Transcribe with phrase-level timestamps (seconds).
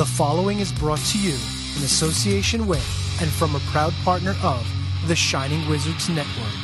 [0.00, 1.34] The following is brought to you
[1.76, 2.80] in association with
[3.20, 4.66] and from a proud partner of
[5.06, 6.56] the Shining Wizards Network.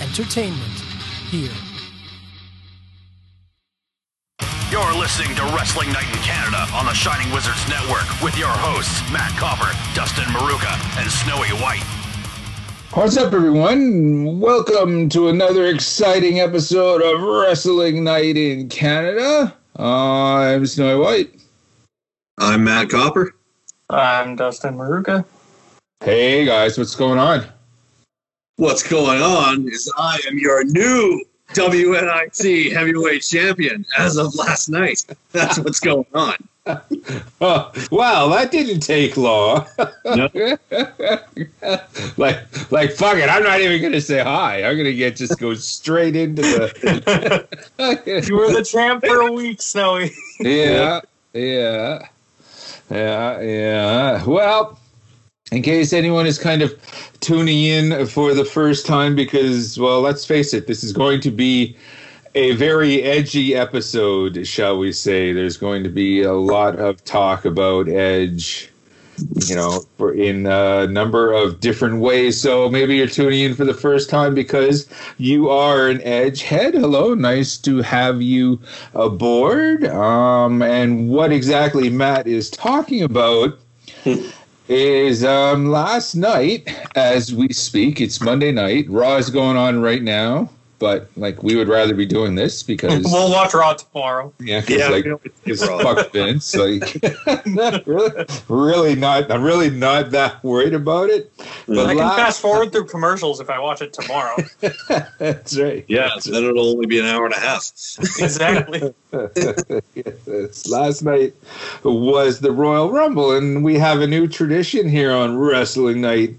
[0.00, 0.72] Entertainment
[1.28, 1.52] here.
[4.70, 9.02] You're listening to Wrestling Night in Canada on the Shining Wizards Network with your hosts,
[9.12, 11.84] Matt Copper, Dustin Maruka, and Snowy White.
[12.94, 14.40] What's up, everyone?
[14.40, 19.54] Welcome to another exciting episode of Wrestling Night in Canada.
[19.76, 21.47] I'm Snowy White.
[22.40, 23.34] I'm Matt Copper.
[23.90, 25.24] I'm Dustin Maruka.
[26.04, 27.44] Hey, guys, what's going on?
[28.56, 31.24] What's going on is I am your new
[31.54, 35.04] WNIT heavyweight champion as of last night.
[35.32, 36.36] That's what's going on.
[37.40, 39.66] Oh, wow, that didn't take long.
[40.04, 40.28] No.
[42.16, 43.28] like, like, fuck it.
[43.28, 44.62] I'm not even gonna say hi.
[44.62, 47.48] I'm gonna get just go straight into the.
[48.28, 50.12] You were the champ for a week, Snowy.
[50.40, 51.00] yeah,
[51.32, 52.06] yeah,
[52.90, 54.24] yeah, yeah.
[54.24, 54.78] Well,
[55.52, 56.78] in case anyone is kind of
[57.20, 61.30] tuning in for the first time, because, well, let's face it, this is going to
[61.30, 61.76] be
[62.34, 65.32] a very edgy episode, shall we say.
[65.32, 68.70] There's going to be a lot of talk about Edge.
[69.46, 72.40] You know, for in a number of different ways.
[72.40, 74.88] So maybe you're tuning in for the first time because
[75.18, 76.74] you are an Edge head.
[76.74, 78.60] Hello, nice to have you
[78.94, 79.84] aboard.
[79.86, 83.58] Um, and what exactly Matt is talking about
[84.68, 88.86] is um, last night, as we speak, it's Monday night.
[88.88, 93.02] Raw is going on right now, but like we would rather be doing this because
[93.12, 94.32] we'll watch Raw tomorrow.
[94.40, 96.54] yeah, 'cause, Yeah, like we it's fuck Vince.
[96.54, 97.00] Like,
[97.86, 99.30] really, really not.
[99.30, 101.32] I'm really not that worried about it.
[101.66, 104.36] But I can fast forward through commercials if I watch it tomorrow.
[105.18, 105.84] That's right.
[105.88, 107.70] Yeah, so then it'll only be an hour and a half.
[108.18, 108.94] exactly.
[109.94, 110.68] yes.
[110.68, 111.34] Last night
[111.82, 116.36] was the Royal Rumble, and we have a new tradition here on Wrestling Night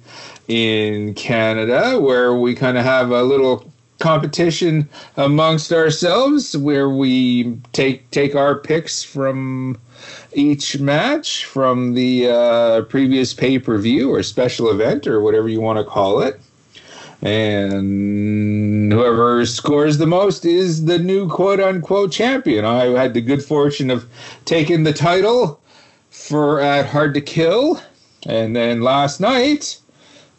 [0.48, 8.10] in Canada where we kind of have a little competition amongst ourselves where we take
[8.12, 9.78] take our picks from
[10.34, 15.62] each match from the uh, previous pay per view or special event or whatever you
[15.62, 16.40] want to call it.
[17.22, 22.64] And whoever scores the most is the new quote unquote champion.
[22.64, 24.08] I had the good fortune of
[24.46, 25.60] taking the title
[26.10, 27.82] for at Hard to Kill.
[28.26, 29.80] And then last night,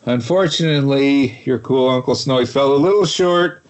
[0.06, 3.62] unfortunately, your cool Uncle Snowy fell a little short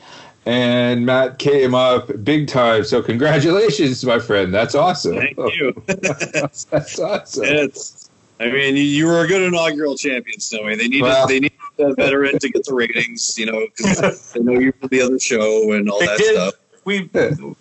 [0.46, 2.84] and Matt came up big time.
[2.84, 4.52] So congratulations, my friend.
[4.52, 5.16] That's awesome.
[5.16, 5.50] Thank oh.
[5.50, 5.82] you.
[5.86, 7.44] That's awesome.
[7.44, 10.74] It's, I mean, you, you were a good inaugural champion, Snowy.
[10.76, 11.26] They need Well.
[11.26, 14.88] they need a veteran to get the ratings, you know, because they know you from
[14.88, 16.34] the other show and all They that did.
[16.34, 16.54] stuff.
[16.84, 17.10] We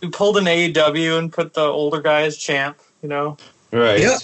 [0.01, 2.79] we pulled an AEW and put the older guy as champ.
[3.03, 3.37] You know.
[3.71, 3.99] Right.
[3.99, 4.17] Yeah.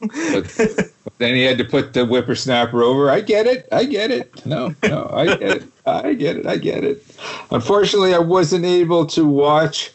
[0.00, 3.10] But then he had to put the whippersnapper over.
[3.10, 3.66] I get it.
[3.72, 4.44] I get it.
[4.44, 5.64] No, no, I get it.
[5.86, 6.46] I get it.
[6.46, 7.02] I get it.
[7.50, 9.92] Unfortunately, I wasn't able to watch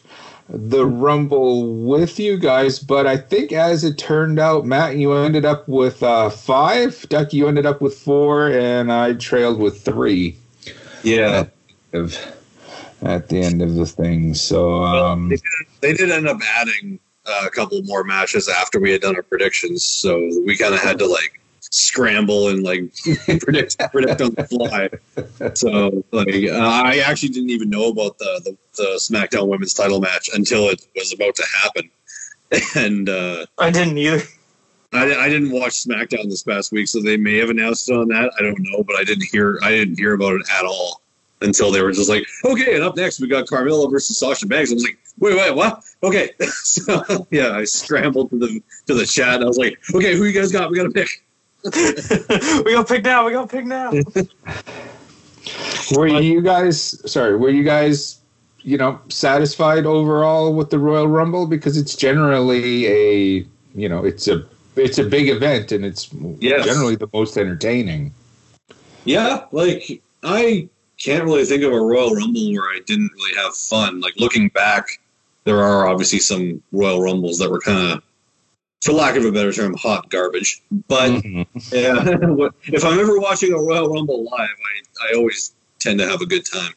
[0.48, 5.44] the Rumble with you guys, but I think as it turned out, Matt, you ended
[5.44, 7.06] up with uh, five.
[7.08, 10.36] Duck, you ended up with four, and I trailed with three
[11.04, 11.46] Yeah.
[13.02, 14.34] at the end of the thing.
[14.34, 15.44] So, um, they, did,
[15.80, 19.84] they did end up adding a couple more matches after we had done our predictions,
[19.84, 22.92] so we kind of had to like scramble and like
[23.40, 24.88] predict predict on the fly.
[25.54, 30.00] So like uh, I actually didn't even know about the, the the SmackDown Women's Title
[30.00, 31.90] match until it was about to happen,
[32.76, 34.22] and uh, I didn't either.
[34.94, 38.08] I, I didn't watch SmackDown this past week, so they may have announced it on
[38.08, 38.30] that.
[38.38, 41.01] I don't know, but I didn't hear I didn't hear about it at all
[41.44, 44.70] until they were just like, okay, and up next we got Carmella versus Sasha Banks.
[44.70, 45.84] I was like, wait, wait, what?
[46.02, 49.42] Okay, so yeah, I scrambled to the to the chat.
[49.42, 50.70] I was like, okay, who you guys got?
[50.70, 51.08] We got to pick.
[52.64, 53.26] we got to pick now.
[53.26, 53.92] We got to pick now.
[55.96, 57.36] Were you guys sorry?
[57.36, 58.18] Were you guys
[58.64, 64.28] you know satisfied overall with the Royal Rumble because it's generally a you know it's
[64.28, 66.08] a it's a big event and it's
[66.40, 66.64] Yes.
[66.64, 68.14] generally the most entertaining.
[69.04, 70.68] Yeah, like I
[71.02, 74.00] can't really think of a Royal Rumble where I didn't really have fun.
[74.00, 75.00] Like looking back,
[75.44, 78.02] there are obviously some Royal Rumbles that were kind of,
[78.82, 80.62] for lack of a better term, hot garbage.
[80.88, 86.08] But yeah, if I'm ever watching a Royal Rumble live, I, I always tend to
[86.08, 86.72] have a good time.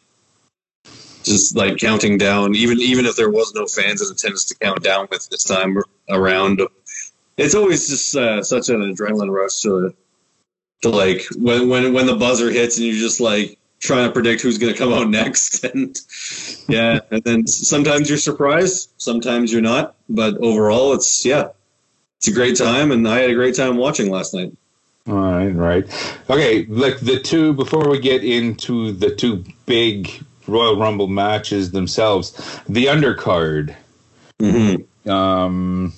[1.23, 4.83] Just like counting down, even even if there was no fans in attendance to count
[4.83, 6.61] down with this time around,
[7.37, 9.91] it's always just uh, such an adrenaline rush to
[10.83, 14.41] to like when when when the buzzer hits and you're just like trying to predict
[14.41, 15.99] who's going to come out next and
[16.67, 21.49] yeah and then sometimes you're surprised sometimes you're not but overall it's yeah
[22.25, 24.51] it's a great time, and I had a great time watching last night.
[25.07, 26.23] All right, right.
[26.27, 30.09] Okay, like the two before we get into the two big
[30.47, 32.31] Royal Rumble matches themselves,
[32.67, 33.75] the undercard.
[34.39, 35.07] Mm-hmm.
[35.07, 35.93] Um,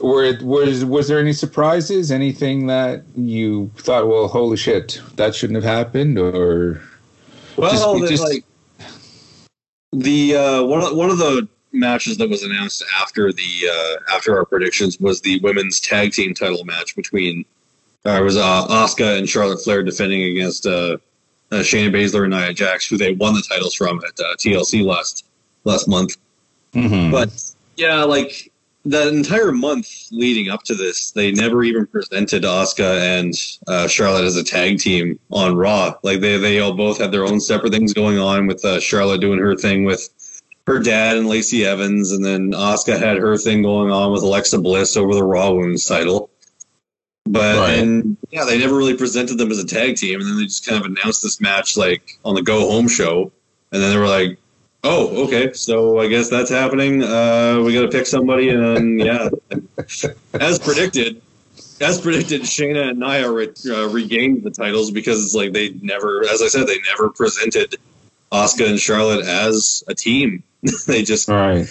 [0.00, 2.10] were was was there any surprises?
[2.10, 6.80] Anything that you thought, well, holy shit, that shouldn't have happened, or
[7.56, 8.44] Well, Just- the- just- like
[9.92, 14.36] the uh, one of, one of the matches that was announced after the uh, after
[14.36, 17.44] our predictions was the women's tag team title match between
[18.06, 20.96] uh, it was uh, Asuka and Charlotte Flair defending against uh,
[21.52, 24.84] uh, Shayna Baszler and Nia Jax, who they won the titles from at uh, TLC
[24.84, 25.24] last
[25.64, 26.16] last month.
[26.72, 27.10] Mhm.
[27.10, 27.30] But
[27.76, 28.49] yeah, like
[28.86, 33.34] that entire month leading up to this, they never even presented Asuka and
[33.66, 35.94] uh, Charlotte as a tag team on Raw.
[36.02, 39.20] Like they they all both had their own separate things going on with uh, Charlotte
[39.20, 40.08] doing her thing with
[40.66, 44.58] her dad and Lacey Evans, and then Asuka had her thing going on with Alexa
[44.60, 46.30] Bliss over the Raw Women's title.
[47.26, 47.78] But Right.
[47.78, 50.66] and yeah, they never really presented them as a tag team, and then they just
[50.66, 53.30] kind of announced this match like on the Go Home show,
[53.72, 54.38] and then they were like,
[54.82, 57.02] "Oh, okay, so I guess that's happening.
[57.02, 59.28] Uh, we got to pick somebody, and yeah,
[60.34, 61.20] as predicted."
[61.80, 66.22] As predicted, Shayna and Nia re- uh, regained the titles because it's like they never,
[66.28, 67.76] as I said, they never presented
[68.30, 70.42] Asuka and Charlotte as a team.
[70.86, 71.66] they just All right.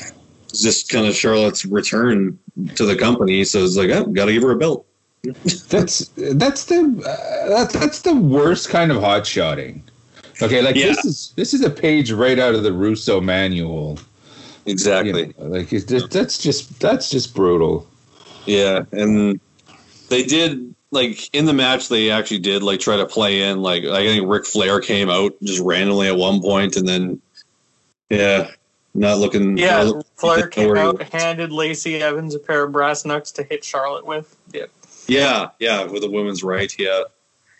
[0.51, 2.39] just kind of Charlotte's return
[2.75, 3.43] to the company.
[3.43, 4.85] So it's like, oh, got to give her a belt.
[5.69, 9.83] That's that's the uh, that, that's the worst kind of hot shotting.
[10.41, 10.87] Okay, like Yeah.
[10.87, 13.97] this is this is a page right out of the Russo manual.
[14.65, 15.33] You Exactly.
[15.37, 17.87] know, like it's just, that's just that's just brutal.
[18.45, 19.39] Yeah, and
[20.09, 21.89] they did like in the match.
[21.89, 25.33] They actually did like try to play in like I think Ric Flair came out
[25.43, 27.21] just randomly at one point, and then
[28.09, 28.51] yeah,
[28.93, 29.57] not looking.
[29.57, 33.63] Yeah, not Flair came out, handed Lacey Evans a pair of brass knucks to hit
[33.63, 34.35] Charlotte with.
[34.53, 34.65] Yeah.
[35.07, 36.73] Yeah, yeah, with the women's right.
[36.77, 37.03] Yeah,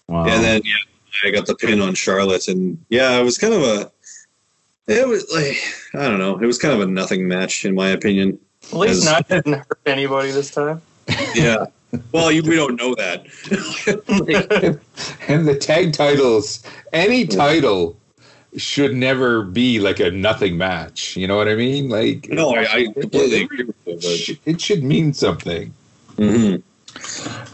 [0.08, 0.26] Wow.
[0.26, 0.74] and then yeah,
[1.24, 3.92] I got the pin on Charlotte, and yeah, it was kind of a.
[4.88, 5.58] It was like
[5.94, 6.38] I don't know.
[6.40, 8.40] It was kind of a nothing match in my opinion.
[8.72, 10.82] At least not didn't hurt anybody this time.
[11.36, 11.66] Yeah.
[12.12, 13.26] Well, you, we don't know that.
[15.28, 16.64] and the tag titles,
[16.94, 17.98] any title
[18.58, 21.18] should never be like a nothing match.
[21.18, 21.90] You know what I mean?
[21.90, 23.94] Like no, I, I completely agree with you.
[23.94, 25.74] it, But, it should mean something.
[26.18, 26.62] Mhm.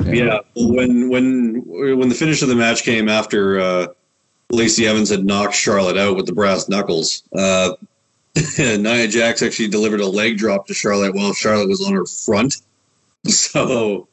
[0.04, 3.88] Yeah, when when when the finish of the match came after uh,
[4.50, 7.74] Lacey Evans had knocked Charlotte out with the brass knuckles, uh,
[8.58, 12.58] Nia Jax actually delivered a leg drop to Charlotte while Charlotte was on her front.
[13.28, 14.08] So,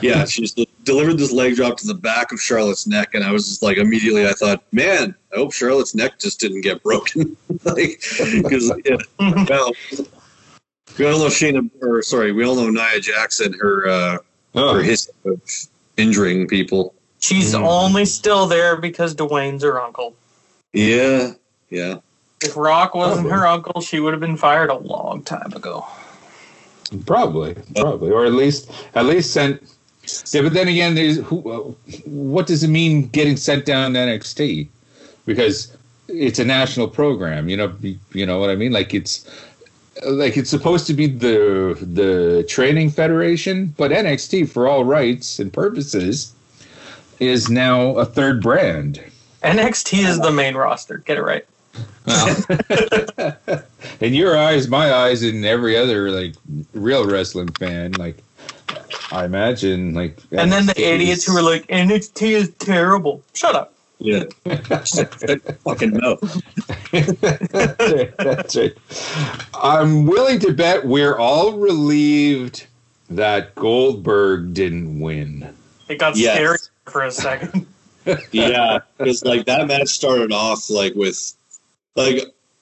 [0.00, 3.32] yeah, she just delivered this leg drop to the back of Charlotte's neck, and I
[3.32, 7.36] was just like, immediately, I thought, man, I hope Charlotte's neck just didn't get broken,
[7.64, 9.72] like because yeah, well,
[10.96, 13.88] we all know Shayna, or sorry, we all know Nia Jax and her.
[13.88, 14.18] Uh,
[14.54, 15.40] Oh, for history of
[15.96, 16.94] injuring people.
[17.20, 17.66] She's Mm.
[17.66, 20.14] only still there because Dwayne's her uncle.
[20.72, 21.32] Yeah,
[21.70, 21.96] yeah.
[22.42, 23.38] If Rock wasn't Probably.
[23.38, 25.86] her uncle, she would have been fired a long time ago.
[27.06, 29.62] probably, probably, or at least at least sent.
[30.32, 31.38] Yeah, but then again, there's who.
[31.50, 31.58] Uh,
[32.04, 34.68] what does it mean getting sent down to NXT?
[35.24, 35.74] Because
[36.08, 37.48] it's a national program.
[37.48, 38.72] You know, you, you know what I mean.
[38.72, 39.24] Like it's
[40.06, 45.52] like it's supposed to be the the training federation, but NXT for all rights and
[45.52, 46.32] purposes
[47.20, 49.02] is now a third brand.
[49.42, 50.98] NXT is the main roster.
[50.98, 51.46] Get it right.
[54.00, 56.34] in your eyes, my eyes, and every other like
[56.74, 58.16] real wrestling fan, like
[59.10, 63.22] I imagine, like And then the NXT is- idiots who are like, NXT is terrible.
[63.34, 63.71] Shut up.
[64.04, 64.24] Yeah.
[65.64, 66.16] fucking no.
[66.90, 67.22] that's,
[67.92, 68.74] right, that's right.
[69.54, 72.66] I'm willing to bet we're all relieved
[73.10, 75.54] that Goldberg didn't win.
[75.88, 76.34] It got Yes.
[76.36, 77.66] scary for a second.
[78.32, 81.34] Yeah, because like that match started off like with
[81.94, 82.16] like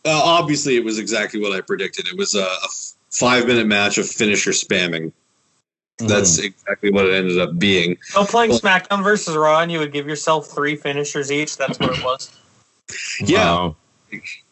[0.05, 2.07] uh, obviously it was exactly what I predicted.
[2.09, 2.69] It was a, a
[3.11, 5.13] five minute match of finisher spamming.
[6.09, 7.97] That's exactly what it ended up being.
[8.03, 11.57] So playing SmackDown versus Raw, and you would give yourself three finishers each.
[11.57, 12.31] That's what it was.
[13.21, 13.77] Yeah, Wow.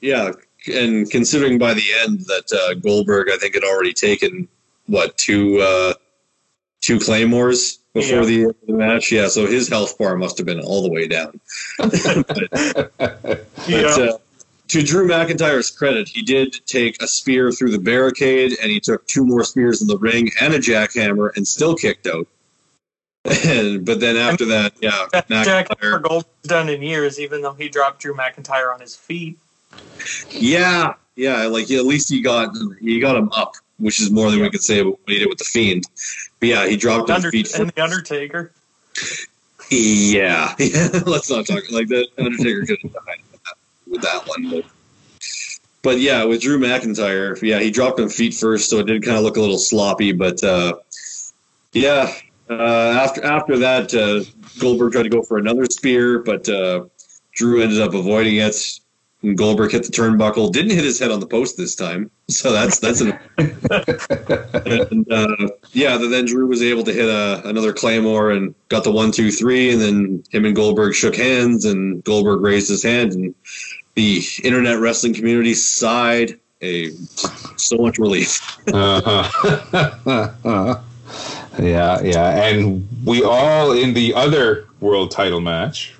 [0.00, 0.32] yeah,
[0.72, 4.46] and considering by the end that uh, Goldberg, I think, had already taken
[4.86, 5.94] what two uh,
[6.80, 8.24] two claymores before Yeah.
[8.24, 9.10] the end of the match.
[9.10, 11.40] Yeah, so his health bar must have been all the way down.
[12.98, 13.86] But, Yeah.
[13.88, 14.18] uh,
[14.68, 19.06] to Drew McIntyre's credit, he did take a spear through the barricade, and he took
[19.06, 22.26] two more spears in the ring and a jackhammer, and still kicked out.
[23.44, 25.06] And, but then after that, yeah,
[25.42, 29.38] Jack McIntyre, Gold's done in years, even though he dropped Drew McIntyre on his feet.
[30.30, 34.40] yeah, yeah, like at least he got he got him up which is more than
[34.40, 35.84] we could say about what he did with the Fiend.
[36.40, 38.52] But yeah, he dropped Under- feet and the Undertaker.
[39.70, 40.88] Yeah, yeah.
[41.06, 42.08] Let's not talk like that.
[42.18, 43.22] Undertaker could have died
[43.90, 44.64] with that, one, but
[45.82, 49.16] but yeah, with Drew McIntyre, yeah, he dropped him feet first, so it did kind
[49.16, 50.12] of look a little sloppy.
[50.12, 50.74] But uh,
[51.72, 52.12] yeah,
[52.50, 54.28] uh, after after that, uh,
[54.60, 56.84] Goldberg tried to go for another spear, but uh,
[57.32, 58.80] Drew ended up avoiding it.
[59.22, 62.52] And Goldberg hit the turnbuckle, didn't hit his head on the post this time, so
[62.52, 67.72] that's that's an and uh, yeah, then, then Drew was able to hit a, another
[67.72, 72.04] claymore and got the one, two, three, and then him and Goldberg shook hands, and
[72.04, 73.34] Goldberg raised his hand, and
[73.98, 76.90] the internet wrestling community sighed a
[77.56, 78.56] so much relief.
[78.72, 79.28] Uh-huh.
[81.58, 85.96] yeah, yeah, and we all in the other world title match.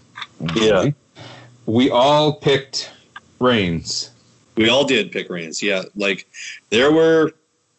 [0.55, 0.91] Yeah.
[1.67, 2.93] we all picked
[3.41, 4.11] Reigns.
[4.55, 5.83] We all did pick Reigns, yeah.
[5.97, 6.29] Like
[6.71, 7.33] there were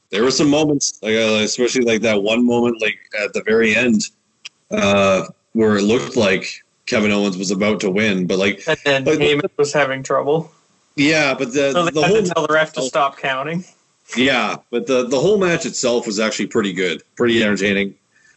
[0.10, 3.74] there were some moments, like uh, especially like that one moment, like at the very
[3.74, 4.10] end,
[4.70, 9.03] uh, where it looked like Kevin Owens was about to win, but like And then
[9.05, 10.51] Like- Heyman was having trouble.
[10.96, 13.63] yeah, but the So they the had whole to tell the ref to stop counting.
[14.17, 17.93] Yeah, but the the whole match itself was actually pretty good, pretty entertaining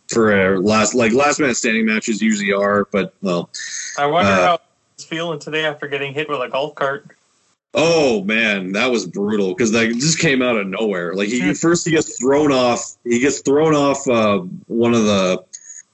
[0.08, 2.86] for a last like last man standing matches usually are.
[2.92, 3.48] But well,
[3.96, 4.58] I wonder Uh, how
[4.98, 7.06] he's feeling today after getting hit with a golf cart.
[7.72, 11.14] oh man, that was brutal because that just came out of nowhere.
[11.14, 15.42] Like he first he gets thrown off, he gets thrown off uh, one of the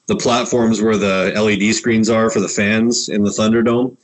[0.09, 3.97] the platforms where the LED screens are for the fans in the Thunderdome.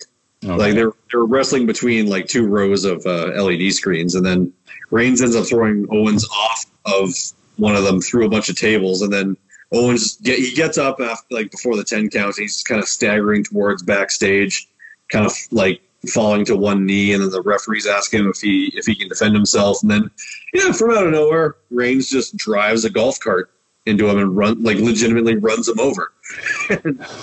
[0.42, 4.52] Like they're they're wrestling between like two rows of uh, LED screens, and then
[4.90, 7.14] Reigns ends up throwing Owens off of
[7.56, 9.38] one of them through a bunch of tables, and then
[9.72, 12.36] Owens get, he gets up after like before the ten count.
[12.36, 14.68] He's kind of staggering towards backstage,
[15.08, 15.80] kind of like
[16.12, 19.08] falling to one knee, and then the referees ask him if he if he can
[19.08, 20.10] defend himself, and then
[20.52, 23.50] yeah, from out of nowhere, Reigns just drives a golf cart
[23.86, 26.12] into him and run like legitimately runs him over.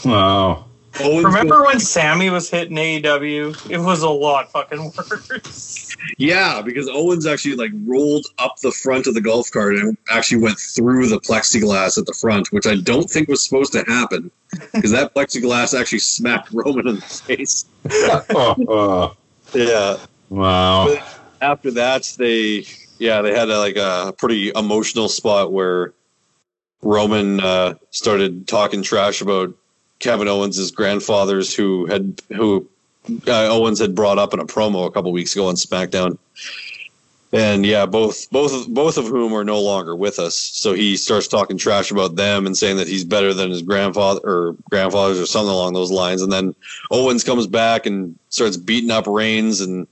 [0.06, 0.66] wow.
[1.00, 3.72] Owens Remember when Sammy was hitting AEW?
[3.72, 5.96] It was a lot fucking worse.
[6.18, 10.42] Yeah, because Owens actually like rolled up the front of the golf cart and actually
[10.42, 14.32] went through the plexiglass at the front, which I don't think was supposed to happen
[14.74, 17.66] because that plexiglass actually smacked Roman in the face.
[17.90, 19.16] oh, oh,
[19.54, 19.98] Yeah.
[20.30, 20.94] wow.
[21.42, 22.66] After that, they
[23.00, 25.94] yeah they had a, like a pretty emotional spot where
[26.82, 29.54] Roman uh, started talking trash about
[30.00, 32.68] Kevin Owens' grandfathers who had who
[33.28, 36.18] uh, Owens had brought up in a promo a couple weeks ago on SmackDown.
[37.34, 40.36] And yeah, both both of- both of whom are no longer with us.
[40.36, 44.20] So he starts talking trash about them and saying that he's better than his grandfather
[44.24, 46.22] or grandfathers or something along those lines.
[46.22, 46.54] And then
[46.90, 49.88] Owens comes back and starts beating up Reigns and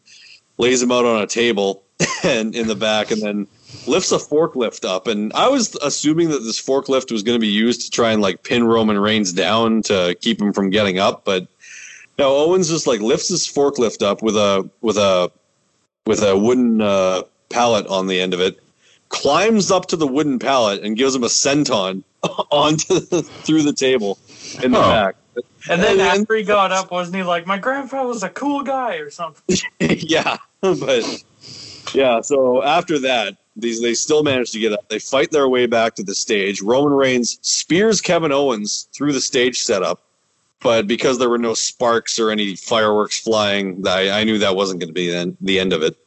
[0.57, 1.83] lays him out on a table
[2.23, 3.47] and in the back, and then
[3.87, 5.07] lifts a forklift up.
[5.07, 8.21] And I was assuming that this forklift was going to be used to try and
[8.21, 11.47] like pin Roman Reigns down to keep him from getting up, but
[12.17, 15.31] no, Owens just like lifts his forklift up with a with a
[16.05, 18.59] with a wooden uh, pallet on the end of it,
[19.09, 22.03] climbs up to the wooden pallet and gives him a senton
[22.51, 24.17] onto the, through the table
[24.63, 24.81] in the Oh.
[24.81, 25.15] back.
[25.69, 28.63] And then And- after he got up, wasn't he like, my grandpa was a cool
[28.63, 29.55] guy or something?
[29.79, 31.23] yeah, but
[31.93, 32.19] yeah.
[32.21, 34.87] So after that, these they still manage to get up.
[34.89, 36.61] They fight their way back to the stage.
[36.61, 40.01] Roman Reigns spears Kevin Owens through the stage setup,
[40.61, 44.79] but because there were no sparks or any fireworks flying, I, I knew that wasn't
[44.79, 45.97] going to be the, the end of it.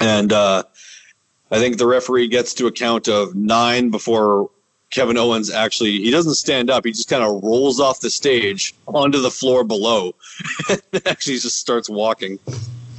[0.00, 0.62] And uh,
[1.50, 4.50] I think the referee gets to a count of nine before
[4.90, 6.84] Kevin Owens actually he doesn't stand up.
[6.84, 10.14] He just kind of rolls off the stage onto the floor below,
[10.68, 12.38] and actually just starts walking.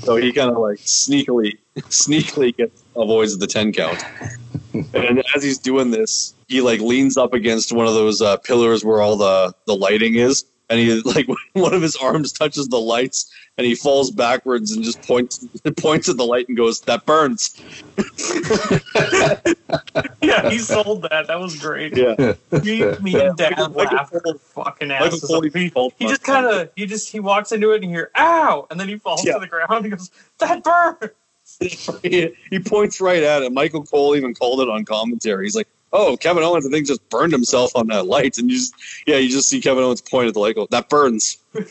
[0.10, 4.04] So he kind of like sneakily, sneakily gets avoids the ten count.
[4.74, 8.84] And as he's doing this, he like leans up against one of those uh, pillars
[8.84, 12.80] where all the the lighting is, and he like one of his arms touches the
[12.80, 15.46] lights, and he falls backwards and just points
[15.78, 17.60] points at the light and goes, "That burns."
[20.22, 21.28] yeah, he sold that.
[21.28, 21.96] That was great.
[21.96, 22.34] Yeah.
[22.64, 24.98] Me, me and Dad Michael laughed Cole- our fucking Cole
[25.76, 25.94] off.
[25.98, 28.68] He, he just kind of, he just, he walks into it and you hear, ow!
[28.70, 29.34] And then he falls Yeah.
[29.34, 31.12] to the ground and goes, that burns!
[32.04, 33.52] he, he points right at it.
[33.52, 35.46] Michael Cole even called it on commentary.
[35.46, 38.58] He's like, "Oh, Kevin Owens, I think just burned himself on that light." And you
[38.58, 38.74] just,
[39.06, 40.56] yeah, you just see Kevin Owens point at the light.
[40.56, 41.38] Go, that burns.
[41.54, 41.66] like,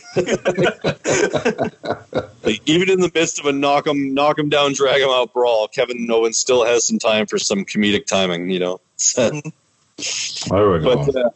[2.66, 5.68] even in the midst of a knock him, knock him down, drag him out brawl,
[5.68, 8.50] Kevin Owens still has some time for some comedic timing.
[8.50, 8.80] You know.
[10.48, 11.04] There we go.
[11.04, 11.30] But uh,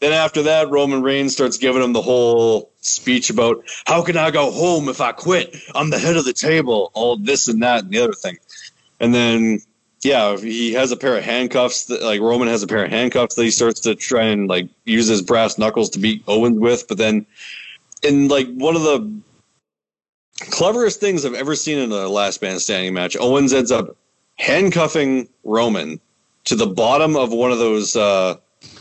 [0.00, 4.30] then after that, Roman Reigns starts giving him the whole speech about how can I
[4.30, 5.56] go home if I quit?
[5.74, 8.36] I'm the head of the table, all this and that and the other thing.
[9.00, 9.60] And then
[10.02, 11.86] yeah, he has a pair of handcuffs.
[11.86, 14.68] That, like Roman has a pair of handcuffs that he starts to try and like
[14.84, 16.86] use his brass knuckles to beat Owens with.
[16.88, 17.26] But then,
[18.02, 19.20] in like one of the
[20.50, 23.96] cleverest things I've ever seen in a last man standing match, Owens ends up
[24.36, 26.00] handcuffing Roman
[26.44, 28.36] to the bottom of one of those uh,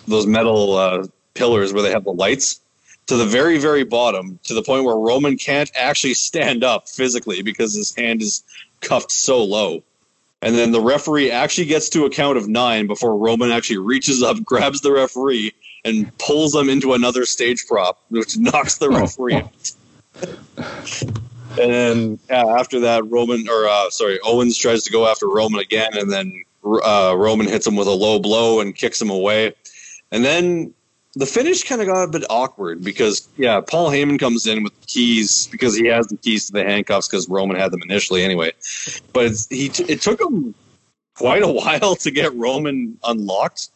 [0.07, 2.59] those metal uh, pillars where they have the lights
[3.07, 7.41] to the very very bottom to the point where Roman can't actually stand up physically
[7.41, 8.43] because his hand is
[8.81, 9.83] cuffed so low.
[10.45, 14.21] And then the referee actually gets to a count of nine before Roman actually reaches
[14.21, 15.51] up, grabs the referee,
[15.83, 19.71] and pulls them into another stage prop, which knocks the referee out.
[21.59, 25.59] and then yeah, after that, Roman or uh, sorry, Owens tries to go after Roman
[25.59, 29.55] again, and then uh, Roman hits him with a low blow and kicks him away.
[30.11, 30.74] And then
[31.15, 34.79] the finish kind of got a bit awkward because yeah, Paul Heyman comes in with
[34.81, 38.23] the keys because he has the keys to the handcuffs because Roman had them initially
[38.23, 38.51] anyway.
[39.13, 40.53] But it's, he it took him
[41.15, 43.69] quite a while to get Roman unlocked.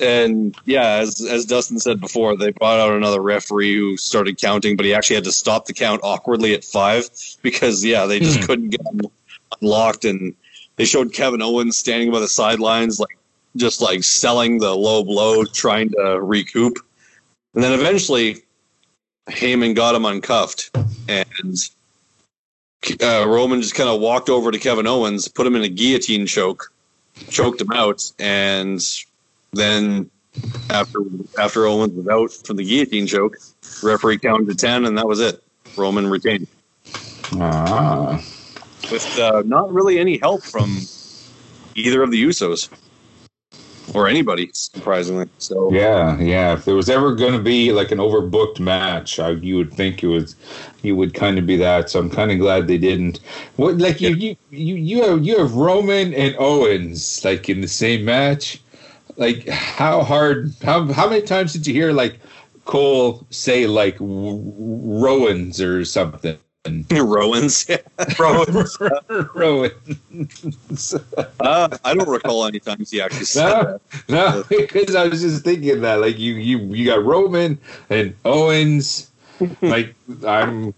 [0.00, 4.76] And yeah, as as Dustin said before, they brought out another referee who started counting,
[4.76, 7.08] but he actually had to stop the count awkwardly at five
[7.42, 8.46] because yeah, they just hmm.
[8.46, 9.00] couldn't get him
[9.62, 10.04] unlocked.
[10.04, 10.34] And
[10.76, 13.17] they showed Kevin Owens standing by the sidelines, like
[13.56, 16.78] just like selling the low blow, trying to recoup.
[17.54, 18.42] And then eventually,
[19.28, 20.70] Heyman got him uncuffed,
[21.08, 21.56] and
[23.02, 26.26] uh, Roman just kind of walked over to Kevin Owens, put him in a guillotine
[26.26, 26.72] choke,
[27.28, 28.80] choked him out, and
[29.52, 30.10] then
[30.70, 31.00] after
[31.38, 33.36] after Owens was out from the guillotine choke,
[33.82, 35.42] referee counted to ten, and that was it.
[35.76, 36.46] Roman retained
[37.32, 38.22] Ah.
[38.90, 40.78] with uh, not really any help from
[41.74, 42.68] either of the Usos
[43.94, 45.28] or anybody, surprisingly.
[45.38, 46.54] So Yeah, yeah.
[46.54, 50.02] If there was ever going to be like an overbooked match, I, you would think
[50.02, 50.36] it was,
[50.82, 51.90] you would kind of be that.
[51.90, 53.20] So I'm kind of glad they didn't.
[53.56, 57.68] What like you, you you you have you have Roman and Owens like in the
[57.68, 58.60] same match.
[59.16, 60.54] Like how hard?
[60.62, 62.18] How how many times did you hear like
[62.64, 66.38] Cole say like Rowans or something?
[66.90, 67.68] Rowans.
[68.18, 68.78] Rowans.
[69.34, 70.94] Rowans.
[71.40, 74.08] uh, I don't recall any times he actually said No, that.
[74.08, 77.58] no, because I was just thinking that, like you, you, you got Roman
[77.90, 79.10] and Owens.
[79.62, 79.94] like
[80.26, 80.74] I'm,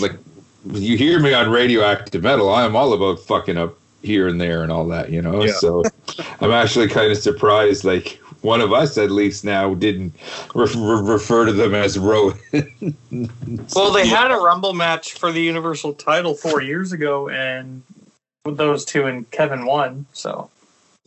[0.00, 0.12] like
[0.72, 2.52] you hear me on radioactive metal.
[2.52, 5.44] I'm all about fucking up here and there and all that, you know.
[5.44, 5.52] Yeah.
[5.52, 5.82] So
[6.40, 7.84] I'm actually kind of surprised.
[7.84, 10.14] Like one of us, at least now, didn't
[10.54, 12.38] re- re- refer to them as Rowan.
[13.74, 17.82] Well, they had a Rumble match for the Universal title four years ago, and
[18.44, 20.06] with those two and Kevin won.
[20.12, 20.50] So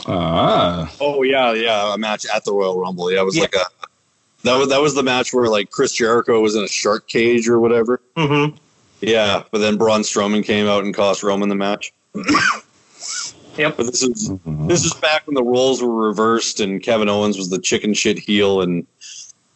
[0.07, 3.11] ah, Oh yeah, yeah, a match at the Royal Rumble.
[3.11, 3.65] Yeah, it was like a
[4.43, 7.47] that was that was the match where like Chris Jericho was in a shark cage
[7.47, 8.01] or whatever.
[8.15, 8.55] mm-hmm.
[9.01, 11.93] Yeah, but then Braun Strowman came out and cost Roman the match.
[13.57, 13.77] Yep.
[13.77, 17.49] But this is this is back when the roles were reversed and Kevin Owens was
[17.49, 18.85] the chicken shit heel and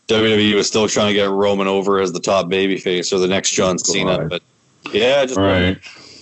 [0.07, 3.51] WWE was still trying to get Roman over as the top babyface or the next
[3.51, 4.17] John Cena.
[4.17, 4.29] God.
[4.29, 4.43] But
[4.91, 5.77] yeah, just right.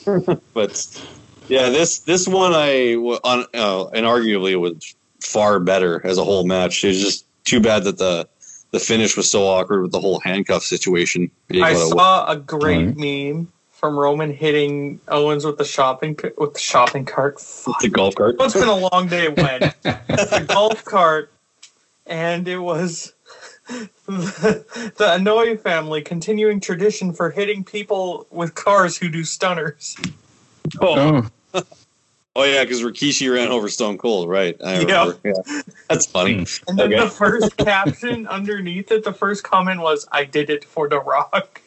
[0.54, 1.04] but
[1.48, 6.18] yeah, this this one I w- on uh, and arguably it was far better as
[6.18, 6.84] a whole match.
[6.84, 8.28] It was just too bad that the
[8.72, 11.32] the finish was so awkward with the whole handcuff situation.
[11.52, 11.89] I what it was.
[11.89, 17.06] saw a great meme from Roman hitting Owens with the shopping ca- with the shopping
[17.06, 17.39] cart.
[17.39, 17.80] Fuck.
[17.80, 18.36] the golf cart.
[18.39, 21.32] It's been a long day when the golf cart,
[22.06, 23.13] and it was
[23.70, 24.65] the,
[24.98, 29.96] the Anoa'i family continuing tradition for hitting people with cars who do stunners.
[30.82, 31.63] Oh, Oh,
[32.36, 34.56] oh yeah, because Rikishi ran over Stone Cold, right?
[34.63, 35.13] I Yeah.
[35.24, 35.34] Yeah.
[35.89, 36.39] That's funny.
[36.39, 36.44] Hmm.
[36.68, 37.04] And then Okay.
[37.04, 41.62] the first caption underneath it, the first comment was, "I did it for the Rock."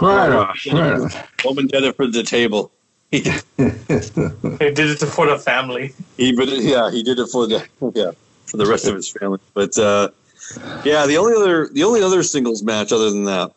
[0.00, 0.56] Right on.
[0.72, 1.10] Right on.
[1.44, 2.70] Roman did it for the table.
[3.12, 5.92] He, did it for the family.
[6.16, 8.12] he but yeah, he did it for the yeah
[8.46, 9.38] for the rest of his family.
[9.52, 10.08] But uh,
[10.84, 13.52] yeah, the only other the only other singles match other than that,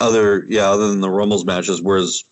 [0.00, 2.24] other yeah, other than the Rumbles matches was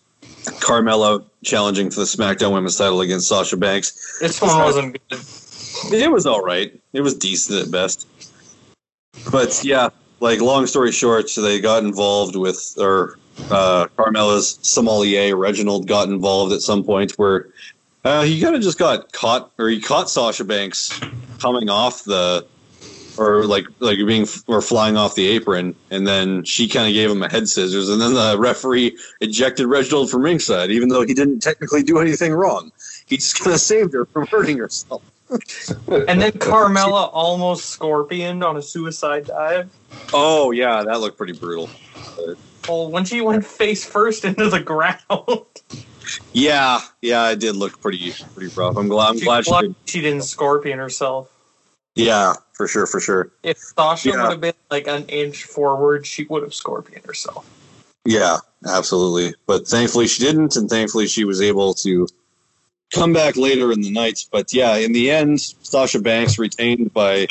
[0.60, 4.18] Carmella challenging for the SmackDown Women's Title against Sasha Banks.
[4.18, 5.20] This one wasn't good.
[5.92, 6.78] It was all right.
[6.92, 8.06] It was decent at best.
[9.30, 13.18] But yeah, like long story short, so they got involved with or
[13.50, 17.48] uh, Carmella's sommelier Reginald got involved at some point where
[18.04, 20.98] uh, he kind of just got caught or he caught Sasha Banks
[21.38, 22.46] coming off the
[23.18, 27.10] or like like being or flying off the apron, and then she kind of gave
[27.10, 31.14] him a head scissors, and then the referee ejected Reginald from ringside, even though he
[31.14, 32.72] didn't technically do anything wrong.
[33.06, 35.02] He just kind of saved her from hurting herself.
[35.88, 39.70] And then Carmella almost scorpioned on a suicide dive.
[40.12, 41.70] Oh yeah, that looked pretty brutal.
[42.68, 44.98] Well, when she went face first into the ground,
[46.32, 48.76] Yeah, yeah, it did look pretty pretty rough.
[48.76, 49.10] I'm glad.
[49.10, 49.74] I'm she, glad she did.
[49.86, 51.30] she didn't scorpion herself.
[51.94, 53.30] Yeah, for sure, for sure.
[53.42, 54.22] If Sasha Yeah.
[54.22, 57.48] would have been like an inch forward, she would have scorpioned herself.
[58.04, 59.34] Yeah, absolutely.
[59.46, 62.08] But thankfully she didn't, and thankfully she was able to
[62.92, 64.24] come back later in the night.
[64.30, 67.26] But yeah, in the end, Sasha Banks retained by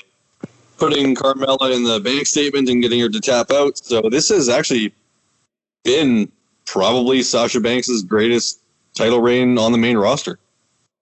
[0.77, 3.77] putting Carmella in the bank statement and getting her to tap out.
[3.77, 4.93] So this has actually
[5.83, 6.31] been
[6.65, 8.59] probably Sasha Banks' greatest
[8.95, 10.37] title reign on the main roster.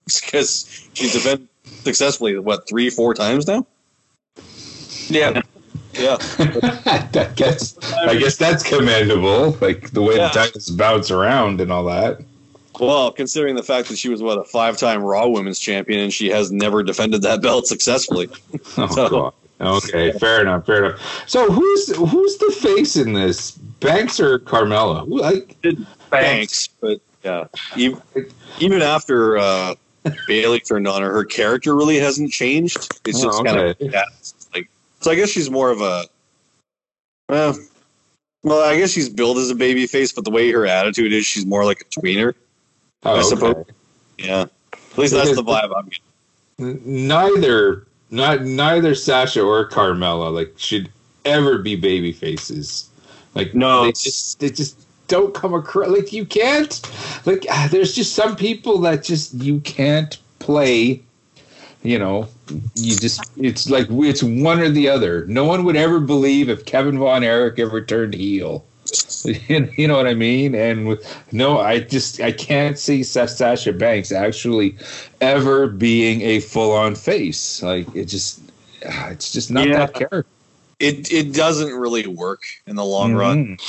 [0.05, 1.47] Because she's defended
[1.83, 3.65] successfully, what, three, four times now?
[5.07, 5.41] Yeah,
[5.93, 6.17] Yeah.
[6.39, 9.55] I guess I guess that's commendable.
[9.61, 10.29] Like the way Yeah.
[10.29, 12.21] the titles bounce around and all that.
[12.79, 16.29] Well, considering the fact that she was what a five-time Raw Women's Champion and she
[16.29, 18.29] has never defended that belt successfully.
[18.77, 19.33] Oh, So- God.
[19.61, 21.23] Okay, fair enough, fair enough.
[21.29, 23.51] So who's who's the face in this?
[23.51, 25.05] Banks or Carmella?
[25.05, 25.57] Like
[26.09, 28.01] Banks, but yeah, even,
[28.61, 29.75] even after uh,
[30.27, 32.77] Bayley turned on her, her character really hasn't changed.
[33.05, 34.05] It's Oh, just kind of yeah,
[34.55, 34.69] like
[35.01, 35.11] so.
[35.11, 36.05] I guess she's more of a
[37.27, 37.57] well,
[38.43, 41.25] well, I guess she's billed as a baby face, but the way her attitude is,
[41.25, 42.33] she's more like a tweener.
[43.03, 43.55] Oh, I suppose.
[43.55, 43.71] okay.
[44.17, 47.07] Yeah, at least that's the vibe I'm getting.
[47.07, 50.89] neither not neither Sasha or Carmella like should
[51.25, 52.89] ever be baby faces.
[53.35, 53.85] Like No.
[53.85, 56.81] they just they just don't come across like you can't
[57.25, 61.01] like ah, there's just some people that just you can't play
[61.83, 62.27] you know
[62.75, 66.65] you just it's like it's one or the other no one would ever believe if
[66.65, 68.63] kevin von erich ever turned heel
[69.77, 73.73] you know what i mean and with no i just i can't see Sa- sasha
[73.73, 74.77] banks actually
[75.21, 78.41] ever being a full-on face like it just
[78.87, 79.77] ah, it's just not Yeah.
[79.77, 80.25] that character
[80.79, 83.57] It it doesn't really work in the long run.
[83.57, 83.59] Mhm.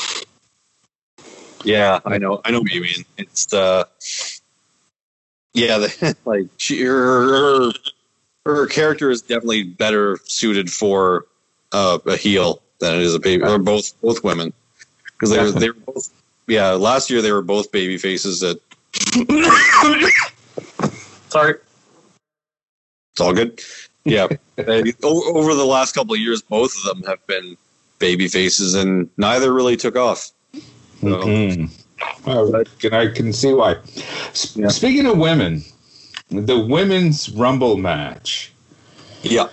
[1.65, 2.41] Yeah, I know.
[2.45, 3.05] I know what you mean.
[3.19, 3.85] It's uh,
[5.55, 7.73] yeah, the, like she her, her
[8.47, 11.27] her character is definitely better suited for
[11.73, 13.43] uh, a heel than it is a baby.
[13.45, 14.53] Or both both women
[15.21, 16.11] because they were they were both
[16.47, 16.71] yeah.
[16.71, 18.41] Last year they were both baby faces.
[18.41, 18.59] That
[21.29, 21.55] sorry.
[23.13, 23.61] it's all good.
[24.05, 27.57] Yeah, They- over the last couple of years, both of them have been
[27.99, 30.31] baby faces, and neither really took off.
[30.55, 30.61] So,
[31.03, 31.71] Mhm.
[32.27, 33.77] Well, can I can see why.
[34.33, 34.69] S- Yeah.
[34.69, 35.63] Speaking of women,
[36.31, 38.53] the women's rumble match.
[39.23, 39.49] yeah.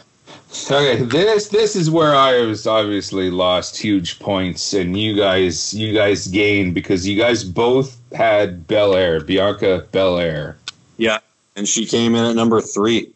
[0.50, 5.94] Okay, this this is where I was obviously lost huge points, and you guys you
[5.94, 10.58] guys gained because you guys both had Belair, Bianca Belair.
[10.98, 11.20] Yeah,
[11.56, 13.14] and she came in at number three.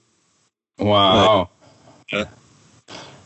[0.78, 1.50] Wow.
[2.12, 2.26] Yeah.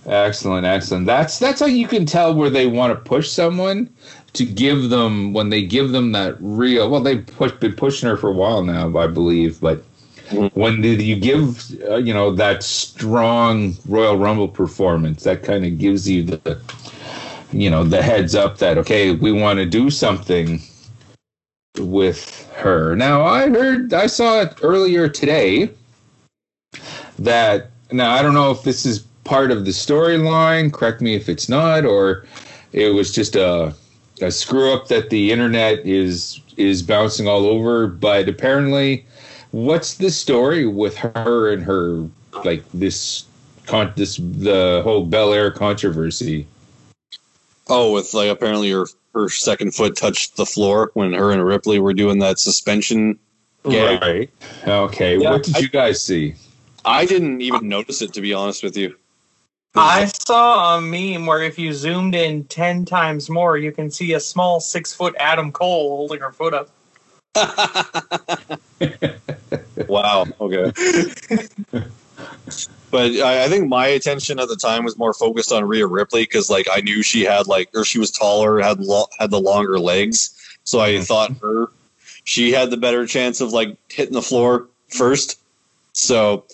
[0.05, 1.07] Excellent, excellent.
[1.07, 3.89] That's that's how you can tell where they want to push someone
[4.33, 6.89] to give them when they give them that real.
[6.91, 9.83] Well, they've push, been pushing her for a while now, I believe, but.
[10.53, 15.77] When did you give uh, you know that strong Royal Rumble performance, that kind of
[15.77, 16.61] gives you the
[17.51, 20.61] you know the heads up that okay, we want to do something
[21.77, 22.95] with her.
[22.95, 25.69] Now, I heard I saw it earlier today
[27.19, 30.71] that now I don't know if this is part of the storyline.
[30.71, 32.25] Correct me if it's not, or
[32.71, 33.73] it was just a
[34.21, 37.87] a screw up that the internet is is bouncing all over.
[37.87, 39.05] But apparently,
[39.55, 42.05] what's the story with her and her
[42.43, 43.23] like this
[43.65, 46.45] con this the whole Belair controversy?
[47.69, 51.79] Oh, with like apparently her her second foot touched the floor when her and Ripley
[51.79, 53.17] were doing that suspension
[53.63, 54.01] gag.
[54.01, 54.29] Right.
[54.67, 55.17] Okay.
[55.17, 56.35] Yeah, what did I- you guys see?
[56.83, 58.95] I didn't even notice it to be honest with you.
[59.73, 64.13] I saw a meme where if you zoomed in ten times more, you can see
[64.13, 66.69] a small six foot Adam Cole holding her foot up.
[69.87, 70.25] wow.
[70.39, 70.71] Okay.
[72.91, 76.23] but I, I think my attention at the time was more focused on Rhea Ripley
[76.23, 79.39] because like I knew she had like or she was taller, had lo- had the
[79.39, 81.03] longer legs, so I mm-hmm.
[81.03, 81.67] thought her
[82.23, 85.39] she had the better chance of like hitting the floor first.
[85.93, 86.45] So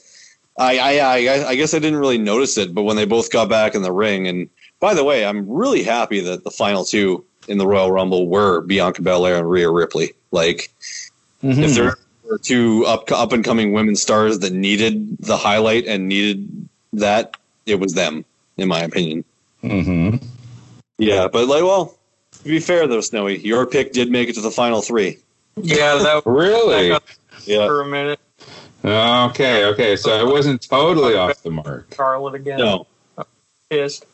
[0.58, 3.50] I, I I I guess I didn't really notice it, but when they both got
[3.50, 7.26] back in the ring, and by the way, I'm really happy that the final two
[7.48, 10.14] in the Royal Rumble were Bianca Belair and Rhea Ripley.
[10.32, 10.72] Like
[11.44, 16.08] if there were two up up and coming women stars that needed the highlight and
[16.08, 18.26] needed that, it was them,
[18.58, 19.24] in my opinion.
[19.62, 20.16] hmm
[20.98, 21.98] Yeah, but like, well,
[22.32, 25.18] to be fair though, Snowy, your pick did make it to the final three.
[25.58, 26.90] Yeah, that was Really?
[26.90, 27.04] back up
[27.46, 28.20] Yeah, for a minute.
[28.84, 29.66] Okay.
[29.66, 29.96] Okay.
[29.96, 31.94] So I wasn't totally off the mark.
[31.96, 32.58] Charlotte again.
[32.58, 32.88] no,
[33.70, 34.06] Pissed.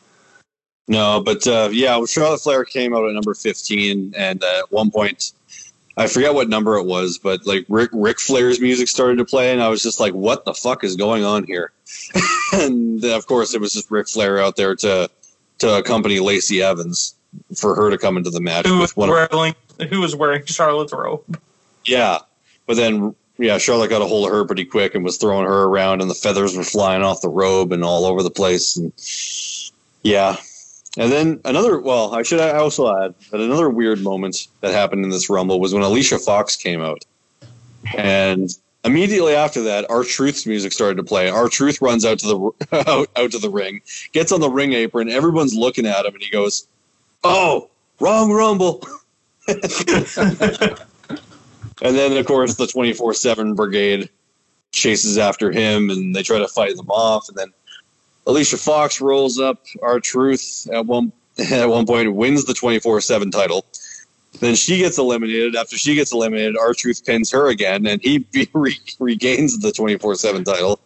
[0.88, 4.90] No, but uh, yeah, Charlotte Flair came out at number 15, and uh, at one
[4.90, 5.32] point,
[5.98, 9.52] I forget what number it was, but like Ric Ric Flair's music started to play,
[9.52, 11.72] and I was just like, "What the fuck is going on here?"
[12.52, 15.10] and then, of course, it was just Ric Flair out there to
[15.58, 17.16] to accompany Lacey Evans
[17.56, 19.08] for her to come into the match Who with was one.
[19.08, 19.54] Of, wearing
[19.90, 21.40] who was wearing Charlotte's robe?
[21.84, 22.18] yeah,
[22.66, 25.64] but then yeah, Charlotte got a hold of her pretty quick and was throwing her
[25.64, 28.92] around, and the feathers were flying off the robe and all over the place, and
[30.04, 30.36] yeah.
[30.98, 35.04] And then another, well, I should I also add that another weird moment that happened
[35.04, 37.04] in this Rumble was when Alicia Fox came out.
[37.96, 38.50] And
[38.84, 41.28] immediately after that, R-Truth's music started to play.
[41.28, 42.50] R-Truth runs out to the
[42.88, 43.80] out, out to the ring,
[44.12, 46.66] gets on the ring apron, everyone's looking at him, and he goes,
[47.22, 48.82] "Oh, wrong Rumble."
[49.48, 49.58] and
[51.80, 54.10] then, of course, the twenty four seven Brigade
[54.72, 57.52] chases after him, and they try to fight them off, and then
[58.28, 63.64] Alicia Fox rolls up R-Truth at one at one point wins the 24/7 title.
[64.40, 65.56] Then she gets eliminated.
[65.56, 70.78] After she gets eliminated, R-Truth pins her again, and he re- regains the 24/7 title.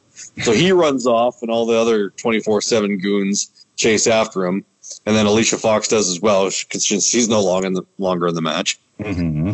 [0.42, 4.64] So he runs off, and all the other 24/7 goons chase after him.
[5.04, 8.34] And then Alicia Fox does as well because she's no longer in the longer in
[8.34, 8.78] the match.
[9.00, 9.52] Mm-hmm.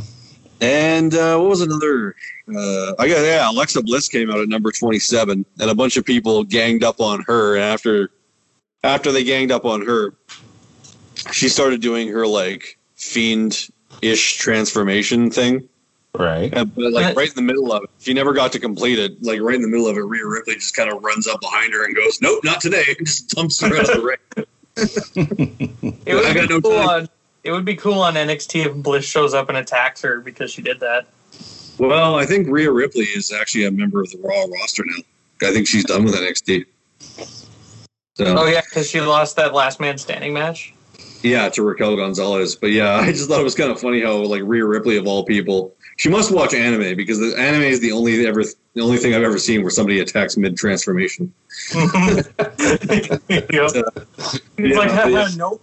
[0.61, 2.17] And uh, what was another?
[2.49, 3.51] Uh, I got yeah.
[3.51, 7.23] Alexa Bliss came out at number twenty-seven, and a bunch of people ganged up on
[7.23, 7.55] her.
[7.55, 8.11] And after
[8.83, 10.15] after they ganged up on her,
[11.33, 15.69] she started doing her like fiend-ish transformation thing.
[16.15, 16.53] Right.
[16.53, 19.23] And, but like right in the middle of it, she never got to complete it.
[19.23, 21.73] Like right in the middle of it, Rhea Ripley just kind of runs up behind
[21.73, 24.47] her and goes, "Nope, not today," and just dumps her out of the ring.
[26.07, 26.89] It would I got no cool time.
[26.89, 27.09] on
[27.49, 30.61] it would be cool on NXT if Bliss shows up and attacks her because she
[30.61, 31.07] did that.
[31.79, 35.49] Well, I think Rhea Ripley is actually a member of the Raw roster now.
[35.49, 36.67] I think she's done with NXT.
[38.17, 38.25] So.
[38.37, 40.75] Oh yeah, because she lost that last man standing match.
[41.23, 42.55] Yeah, to Raquel Gonzalez.
[42.55, 45.07] But yeah, I just thought it was kind of funny how like Rhea Ripley of
[45.07, 48.43] all people, she must watch anime because the anime is the only ever
[48.75, 51.33] the only thing I've ever seen where somebody attacks mid transformation.
[51.75, 52.21] yep.
[53.29, 53.75] It's
[54.59, 55.63] Yeah, like, nope.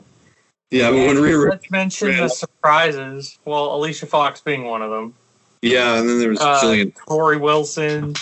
[0.71, 3.38] Yeah, but when Rhea, Rip- Let's mention ran the surprises.
[3.45, 5.13] Well, Alicia Fox being one of them.
[5.62, 6.93] yeah, and then there was Uh, Jillian.
[7.08, 8.13] Torrie Wilson,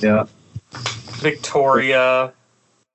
[0.00, 0.24] Yeah.
[1.20, 2.32] Victoria,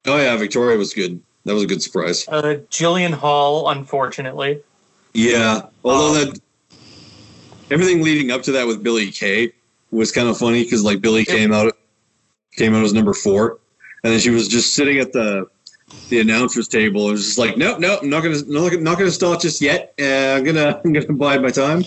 [0.05, 1.19] Oh yeah, Victoria was good.
[1.45, 2.25] That was a good surprise.
[2.27, 3.69] uh, Jillian Hall.
[3.69, 4.59] Unfortunately,
[5.13, 6.39] Yeah, although that
[7.71, 9.51] everything leading up to that with Billie Kay
[9.91, 11.73] was kind of funny because like Billie came out
[12.57, 13.57] came out as number four,
[14.03, 15.47] and then she was just sitting at the
[16.09, 19.11] the announcers table and was just like, nope, nope, I'm not gonna not, not gonna
[19.11, 19.93] start just yet.
[19.99, 21.83] Uh, I'm gonna I'm gonna bide my time.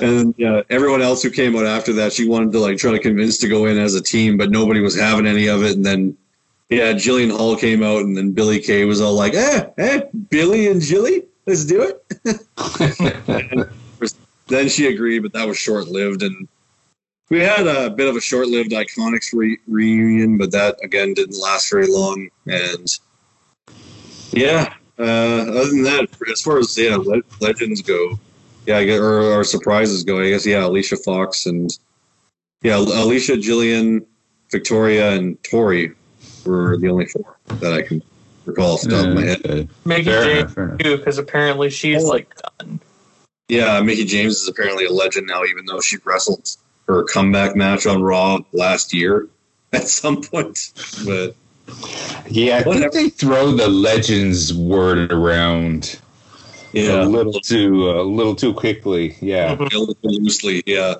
[0.00, 2.98] And yeah, everyone else who came out after that, she wanted to like try to
[2.98, 5.76] convince to go in as a team, but nobody was having any of it.
[5.76, 6.16] And then
[6.68, 10.68] yeah, Jillian Hall came out, and then Billie Kay was all like, eh, eh, Billie
[10.68, 13.68] and Jilly, let's do it.
[14.48, 16.22] then she agreed, but that was short lived.
[16.22, 16.48] And
[17.28, 21.38] we had a bit of a short lived Iconics re- reunion, but that again didn't
[21.38, 22.28] last very long.
[22.46, 22.88] And
[24.32, 28.18] yeah, uh, other than that, as far as yeah, le- legends go,
[28.66, 31.70] yeah, I guess, or, or surprises go, I guess yeah, Alicia Fox and
[32.62, 34.04] yeah, Alicia, Jillian,
[34.50, 35.94] Victoria, and Torrie
[36.44, 38.02] were the only four that I can
[38.44, 39.40] recall off the top of my head.
[39.44, 39.68] Okay.
[39.84, 40.78] Mickie Fair James enough.
[40.78, 42.08] too, because apparently she's Oh.
[42.08, 42.80] like done.
[43.48, 46.48] Yeah, Mickie James is apparently a legend now, even though she wrestled
[46.88, 49.28] her comeback match on Raw last year
[49.72, 50.72] at some point.
[51.04, 51.34] But
[52.28, 52.90] Yeah, I Whatever.
[52.90, 55.98] think they throw the legends word around
[56.72, 59.16] yeah, a little too a little too quickly.
[59.20, 60.62] Yeah, a little too loosely.
[60.66, 60.94] Yeah,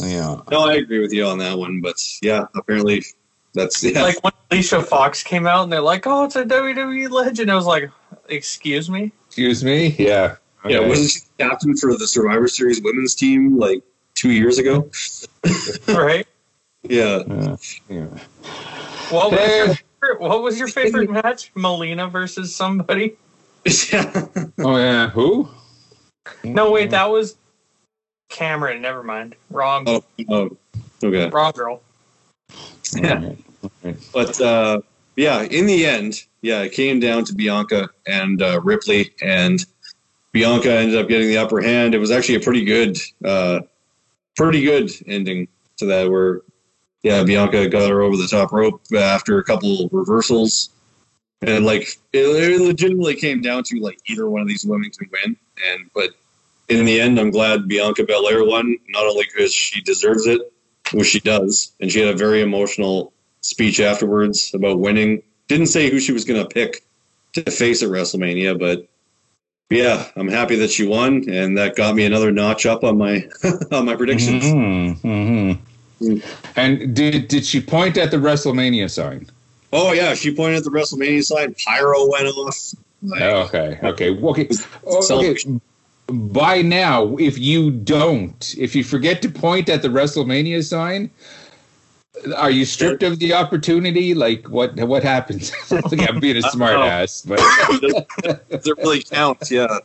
[0.00, 0.40] yeah.
[0.50, 1.80] no, I agree with you on that one.
[1.80, 3.02] But yeah, apparently
[3.54, 4.02] that's yeah.
[4.02, 7.54] Like when Alicia Fox came out and they're like, "Oh, it's a WWE legend," I
[7.54, 7.90] was like,
[8.28, 9.88] "Excuse me." Excuse me.
[9.98, 10.36] Yeah.
[10.66, 13.82] yeah, wasn't she captain for the Survivor Series women's team like
[14.14, 14.90] two years ago?
[15.88, 16.26] right?
[16.82, 17.56] Yeah, Yeah,
[17.88, 18.06] yeah.
[19.10, 19.64] What was, Eh.
[19.66, 21.50] your favorite, what was your favorite match?
[21.54, 23.16] Melina versus somebody?
[23.92, 24.26] yeah.
[24.58, 25.10] Oh yeah.
[25.10, 25.48] Who?
[26.42, 27.36] No, wait, that was
[28.30, 28.80] Cameron.
[28.80, 29.36] Never mind.
[29.50, 29.84] Wrong.
[29.86, 30.56] Oh, oh,
[31.04, 31.28] okay.
[31.28, 31.82] Wrong girl.
[32.94, 33.32] Yeah.
[34.12, 34.80] But uh,
[35.16, 39.64] yeah, in the end, yeah, it came down to Bianca and uh, Ripley, and
[40.32, 41.94] Bianca ended up getting the upper hand.
[41.94, 43.60] It was actually a pretty good, uh,
[44.36, 46.10] pretty good ending to that.
[46.10, 46.40] Where
[47.06, 50.70] yeah, Bianca got her over the top rope after a couple reversals,
[51.40, 55.08] and like it, it legitimately came down to like either one of these women can
[55.12, 55.36] win.
[55.70, 56.10] And but
[56.68, 60.52] in the end, I'm glad Bianca Belair won, not only because she deserves it,
[60.94, 65.22] which she does, and she had a very emotional speech afterwards about winning.
[65.46, 66.82] Didn't say who she was going to pick
[67.34, 68.88] to face at WrestleMania, but
[69.70, 73.28] yeah, I'm happy that she won, and that got me another notch up on my
[73.70, 74.42] on my predictions.
[74.42, 75.75] Mm-hmm, mm-hmm.
[76.00, 76.22] Mm.
[76.56, 79.30] And did did she point at the WrestleMania sign?
[79.72, 81.54] Oh yeah, she pointed at the WrestleMania sign.
[81.54, 82.74] Pyro went off.
[83.02, 84.48] Like, Oh, okay, okay, okay.
[84.86, 85.60] Oh, okay.
[86.08, 91.10] By now, if you don't, if you forget to point at the WrestleMania sign,
[92.36, 94.14] are you stripped of the opportunity?
[94.14, 94.74] Like what?
[94.76, 95.52] What happens?
[95.70, 97.38] Like, I'm being a smart ass, but
[98.50, 99.50] Does it really count?
[99.50, 99.78] Yeah.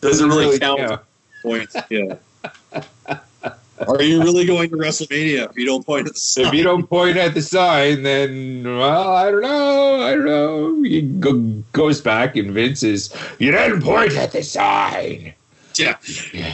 [0.00, 0.80] Does it really count?
[0.80, 0.98] yeah.
[1.42, 1.76] Points.
[1.90, 2.16] Yeah.
[3.88, 6.46] Are you really going to WrestleMania if you don't point at the sign?
[6.46, 10.02] If you don't point at the sign, then well, I don't know.
[10.02, 10.82] I don't know.
[10.82, 11.32] He go,
[11.72, 13.14] goes back and Vince is.
[13.38, 15.34] You didn't point at the sign.
[15.76, 15.96] yeah,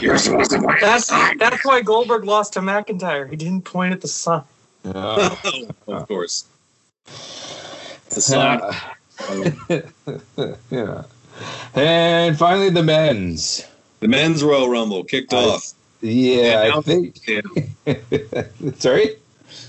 [0.00, 1.38] you're supposed to point at the That's sign.
[1.38, 3.28] that's why Goldberg lost to McIntyre.
[3.28, 4.42] He didn't point at the sign.
[4.84, 5.68] Oh.
[5.88, 6.44] of course.
[8.10, 8.60] The sign.
[10.70, 11.02] yeah.
[11.74, 13.66] And finally, the men's.
[14.00, 15.72] The men's Royal Rumble kicked I- off.
[16.00, 17.16] Yeah, I think.
[17.26, 17.40] Yeah.
[18.78, 19.16] Sorry.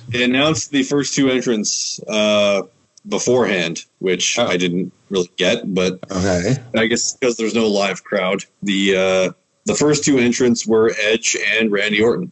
[0.10, 2.64] They announced the first two entrants uh,
[3.08, 4.46] beforehand, which Oh.
[4.46, 6.58] I didn't really get, but Okay.
[6.76, 9.32] I guess because there's no live crowd, the uh,
[9.66, 12.32] the first two entrants were Edge and Randy Orton.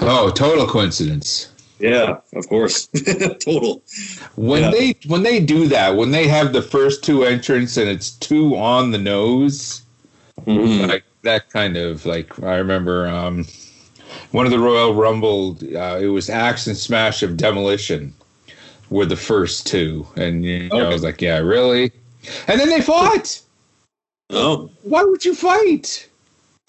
[0.00, 1.48] Oh, total coincidence.
[1.78, 2.86] Yeah, of course,
[3.40, 3.82] total.
[4.36, 4.70] When Yeah.
[4.70, 8.56] they when they do that, when they have the first two entrants and it's two
[8.56, 9.82] on the nose,
[10.46, 10.88] Mhm.
[10.88, 13.46] like that kind of like I remember um,
[14.32, 15.58] one of the Royal Rumble.
[15.74, 18.14] Uh, it was Axe and Smash of Demolition
[18.90, 21.92] were the first two, and you know, I was like, yeah, really.
[22.46, 23.40] And then they fought.
[24.30, 26.08] Oh, Why would you fight?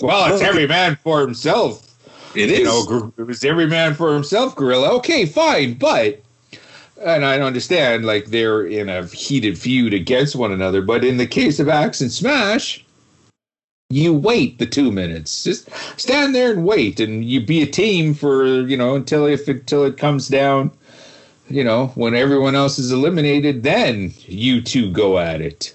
[0.02, 1.96] Well, it's every man for himself.
[2.36, 2.60] it is.
[2.60, 4.89] You know, it was every man for himself, Gorilla.
[4.96, 6.22] Okay, fine, but
[7.02, 11.28] and I understand like they're in a heated feud against one another, but in the
[11.28, 12.83] case of Axe and Smash,
[13.93, 15.43] you wait the two minutes.
[15.43, 19.47] Just stand there and wait, and you be a team for you know until if
[19.47, 20.71] until it comes down.
[21.49, 25.73] You know, when everyone else is eliminated, then you two go at it.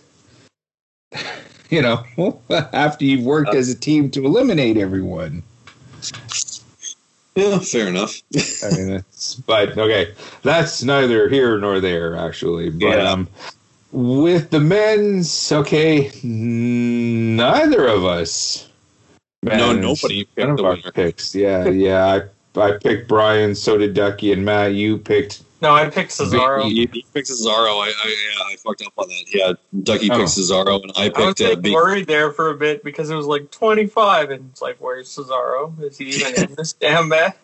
[1.71, 2.41] You know,
[2.73, 5.43] after you've worked as a team to eliminate everyone.
[7.37, 8.23] yeah, fair enough.
[8.65, 12.71] I mean, it's, but okay, that's neither here nor there, actually.
[12.71, 13.11] But Yeah.
[13.11, 13.29] um,
[13.93, 18.69] with the men's, okay, neither of us.
[19.43, 20.93] No, nobody picked None of the our winner.
[20.93, 21.35] picks.
[21.35, 22.21] Yeah, yeah.
[22.57, 23.55] I I picked Bryan.
[23.55, 24.75] So did Ducky and Matt.
[24.75, 25.43] You picked.
[25.63, 26.65] No, I picked Cesaro.
[26.65, 27.81] He, he picked Cesaro.
[27.81, 29.25] I, I yeah, I fucked up on that.
[29.33, 30.17] Yeah, Ducky Oh.
[30.19, 31.73] picked Cesaro, and I I was picked uh, like Big.
[31.73, 35.81] worried there for a bit because it was like 25, and it's like, where's Cesaro?
[35.83, 37.37] Is he even in this damn match?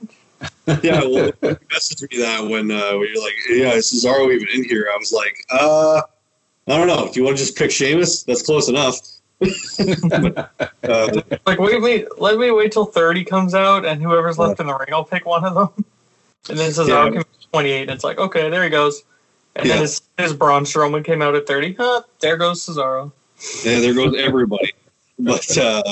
[0.66, 1.32] Yeah, well, you
[1.72, 4.88] messaged me that when uh, when you're like, yeah, is Cesaro even in here?
[4.92, 6.02] I was like, uh,
[6.66, 7.10] I don't know.
[7.12, 8.22] Do you want to just pick Sheamus?
[8.22, 8.96] That's close enough.
[9.42, 14.66] uh, Like, wait, wait, let me wait till 30 comes out, and whoever's left in
[14.66, 15.84] the ring, I'll pick one of them.
[16.50, 17.08] And then Cesaro Yeah.
[17.08, 19.02] came out at 28, and it's like, okay, there he goes.
[19.56, 19.72] And Yeah.
[19.76, 21.72] then his, his Braun Strowman came out at 30.
[21.72, 23.12] Huh, there goes Cesaro.
[23.64, 24.72] yeah, there goes everybody.
[25.18, 25.82] But uh,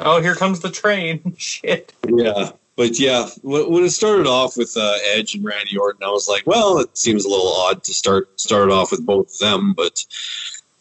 [0.00, 1.34] Oh, here comes the train.
[1.38, 1.94] Shit.
[2.14, 6.10] yeah, but yeah, when when it started off with uh, Edge and Randy Orton, I
[6.10, 9.38] was like, well, it seems a little odd to start start off with both of
[9.38, 10.04] them, but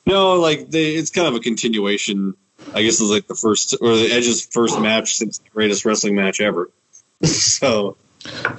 [0.05, 2.35] no, like they, it's kind of a continuation.
[2.73, 6.15] I guess it's like the first or the Edge's first match since the greatest wrestling
[6.15, 6.69] match ever.
[7.23, 7.97] so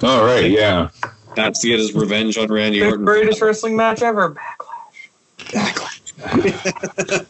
[0.03, 0.49] All right.
[0.51, 0.89] Yeah.
[1.35, 3.05] that's to get his revenge on Randy The Orton.
[3.05, 4.35] greatest wrestling match ever.
[5.37, 6.13] Backlash.
[6.17, 7.25] Backlash.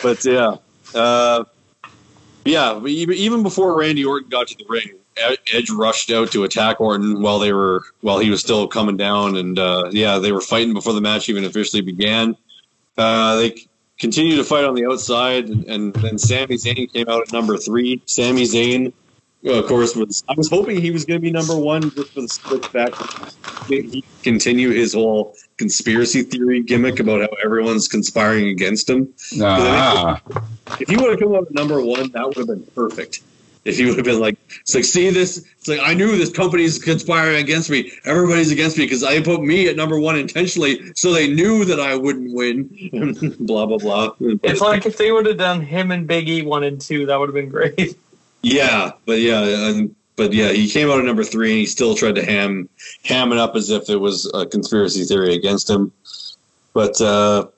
[0.02, 0.56] but yeah,
[0.98, 1.44] uh,
[2.44, 2.80] yeah.
[2.86, 6.80] Even even before Randy Orton got to the ring, Ed- Edge rushed out to attack
[6.80, 10.40] Orton while they were while he was still coming down, and uh, yeah, they were
[10.40, 12.36] fighting before the match even officially began.
[12.96, 13.54] Uh, they
[13.98, 17.56] continued to fight on the outside, and, and then Sami Zayn came out at number
[17.56, 18.00] three.
[18.06, 18.92] Sami Zayn,
[19.44, 22.22] of course, was I was hoping he was going to be number one just for
[22.22, 22.92] the split back.
[23.68, 29.12] He continue his whole conspiracy theory gimmick about how everyone's conspiring against him.
[29.40, 30.20] Ah.
[30.80, 33.22] If he would have come out at number one, that would have been perfect.
[33.64, 35.44] If he would have been like, it's like, see this?
[35.58, 37.92] It's like I knew this company's conspiring against me.
[38.04, 41.78] Everybody's against me because I put me at number one intentionally, so they knew that
[41.78, 43.36] I wouldn't win.
[43.40, 44.14] blah blah blah.
[44.18, 47.20] It's like if they would have done him and Big E 1 and 2, that
[47.20, 47.96] would have been great.
[48.42, 51.94] yeah, but yeah, and but yeah, he came out at number three, and he still
[51.94, 52.68] tried to ham
[53.04, 55.92] ham it up as if it was a conspiracy theory against him.
[56.72, 57.48] But uh,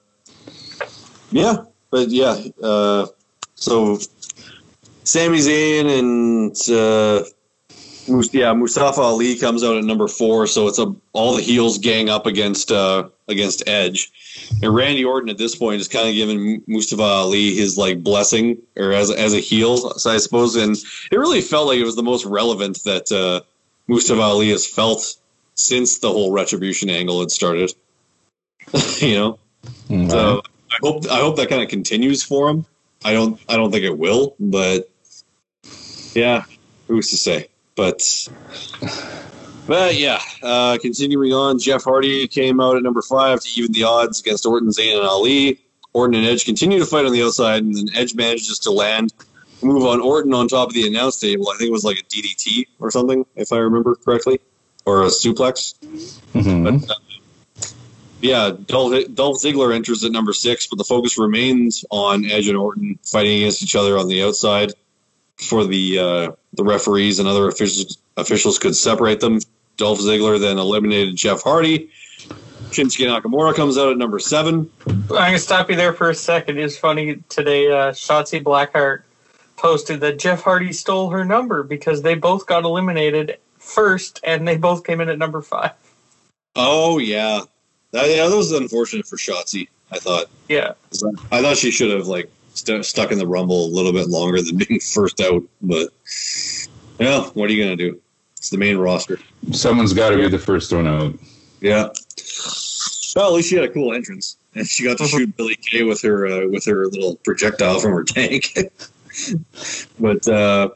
[1.31, 3.07] yeah, but yeah, uh,
[3.55, 3.99] so
[5.05, 7.25] Sami Zayn and uh,
[8.33, 12.09] yeah, Mustafa Ali comes out at number four, so it's a all the heels gang
[12.09, 14.11] up against uh, against Edge,
[14.63, 18.59] and Randy Orton at this point is kind of giving Mustafa Ali his like blessing
[18.77, 20.77] or as as a heel, so I suppose, and
[21.11, 23.45] it really felt like it was the most relevant that uh,
[23.87, 25.17] Mustafa Ali has felt
[25.55, 27.73] since the whole retribution angle had started.
[28.99, 29.39] you know,
[30.09, 32.67] so I hope I hope that kind of continues for him.
[33.05, 34.92] I don't I don't think it will, but
[36.15, 36.45] yeah,
[36.89, 37.49] who's to say?
[37.75, 38.29] But
[39.67, 43.85] but yeah, uh, continuing on, Jeff Hardy came out at number five to even the
[43.85, 45.61] odds against Orton, Zayn, and Ali.
[45.95, 49.13] Orton and Edge continue to fight on the outside, and then Edge manages to land,
[49.63, 51.51] move on Orton on top of the announce table.
[51.51, 54.41] I think it was like a DDT or something, if I remember correctly,
[54.87, 55.75] or a suplex.
[56.35, 56.81] Mhm.
[56.81, 56.95] But, uh,
[58.23, 62.57] yeah, Dolph, Dolph Ziggler enters at number six, but the focus remains on Edge and
[62.57, 64.73] Orton fighting against each other on the outside
[65.37, 69.41] for the uh, the referees and other officials officials could separate them.
[69.77, 71.91] Dolph Ziggler then eliminated Jeff Hardy.
[72.71, 74.71] Shinsuke Nakamura comes out at number seven.
[74.87, 76.59] I'm gonna stop you there for a second.
[76.59, 77.71] It's funny today.
[77.71, 79.03] Uh, Shotzi Blackheart
[79.57, 84.57] posted that Jeff Hardy stole her number because they both got eliminated first, and they
[84.57, 85.73] both came in at number five.
[86.57, 87.43] Oh yeah,
[87.93, 89.69] that, yeah, that was unfortunate for Shotzi.
[89.91, 90.27] I thought.
[90.49, 90.73] Yeah,
[91.31, 94.41] I thought she should have like st- stuck in the rumble a little bit longer
[94.43, 95.43] than being first out.
[95.61, 95.89] But
[96.99, 98.01] yeah, what are you gonna do?
[98.37, 99.19] It's the main roster.
[99.53, 101.15] Someone's got to be the first one out.
[101.61, 101.91] Yeah.
[103.15, 105.85] Well, at least she had a cool entrance, and she got to shoot Billy Kay
[105.85, 108.53] with her uh, with her little projectile from her tank.
[110.01, 110.71] but, uh,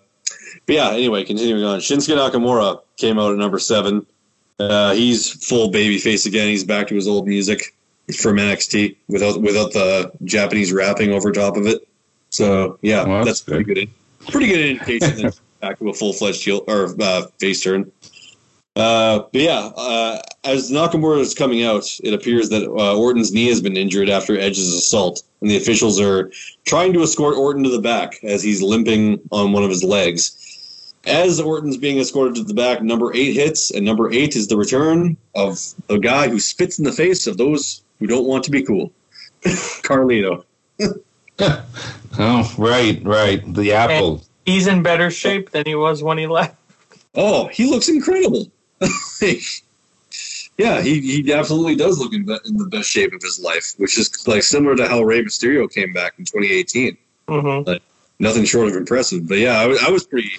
[0.66, 4.06] but yeah, anyway, continuing on, Shinsuke Nakamura came out at number seven.
[4.60, 6.48] Uh, he's full babyface again.
[6.48, 7.74] He's back to his old music
[8.14, 11.86] from NXT without without the Japanese wrapping over top of it.
[12.30, 13.88] So yeah, Well, that's that's pretty good.
[14.28, 17.90] Pretty good indication that back to a full fledged heel or uh, face turn.
[18.76, 23.48] Uh, but yeah, uh, as Nakamura is coming out, it appears that uh, Orton's knee
[23.48, 26.30] has been injured after Edge's assault, and the officials are
[26.66, 30.42] trying to escort Orton to the back as he's limping on one of his legs.
[31.06, 34.58] As Orton's being escorted to the back, number eight hits, and number eight is the
[34.58, 38.50] return of the guy who spits in the face of those who don't want to
[38.50, 38.92] be cool,
[39.42, 40.44] Carlito.
[42.18, 43.42] Oh, right, right.
[43.54, 44.24] The apple.
[44.46, 46.56] he's in better shape than he was when he left.
[47.14, 48.50] Oh, he looks incredible.
[50.58, 53.74] yeah, he, he absolutely does look in, be- in the best shape of his life,
[53.76, 56.96] which is like similar to how Rey Mysterio came back in 2018.
[57.28, 57.72] hmm
[58.18, 59.28] Nothing short of impressive.
[59.28, 60.30] But yeah, I was, I was pretty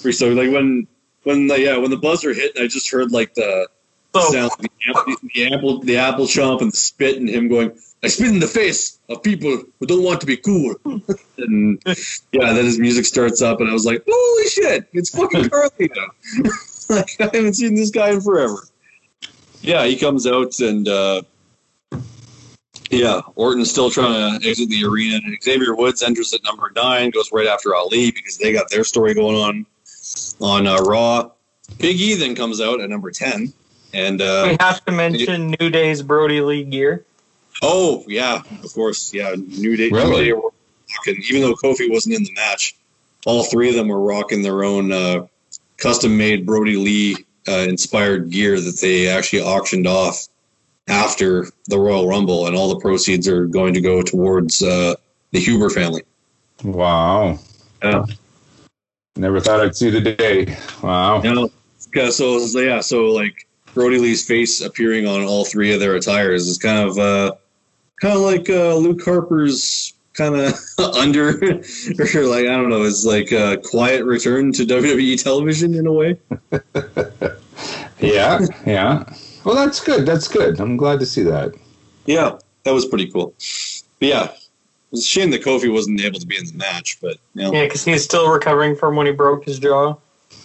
[0.00, 0.36] pretty stoked.
[0.36, 0.86] Like when
[1.24, 3.66] when the, yeah when the buzzer hit, I just heard like the
[4.14, 7.48] So sound of the, apple, the apple the apple chomp and the spit and him
[7.48, 7.72] going.
[8.02, 10.76] I spit in the face of people who don't want to be cool.
[11.38, 11.82] and
[12.32, 14.88] yeah, then his music starts up, and I was like, "Holy shit!
[14.92, 16.08] It's fucking Carlito!"
[16.90, 18.68] like I haven't seen this guy in forever.
[19.62, 21.22] Yeah, he comes out and uh,
[22.90, 25.20] yeah, Orton's still trying to exit the arena.
[25.24, 28.84] And Xavier Woods enters at number nine, goes right after Ali because they got their
[28.84, 29.66] story going on
[30.40, 31.30] on uh, Raw.
[31.78, 33.52] Big E then comes out at number ten,
[33.96, 37.04] and uh, we have to mention New Day's Brodie Lee gear.
[37.62, 39.88] oh yeah, of course, yeah, New Day.
[39.88, 40.24] New Really?
[40.26, 40.50] Day were
[40.98, 42.76] rocking, even though Kofi wasn't in the match,
[43.24, 45.26] all three of them were rocking their own uh,
[45.78, 47.16] custom-made Brodie Lee
[47.48, 50.28] uh, inspired gear that they actually auctioned off
[50.88, 54.94] after the Royal Rumble, and all the proceeds are going to go towards uh,
[55.32, 56.02] the Huber family.
[56.62, 57.38] Wow.
[57.82, 58.04] Yeah.
[59.16, 60.56] Never thought I'd see the day.
[60.82, 61.22] Wow.
[61.22, 61.50] You know,
[61.94, 63.45] yeah, so so, yeah, so like
[63.76, 67.32] Brodie Lee's face appearing on all three of their attires is kind of uh,
[68.00, 70.54] kind of like uh, Luke Harper's kind of
[70.96, 75.86] under or like I don't know, is like a quiet return to WWE television in
[75.86, 76.18] a way.
[77.98, 79.04] Yeah, yeah.
[79.44, 80.04] Well, that's good.
[80.04, 80.60] That's good.
[80.60, 81.54] I'm glad to see that.
[82.04, 83.32] Yeah, that was pretty cool.
[83.98, 84.38] But yeah, it
[84.90, 87.52] was a shame that Kofi wasn't able to be in the match, but you know,
[87.54, 89.96] Yeah, because he's still recovering from when he broke his jaw.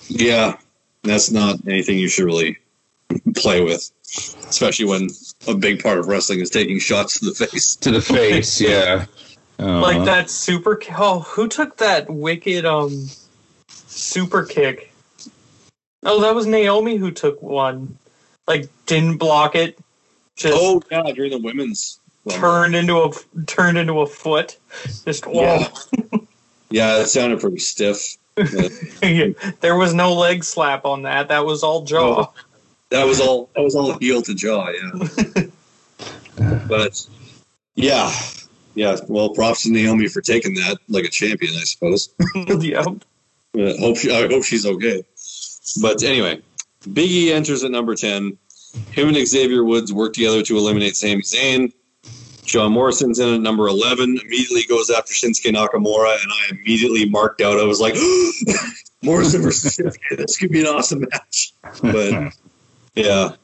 [0.07, 0.57] yeah,
[1.03, 2.57] that's not anything you should really
[3.35, 3.89] play with,
[4.49, 5.09] especially when
[5.47, 7.75] a big part of wrestling is taking shots to the face.
[7.77, 9.05] To the face, yeah.
[9.59, 10.75] Uh, Like that super.
[10.75, 13.07] ki- Oh, who took that wicked um
[13.67, 14.91] super kick?
[16.03, 17.97] Oh, that was Naomi who took one.
[18.47, 19.77] Like didn't block it,
[20.35, 21.99] just Oh yeah, during the women's.
[22.23, 22.35] one.
[22.39, 23.11] turned into a
[23.45, 24.57] turned into a foot.
[25.05, 25.41] Just whoa.
[25.43, 25.69] Yeah.
[26.73, 28.15] Yeah, that sounded pretty stiff.
[29.59, 31.27] there was no leg slap on that.
[31.27, 32.27] That was all jaw.
[32.29, 32.33] Oh.
[32.91, 33.49] That was all.
[33.55, 34.69] That was all heel to jaw.
[34.69, 35.43] Yeah.
[36.67, 37.07] but
[37.75, 38.13] yeah,
[38.75, 38.97] yeah.
[39.07, 42.09] Well, props to Naomi for taking that like a champion, I suppose.
[42.59, 42.83] yeah.
[42.83, 45.03] Hope she, I hope she's okay.
[45.81, 46.41] But anyway,
[46.91, 48.37] Big E enters at number 10.
[48.91, 51.73] Him and Xavier Woods work together to eliminate Sami Zayn.
[52.45, 57.39] John Morrison's in at number 11, immediately goes after Shinsuke Nakamura, and I immediately marked
[57.41, 57.59] out.
[57.59, 57.95] I was like,
[59.03, 60.17] Morrison versus Shinsuke.
[60.17, 61.53] This could be an awesome match.
[61.81, 62.33] But
[62.95, 63.35] yeah,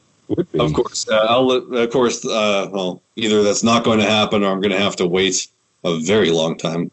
[0.58, 4.50] of course, uh, I'll of course, uh, well, either that's not going to happen, or
[4.52, 5.48] I'm going to have to wait
[5.84, 6.90] a very long time.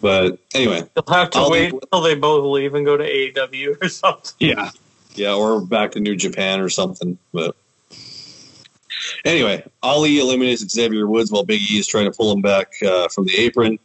[0.00, 3.04] But anyway, You'll have to I'll wait be- until they both leave and go to
[3.04, 4.32] AEW or something.
[4.38, 4.70] yeah,
[5.14, 7.18] yeah, or back to New Japan or something.
[7.32, 7.54] But
[9.24, 13.08] anyway, Ali eliminates Xavier Woods while Big E is trying to pull him back uh,
[13.08, 13.78] from the apron.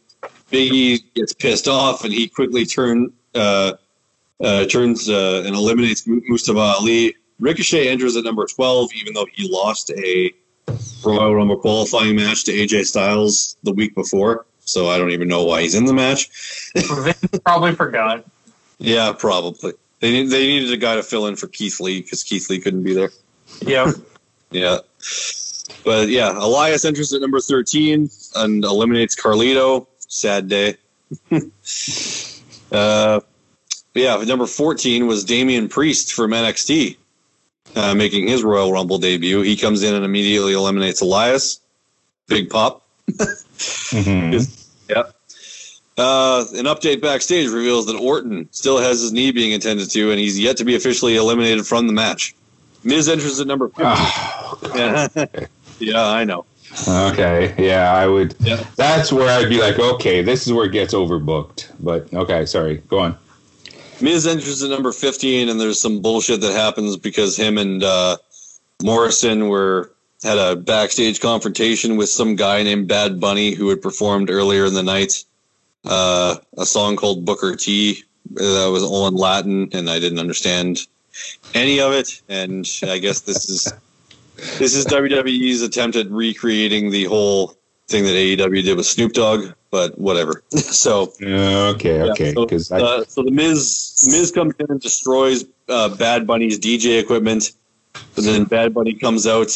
[0.50, 3.72] Big E gets pissed off and he quickly turn uh,
[4.42, 7.14] uh, turns uh, and eliminates Mustafa Ali.
[7.38, 10.32] Ricochet enters at number twelve, even though he lost a
[11.04, 14.46] Royal Rumble qualifying match to AJ Styles the week before.
[14.60, 16.28] So I don't even know why he's in the match.
[17.44, 18.24] Probably forgot.
[18.78, 19.74] Yeah, probably.
[20.00, 22.58] They need, they needed a guy to fill in for Keith Lee because Keith Lee
[22.58, 23.10] couldn't be there.
[23.62, 23.92] Yeah.
[24.50, 24.78] Yeah.
[25.84, 29.86] But yeah, Elias enters at number 13 and eliminates Carlito.
[30.08, 30.76] Sad day.
[32.72, 33.20] uh,
[33.94, 36.96] yeah, number 14 was Damian Priest from NXT,
[37.76, 39.42] uh, making his Royal Rumble debut.
[39.42, 41.60] He comes in and immediately eliminates Elias.
[42.26, 42.82] Big pop.
[43.08, 44.62] Mhm.
[44.88, 45.16] Yep.
[45.98, 50.20] Uh, an update backstage reveals that Orton still has his knee being attended to, and
[50.20, 52.36] he's yet to be officially eliminated from the match.
[52.84, 53.84] Miz enters at number 15.
[53.88, 55.08] Oh, Yeah,
[55.80, 56.44] yeah I know.
[56.86, 57.52] okay.
[57.58, 58.36] Yeah, I would.
[58.38, 58.64] Yeah.
[58.76, 61.66] That's where I'd be like, okay, this is where it gets overbooked.
[61.80, 62.76] But okay, sorry.
[62.88, 63.18] Go on.
[64.00, 68.16] Miz enters at number 15, and there's some bullshit that happens because him and uh,
[68.82, 69.92] Morrison were
[70.22, 74.74] had a backstage confrontation with some guy named Bad Bunny who had performed earlier in
[74.74, 75.24] the night
[75.84, 78.02] uh, a song called Booker T.
[78.32, 80.86] That was all in Latin, and I didn't understand
[81.54, 82.20] any of it.
[82.28, 83.72] And I guess this is
[84.58, 87.54] this is WWE's attempt at recreating the whole
[87.88, 90.42] thing that AEW did with Snoop Dogg, but whatever.
[90.50, 92.32] so Okay, yeah, okay.
[92.32, 96.58] so, Because I uh, so the Miz Miz comes in and destroys uh, Bad Bunny's
[96.58, 97.52] DJ equipment,
[98.14, 99.48] but then Bad Bunny comes out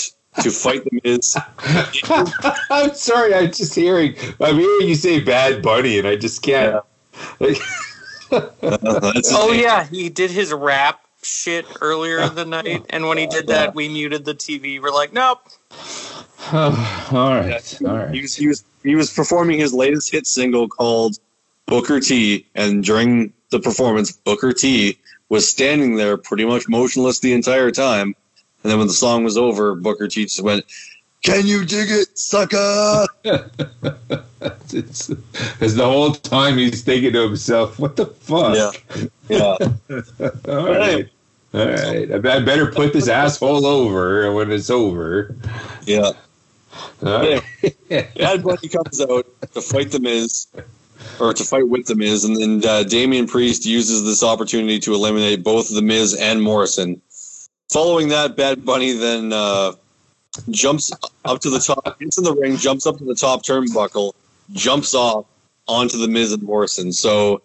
[0.43, 1.39] to fight the Miz.
[2.71, 3.35] I'm sorry.
[3.35, 4.14] I'm just hearing.
[4.43, 6.85] I'm hearing you say Bad Bunny, and I just can't.
[7.39, 7.57] Like,
[8.33, 8.47] Uh,
[9.33, 9.62] Oh name.
[9.62, 13.75] yeah, he did his rap shit earlier in the night, and when he did that,
[13.75, 14.81] we muted the TV.
[14.81, 15.41] We're like, nope.
[16.53, 16.71] all
[17.11, 21.18] right, all He was he was he was performing his latest hit single called
[21.66, 27.33] Booker T, and during the performance, Booker T was standing there pretty much motionless the
[27.33, 28.14] entire time.
[28.62, 30.64] And then when the song was over, Booker T just went,
[31.22, 33.07] "Can you dig it, sucker?"
[34.72, 39.57] It's, it's the whole time he's thinking to himself, "What the fuck?" Yeah, yeah.
[40.49, 41.09] All right.
[41.53, 42.11] All right.
[42.11, 45.35] I I better put this asshole over when it's over.
[45.85, 46.12] Yeah.
[47.89, 50.47] Bad Bunny comes out to fight the Miz,
[51.18, 54.95] or to fight with the Miz, and then uh, Damian Priest uses this opportunity to
[54.95, 57.01] eliminate both the Miz and Morrison.
[57.72, 59.72] Following that, Bad Bunny then uh,
[60.51, 60.93] jumps
[61.24, 64.12] up to the top, gets in the ring, jumps up to the top turnbuckle,
[64.53, 65.26] jumps off
[65.68, 66.93] onto the Miz and Morrison.
[66.93, 67.43] So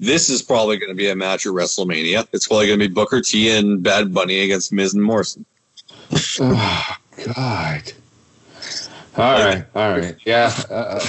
[0.00, 2.26] this is probably going to be a match at WrestleMania.
[2.32, 5.44] It's probably going to be Booker T and Bad Bunny against Miz and Morrison.
[6.40, 6.96] Oh,
[7.34, 7.92] God.
[9.18, 9.64] All right.
[9.74, 10.16] All right.
[10.24, 10.54] Yeah.
[10.70, 11.04] Uh,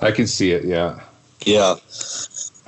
[0.00, 0.64] I can see it.
[0.64, 1.00] Yeah.
[1.44, 1.76] Yeah.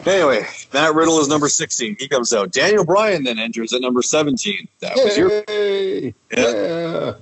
[0.07, 1.97] Anyway, Matt Riddle is number 16.
[1.99, 2.51] He comes out.
[2.53, 4.67] Daniel Bryan then enters at number 17.
[4.81, 5.31] That was your.
[5.49, 6.15] Yay.
[6.33, 7.15] Yeah.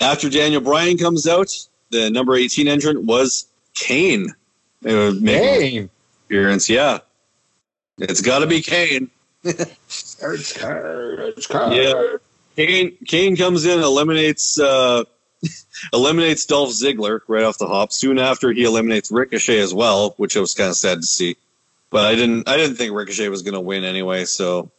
[0.00, 1.50] After Daniel Bryan comes out,
[1.90, 4.34] the number 18 entrant was Kane.
[4.82, 5.90] Making
[6.26, 6.68] appearance.
[6.68, 6.98] Yeah.
[7.98, 9.10] It's got to be Kane.
[10.22, 11.18] It's card.
[11.36, 11.72] It's card.
[11.72, 12.16] Yeah.
[12.56, 15.04] Kane Kane comes in, eliminates uh,
[15.92, 17.92] eliminates Dolph Ziggler right off the hop.
[17.92, 21.36] Soon after, he eliminates Ricochet as well, which I was kind of sad to see.
[21.90, 24.24] But I didn't I didn't think Ricochet was going to win anyway.
[24.24, 24.70] So,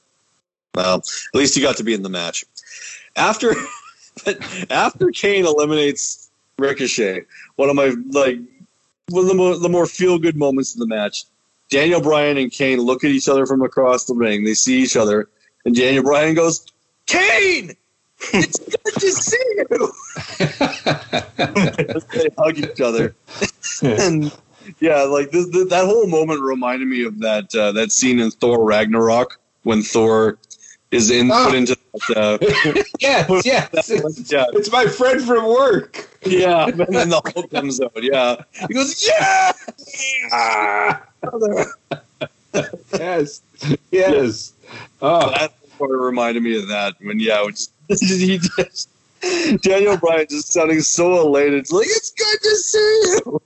[0.75, 2.45] well, at least he got to be in the match.
[3.15, 3.53] After
[4.69, 7.25] after Kane eliminates Ricochet,
[7.57, 8.37] one of my like
[9.09, 11.25] one of the more, the more feel good moments in the match.
[11.69, 14.43] Daniel Bryan and Kane look at each other from across the ring.
[14.43, 15.29] They see each other,
[15.65, 16.65] and Daniel Bryan goes,
[17.07, 17.75] "Kane,
[18.33, 19.93] it's good to see you."
[22.13, 23.15] they hug each other,
[23.81, 24.31] and
[24.79, 28.31] yeah, like this, th that whole moment reminded me of that uh, that scene in
[28.31, 30.37] Thor Ragnarok when Thor
[30.91, 31.45] is in Oh.
[31.47, 32.37] put into that, uh,
[32.99, 33.45] yes.
[33.45, 33.89] Yes.
[33.89, 36.09] It's, yeah, it's my friend from work.
[36.25, 37.91] yeah, and then the Hulk comes out.
[37.95, 39.51] Yeah, he goes, "Yeah."
[40.33, 41.01] Ah.
[42.93, 43.41] yes,
[43.91, 44.53] yes.
[45.01, 47.67] Oh, That part reminded me of that when yeah, which
[47.99, 48.89] he just
[49.61, 51.59] Daniel Bryan just sounding so elated.
[51.59, 53.41] It's like it's good to see you.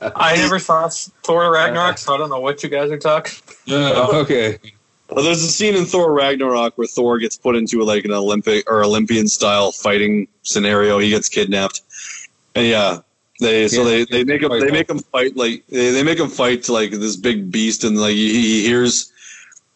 [0.00, 3.34] I never saw Thor Ragnarok, so I don't know what you guys are talking.
[3.68, 4.58] okay.
[5.10, 8.70] Well, there's a scene in Thor Ragnarok where Thor gets put into like an Olympic
[8.70, 10.98] or Olympian style fighting scenario.
[10.98, 11.80] He gets kidnapped,
[12.54, 12.98] and yeah,
[13.40, 16.28] they so they, they make him they make him fight like they, they make him
[16.28, 19.12] fight to like this big beast, and like he, he hears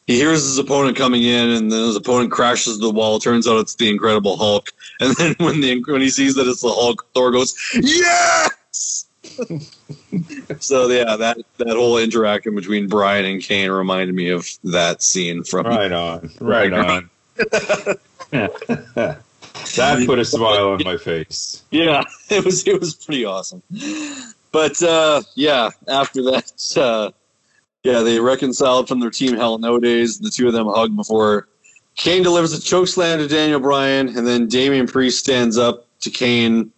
[0.07, 3.19] he hears his opponent coming in, and then his opponent crashes the wall.
[3.19, 6.63] Turns out it's the Incredible Hulk, and then when the when he sees that it's
[6.63, 9.07] the Hulk, Thor goes yes.
[10.61, 15.45] so yeah, that that whole interaction between Bryan and Kane reminded me of that scene
[15.45, 16.31] from Right on.
[16.41, 17.11] Right on.
[17.37, 17.99] that
[20.07, 21.63] put a smile on my face.
[21.71, 23.63] Yeah, it was it was pretty awesome.
[24.51, 27.11] But uh, yeah, after that, uh,
[27.83, 30.19] yeah, they reconciled from their team hell no days.
[30.19, 31.49] The two of them hug before
[31.97, 36.73] Kane delivers a chokeslam to Daniel Bryan, and then Damian Priest stands up to Kane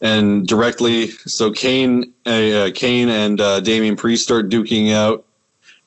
[0.00, 1.08] and directly.
[1.08, 5.24] So Kane, uh, uh, Kane and uh, Damian Priest start duking out,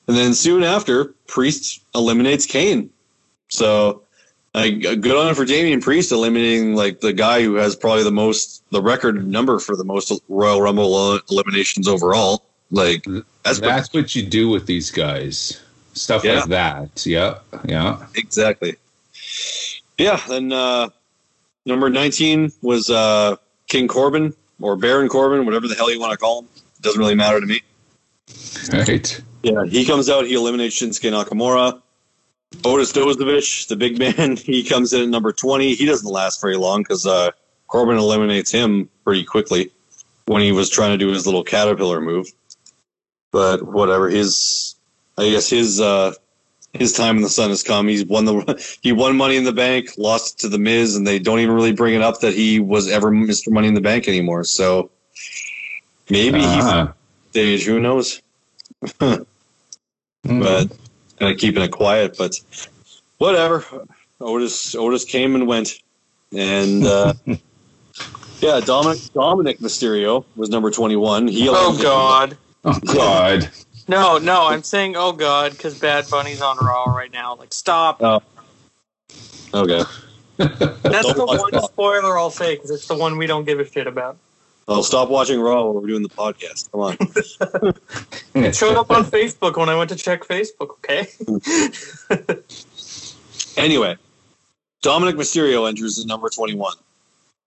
[0.06, 2.90] and then soon after, Priest eliminates Kane.
[3.48, 4.02] So
[4.54, 8.62] like good on for Damian Priest eliminating like the guy who has probably the most
[8.70, 12.47] the record number for the most Royal Rumble eliminations overall.
[12.70, 13.04] Like
[13.44, 15.60] that's, That's what you do with these guys.
[15.94, 16.40] Stuff Yeah.
[16.40, 17.06] like that.
[17.06, 17.38] Yeah.
[17.64, 18.06] Yeah.
[18.14, 18.76] exactly.
[19.96, 20.90] Yeah, then uh,
[21.66, 26.18] number nineteen was uh, King Corbin or Baron Corbin, whatever the hell you want to
[26.18, 26.48] call him.
[26.76, 27.62] It Doesn't really matter to me.
[28.72, 29.20] Right.
[29.42, 30.26] Yeah, he comes out.
[30.26, 31.80] He eliminates Shinsuke Nakamura.
[32.64, 35.74] Otis Dozovic, the big man, he comes in at number 20.
[35.74, 37.30] He doesn't last very long because uh,
[37.66, 39.70] Corbin eliminates him pretty quickly
[40.26, 42.28] when he was trying to do his little caterpillar move.
[43.30, 44.74] But whatever, his
[45.16, 46.14] I guess his uh,
[46.72, 47.88] his time in the sun has come.
[47.88, 51.18] He's won the he won Money in the Bank, lost to the Miz, and they
[51.18, 53.50] don't even really bring it up that he was ever Mr.
[53.50, 54.44] Money in the Bank anymore.
[54.44, 54.90] So
[56.08, 56.92] maybe he's Ah.
[57.30, 57.64] stage.
[57.64, 58.22] Who knows?
[60.26, 60.40] Mm.
[60.40, 60.68] but
[61.18, 62.16] kind of keeping it quiet.
[62.18, 62.34] But
[63.18, 63.64] whatever.
[64.20, 65.80] Otis Otis came and went,
[66.36, 67.14] and uh,
[68.40, 71.28] yeah, Dominic Dominic Mysterio was number twenty one.
[71.28, 72.36] He Oh God.
[72.64, 73.48] Oh God.
[73.86, 77.36] No, no, I'm saying oh God because Bad Bunny's on Raw right now.
[77.36, 78.02] Like stop.
[78.02, 78.20] Oh.
[79.54, 79.82] Okay,
[80.36, 81.60] That's the one Raw.
[81.62, 84.18] spoiler I'll say because it's the one we don't give a shit about.
[84.68, 86.70] I'll stop watching Raw while we're doing the podcast.
[86.70, 87.74] Come on.
[88.34, 90.72] It showed up on Facebook when I went to check Facebook.
[90.78, 91.08] Okay.
[93.56, 93.96] Anyway,
[94.82, 96.74] Dominic Mysterio enters as number 21.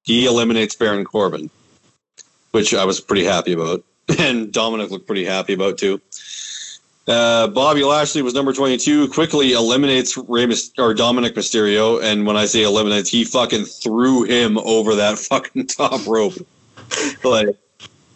[0.03, 1.49] He eliminates Baron Corbin,
[2.51, 3.81] which I was pretty happy about.
[4.19, 6.01] And Dominic looked pretty happy about too.
[7.07, 12.01] Uh, Bobby Lashley was number 22, quickly eliminates Rey Myst- or Dominic Mysterio.
[12.01, 16.33] And when I say eliminates, he fucking threw him over that fucking top rope.
[17.23, 17.57] like,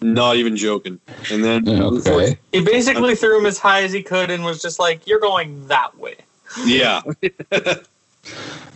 [0.02, 1.00] not even joking.
[1.32, 2.38] And then, Okay.
[2.52, 5.68] He basically threw him as high as he could and was just like, "You're going
[5.68, 6.16] that way."
[6.66, 7.02] yeah.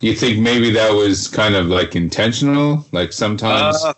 [0.01, 2.86] You think maybe that was kind of like intentional?
[2.91, 3.93] Like sometimes, Uh,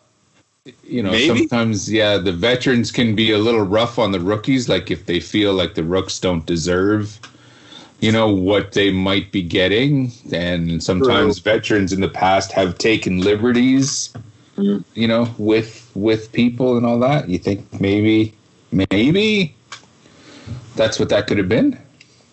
[0.83, 1.39] you know, maybe.
[1.39, 4.69] sometimes, yeah, the veterans can be a little rough on the rookies.
[4.69, 7.19] Like if they feel like the rooks don't deserve,
[7.99, 10.11] you know, what they might be getting.
[10.31, 14.13] And sometimes veterans in the past have taken liberties,
[14.57, 14.83] Mhm.
[14.93, 17.27] you know, with with people and all that.
[17.27, 18.33] You think maybe,
[18.71, 19.55] maybe
[20.75, 21.77] that's what that could have been.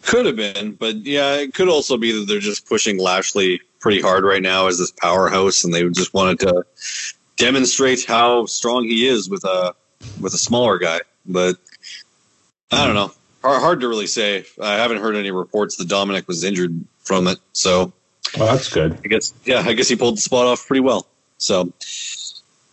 [0.02, 4.00] Could have been, but yeah, it could also be that they're just pushing Lashley pretty
[4.00, 6.64] hard right now as this powerhouse, and they just wanted to
[7.38, 9.74] demonstrate how strong he is with a
[10.20, 11.00] with a smaller guy.
[11.24, 11.56] But
[12.70, 13.12] I don't know,
[13.42, 14.44] hard, hard to really say.
[14.60, 17.92] I haven't heard any reports that Dominic was injured from it, so
[18.36, 18.98] Well, that's good.
[19.04, 21.06] I guess yeah, I guess he pulled the spot off pretty well.
[21.38, 21.72] So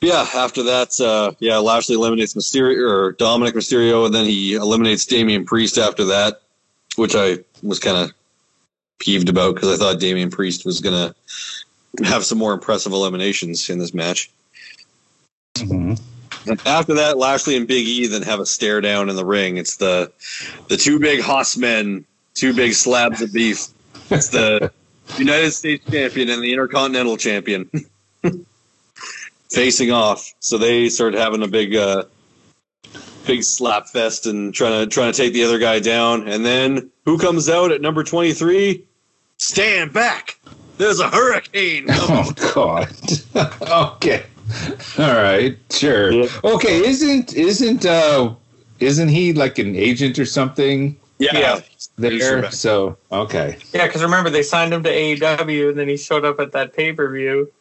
[0.01, 5.05] yeah, after that, uh, yeah, Lashley eliminates Mysterio or Dominic Mysterio, and then he eliminates
[5.05, 6.41] Damian Priest after that,
[6.95, 8.11] which I was kind of
[8.99, 11.16] peeved about because I thought Damian Priest was gonna
[12.03, 14.30] have some more impressive eliminations in this match.
[15.56, 15.99] Mhm.
[16.66, 19.58] After that, Lashley and Big E then have a stare down in the ring.
[19.58, 20.12] It's the
[20.68, 23.68] the two big hoss men, two big slabs of beef.
[24.12, 24.72] It's the
[25.18, 27.70] United States champion and the Intercontinental champion
[29.49, 30.34] facing off.
[30.39, 32.03] So they start having a big uh,
[33.26, 36.28] big slap fest and trying to trying to take the other guy down.
[36.28, 38.84] And then who comes out at number twenty three?
[39.38, 40.38] Stand back.
[40.78, 41.88] There's a hurricane.
[42.08, 42.89] Oh God.
[43.95, 44.26] okay.
[45.00, 45.58] All right.
[45.72, 46.12] Sure.
[46.12, 46.28] Yeah.
[46.43, 46.86] Okay.
[46.86, 48.34] Isn't isn't uh
[48.80, 51.38] isn't he like an agent or something Yeah.
[51.38, 51.60] Yeah.
[51.98, 52.52] there?
[52.52, 56.39] So okay, Yeah, because remember they signed him to AEW, and then he showed up
[56.39, 57.52] at that pay per view,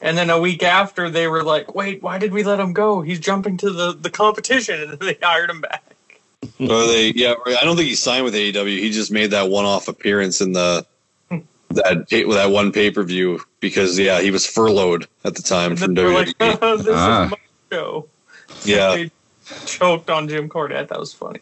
[0.00, 3.00] and then a week after they were like, "Wait, why did we let him go?
[3.02, 5.82] He's jumping to the the competition," and then they hired him back.
[6.58, 8.78] Or they, yeah, I don't think he signed with AEW.
[8.78, 10.86] He just made that one-off appearance in the
[11.70, 15.94] that pay, that one pay-per-view because yeah, he was furloughed at the time And from
[15.94, 16.40] then they were WWE.
[16.40, 17.24] like, "This Ah.
[17.26, 17.36] is my
[17.72, 18.08] show."
[18.64, 19.10] yeah, They
[19.66, 20.88] choked on Jim Cornette.
[20.88, 21.40] That was funny.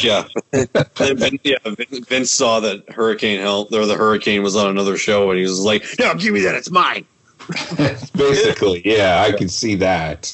[0.00, 1.56] yeah, Then Vin- yeah.
[1.64, 5.44] Vin- Vince saw that Hurricane Hell or the Hurricane was on another show, and he
[5.44, 6.54] was like, "No, give me that.
[6.54, 7.04] It's mine."
[8.16, 10.32] basically, yeah, I can see that.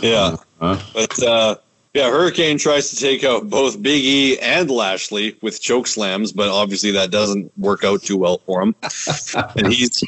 [0.00, 0.78] Yeah, Huh?
[0.94, 1.56] but uh,
[1.94, 6.48] yeah, Hurricane tries to take out both Big E and Lashley with choke slams, but
[6.48, 8.74] obviously that doesn't work out too well for him,
[9.56, 10.02] and he's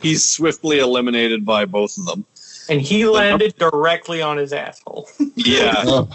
[0.00, 2.24] he's swiftly eliminated by both of them.
[2.70, 5.08] And he landed directly on his asshole.
[5.34, 6.08] Yeah, Oh,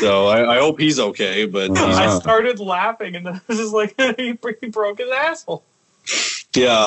[0.00, 3.58] so I, I hope he's okay, but he's- I started laughing, and then I was
[3.58, 5.62] just like, he, he broke his asshole.
[6.54, 6.86] yeah,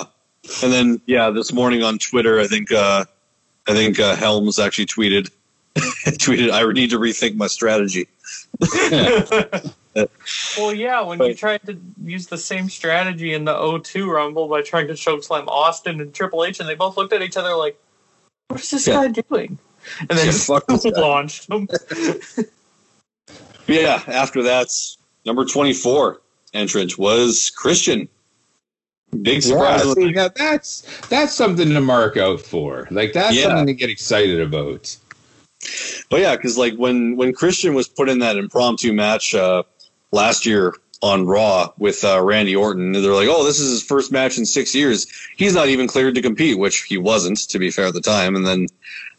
[0.63, 3.05] and then yeah, this morning on Twitter, I think uh,
[3.67, 5.29] I think uh, Helms actually tweeted
[5.75, 8.07] tweeted I need to rethink my strategy.
[10.57, 14.61] well, yeah, when you tried to use the same strategy in the O2 Rumble by
[14.61, 17.79] trying to chokeslam Austin and Triple H, and they both looked at each other like,
[18.49, 19.07] "What is this Yeah.
[19.07, 19.57] guy doing?"
[19.99, 20.65] And then Yeah, just fuck
[20.97, 21.67] launched him.
[23.67, 24.67] Yeah, after that,
[25.25, 26.21] number twenty four
[26.53, 28.09] entrant was Christian.
[29.21, 29.85] Big surprise.
[29.85, 32.87] yeah, see, now that's that's something to mark out for.
[32.91, 33.43] Like that's Yeah.
[33.43, 34.95] something to get excited about.
[36.09, 39.63] But yeah, because like when when Christian was put in that impromptu match uh,
[40.11, 44.11] last year on Raw with uh, Randy Orton, they're like, "Oh, this is his first
[44.11, 45.07] match in six years.
[45.35, 48.35] He's not even cleared to compete," which he wasn't, to be fair at the time.
[48.35, 48.67] And then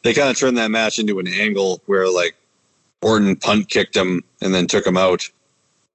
[0.03, 2.37] they kind of turned that match into an angle where like
[3.01, 5.29] Orton punt kicked him and then took him out,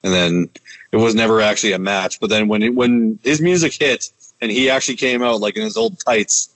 [0.04, 0.50] and then
[0.92, 2.20] it was never actually a match.
[2.20, 4.10] But then when it, when his music hit
[4.42, 6.50] and he actually came out like in his old tights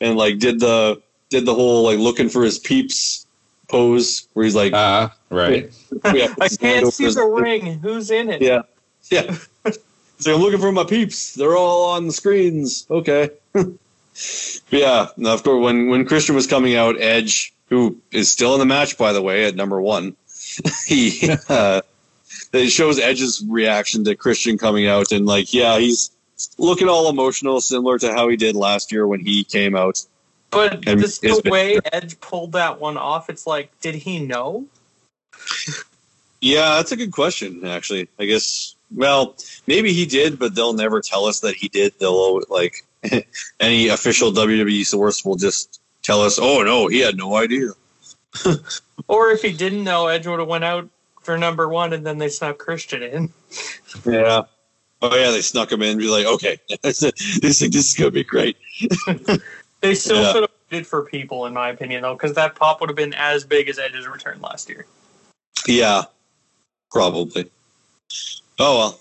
[0.00, 3.25] and like did the did the whole like looking for his peeps
[3.68, 5.72] pose where he's like, Uh right.
[6.04, 7.78] I can't see the ring.
[7.80, 8.42] Who's in it?
[8.42, 8.62] Yeah,
[9.10, 9.36] yeah.
[10.18, 11.34] so I'm looking for my peeps.
[11.34, 12.86] They're all on the screens.
[12.90, 13.30] Okay.
[13.52, 13.78] but
[14.70, 18.60] yeah, now, of course, when when Christian was coming out, Edge, who is still in
[18.60, 20.16] the match by the way at number one,
[20.86, 21.82] he uh,
[22.52, 26.10] it shows Edge's reaction to Christian coming out, and like, yeah, he's
[26.58, 30.04] looking all emotional, similar to how he did last year when he came out.
[30.56, 34.66] But And this, the way Edge pulled that one off, it's like, did he know?
[36.40, 37.64] Yeah, that's a good question.
[37.66, 38.74] Actually, I guess.
[38.94, 39.34] Well,
[39.66, 41.92] maybe he did, but they'll never tell us that he did.
[41.98, 42.84] They'll like
[43.60, 47.70] any official WWE source will just tell us, "Oh no, he had no idea."
[49.08, 50.88] Or if he didn't know, Edge would have went out
[51.20, 53.32] for number one, and then they snuck Christian in.
[54.04, 54.42] Yeah.
[55.02, 55.90] Oh yeah, they snuck him in.
[55.90, 58.56] and Be like, okay, this this is gonna be great.
[59.86, 60.32] They still Yeah.
[60.32, 63.14] should have waited for people, in my opinion, though, because that pop would have been
[63.14, 64.84] as big as Edge's return last year.
[65.66, 66.04] Yeah,
[66.90, 67.50] probably.
[68.58, 69.00] Oh well.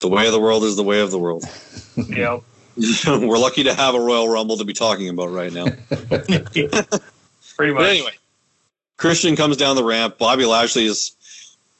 [0.00, 1.44] The way of the world is the way of the world.
[1.96, 2.42] You
[3.04, 5.66] know, We're lucky to have a Royal Rumble to be talking about right now.
[5.90, 6.86] pretty much.
[7.56, 8.12] But anyway,
[8.96, 10.16] Christian comes down the ramp.
[10.18, 11.12] Bobby Lashley is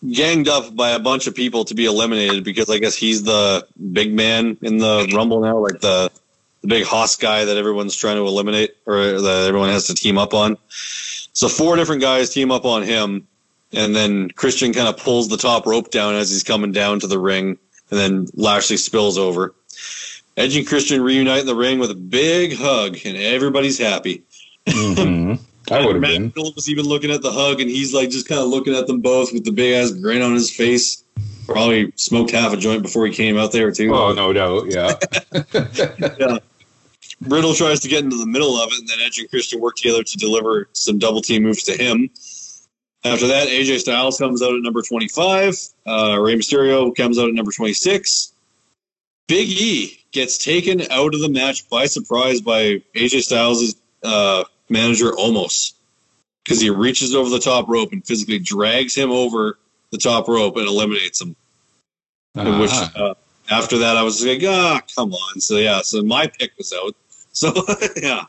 [0.07, 3.67] ganged up by a bunch of people to be eliminated because I guess he's the
[3.93, 6.11] big man in the Rumble now, like the
[6.63, 10.19] the big hoss guy that everyone's trying to eliminate or that everyone has to team
[10.19, 10.57] up on.
[11.33, 13.27] So four different guys team up on him,
[13.73, 17.07] and then Christian kind of pulls the top rope down as he's coming down to
[17.07, 17.59] the ring,
[17.91, 19.55] and then Lashley spills over.
[20.37, 24.23] Edge and Christian reunite in the ring with a big hug, and everybody's happy.
[24.67, 25.39] Mhm.
[25.71, 26.33] I would have been.
[26.35, 28.87] Riddle was even looking at the hug, and he's like just kind of looking at
[28.87, 31.03] them both with the big ass grin on his face.
[31.47, 33.95] Probably smoked half a joint before he came out there too.
[33.95, 36.39] Oh no doubt, yeah.
[37.23, 39.77] Riddle tries to get into the middle of it, and then Edge and Christian work
[39.77, 42.09] together to deliver some double team moves to him.
[43.05, 45.55] After that, AJ Styles comes out at number 25.
[45.87, 48.33] Uh, Rey Mysterio comes out at number 26.
[49.29, 55.13] Big E gets taken out of the match by surprise by AJ Styles' uh, manager,
[55.13, 55.73] Omos,
[56.45, 59.59] because he reaches over the top rope and physically drags him over
[59.93, 61.37] the top rope and eliminates him.
[62.35, 63.05] Which Uh-huh.
[63.05, 63.15] uh,
[63.51, 65.41] after that, I was like, ah, come on.
[65.41, 66.95] So yeah, so my pick was out.
[67.33, 67.53] So
[67.97, 68.25] yeah,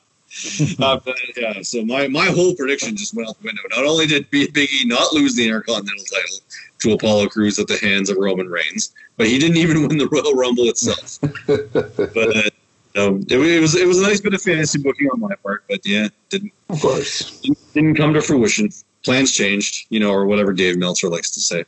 [0.79, 1.61] After that, yeah.
[1.61, 3.63] So my my whole prediction just went out the window.
[3.75, 6.37] Not only did Big E not lose the Intercontinental title
[6.79, 10.07] to Apollo Crews at the hands of Roman Reigns, but he didn't even win the
[10.07, 11.19] Royal Rumble itself.
[11.47, 12.49] but uh,
[12.95, 15.65] no, it, it was it was a nice bit of fantasy booking on my part,
[15.69, 17.41] but yeah, didn't of course.
[17.73, 18.69] didn't come to fruition.
[19.03, 21.65] plans changed, you know, or whatever Dave Meltzer likes to say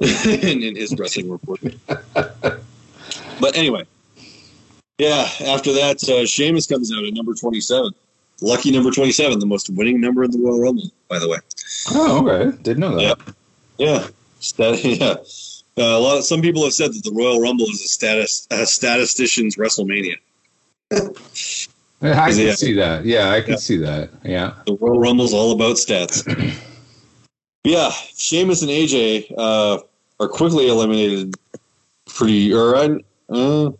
[0.50, 1.60] in, in his wrestling report.
[3.40, 3.86] but anyway,
[5.02, 5.52] yeah.
[5.54, 7.92] After that, uh, Sheamus comes out at number twenty-seven.
[8.40, 11.38] Lucky number twenty-seven, the most winning number in the Royal Rumble, by the way.
[11.90, 12.56] Oh, okay.
[12.62, 13.18] Didn't know that.
[13.78, 14.06] Yeah,
[14.40, 15.14] Stat- yeah.
[15.78, 16.18] Uh, a lot.
[16.18, 20.16] Of, some people have said that the Royal Rumble is a status a statistician's WrestleMania.
[22.02, 23.04] I can he- see that.
[23.04, 23.56] Yeah, I can Yeah.
[23.56, 24.10] see that.
[24.24, 24.54] Yeah.
[24.66, 26.26] The Royal Rumble's all about stats.
[27.64, 29.78] yeah, Sheamus and AJ uh,
[30.20, 31.34] are quickly eliminated.
[32.06, 32.98] Pretty, or I,
[33.30, 33.70] uh,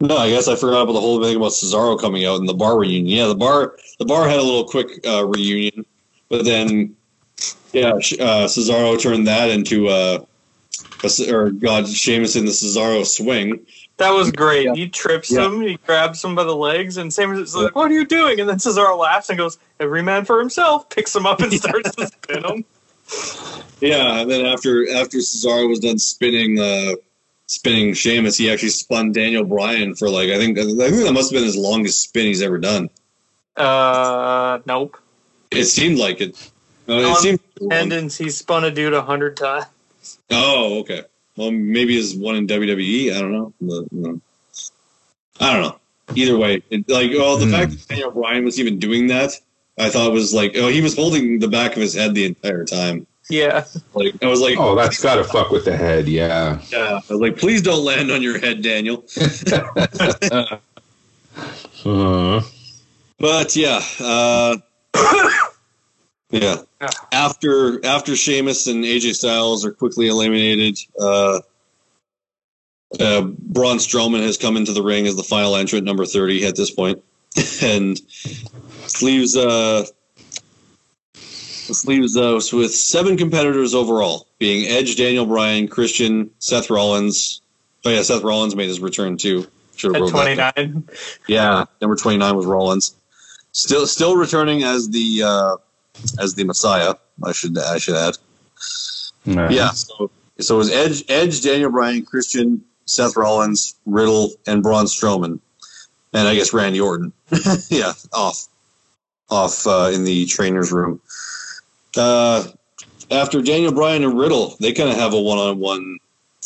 [0.00, 2.54] no, I guess I forgot about the whole thing about Cesaro coming out and the
[2.54, 3.06] bar reunion.
[3.06, 5.84] Yeah, the bar, the bar had a little quick uh, reunion,
[6.28, 6.94] but then,
[7.72, 10.24] yeah, uh, Cesaro turned that into uh,
[11.02, 13.64] a, s- or God, Sheamus in the Cesaro swing.
[13.98, 14.64] That was great.
[14.66, 14.74] Yeah.
[14.74, 15.46] He trips Yeah.
[15.46, 18.40] him, he grabs him by the legs, and Sam is like, "What are you doing?"
[18.40, 21.94] And then Cesaro laughs and goes, "Every man for himself." Picks him up and starts
[21.94, 22.64] to spin him.
[23.80, 26.92] Yeah, and then after after Cesaro was done spinning uh
[27.46, 31.30] spinning Sheamus, he actually spun Daniel Bryan for like I think I think that must
[31.32, 32.90] have been his longest spin he's ever done.
[33.56, 34.98] Uh, nope.
[35.50, 36.36] It seemed like it.
[36.88, 37.40] Uh, it On seemed.
[37.70, 38.18] Tendons.
[38.18, 39.66] He spun a dude a hundred times.
[40.30, 41.02] Oh, okay.
[41.36, 43.14] Well, maybe his one in WWE.
[43.14, 43.52] I don't know.
[43.60, 44.20] But, no.
[45.40, 45.78] I don't know.
[46.14, 47.50] Either way, it, like, oh, the Hmm.
[47.52, 49.32] fact that Daniel Bryan was even doing that,
[49.78, 52.64] I thought was like, oh, he was holding the back of his head the entire
[52.64, 53.06] time.
[53.28, 53.64] Yeah.
[53.94, 56.08] Like, I was like, Oh, that's got to fuck with the head.
[56.08, 56.60] Yeah.
[56.70, 57.00] yeah.
[57.08, 59.04] I was like, please don't land on your head, Daniel.
[61.84, 62.40] Uh,
[63.18, 64.56] But yeah, uh,
[66.30, 66.56] yeah.
[66.80, 66.88] Yeah.
[67.12, 71.40] After after Sheamus and AJ Styles are quickly eliminated, uh,
[72.98, 76.56] uh, Braun Strowman has come into the ring as the final entrant, number thirty at
[76.56, 77.02] this point,
[77.62, 78.00] and
[78.82, 79.86] this leaves uh,
[81.66, 87.40] this leaves us with seven competitors overall, being Edge, Daniel Bryan, Christian, Seth Rollins.
[87.84, 89.46] Oh yeah, Seth Rollins made his return too.
[89.76, 90.52] Should have At wrote that twenty down.
[90.56, 90.88] nine.
[91.28, 92.94] Yeah, number twenty nine was Rollins.
[93.52, 95.56] Still, still returning as the uh,
[96.20, 96.94] as the Messiah.
[97.24, 98.16] I should I should add.
[99.26, 99.50] right.
[99.50, 99.70] Yeah.
[99.70, 105.40] So so it was Edge, Edge, Daniel Bryan, Christian, Seth Rollins, Riddle, and Braun Strowman,
[106.12, 107.12] and I guess Randy Orton.
[107.68, 108.46] yeah, off
[109.30, 111.00] off uh, in the trainer's room.
[111.96, 112.44] Uh,
[113.10, 115.98] after Daniel Bryan and Riddle, they kind of have a one on one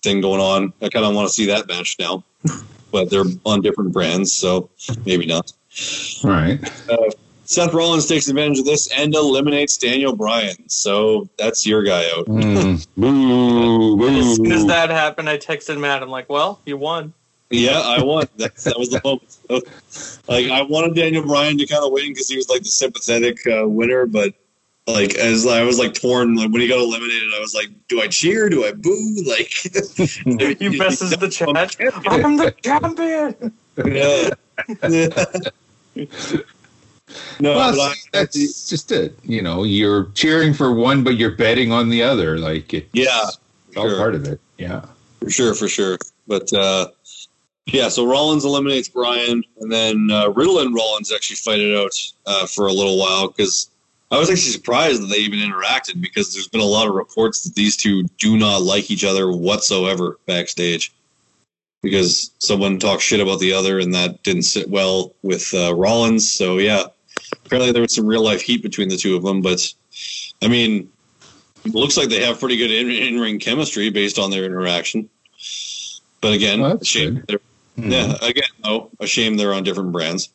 [0.03, 0.72] thing going on.
[0.82, 2.24] I kind of want to see that match now,
[2.92, 4.70] but they're on different brands, so
[5.05, 5.53] maybe not.
[6.24, 6.59] Right.
[7.51, 10.68] Seth Rollins takes advantage of this and eliminates Daniel Bryan.
[10.68, 12.26] So that's your guy out.
[12.40, 12.86] Mm.
[12.96, 16.03] Boo, As soon as that happened, I texted Matt.
[16.03, 17.12] I'm like, "Well, you won."
[17.51, 18.26] Yeah, I won.
[18.36, 19.36] That, that was the moment.
[19.40, 19.61] So,
[20.28, 23.38] like, I wanted Daniel Bryan to kind of win because he was like the sympathetic
[23.46, 24.34] uh, winner, but
[24.93, 28.01] like as I was like torn, like when he got eliminated, I was like, do
[28.01, 28.49] I cheer?
[28.49, 29.16] Do I boo?
[29.26, 29.49] Like,
[30.59, 31.49] He messes the chat.
[32.07, 33.53] I'm the champion.
[33.84, 34.30] Yeah.
[37.41, 39.18] no, Well, but I, see, that's just it.
[39.24, 42.38] You know, you're cheering for one, but you're betting on the other.
[42.38, 43.30] Like it's Yeah,
[43.76, 43.97] all sure.
[43.99, 44.41] part of it.
[44.59, 44.84] Yeah.
[45.20, 45.99] For sure, for sure.
[46.26, 46.88] But uh,
[47.66, 51.93] yeah, so Rollins eliminates Bryan, and then uh, Riddle and Rollins actually fight it out
[52.26, 53.68] uh, for a little while because
[54.11, 57.44] I was actually surprised that they even interacted because there's been a lot of reports
[57.44, 60.92] that these two do not like each other whatsoever backstage
[61.82, 66.30] because someone talked shit about the other and that didn't sit well with uh, Rollins.
[66.30, 66.84] So yeah,
[67.44, 69.42] apparently there was some real life heat between the two of them.
[69.42, 69.72] But
[70.42, 70.90] I mean,
[71.64, 75.08] it looks like they have pretty good in- in-ring chemistry based on their interaction.
[76.20, 77.14] But again, a shame.
[77.14, 77.26] good.
[77.28, 77.38] They're,
[77.76, 77.92] Hmm.
[77.92, 80.28] Yeah, again, though, a shame they're on different brands.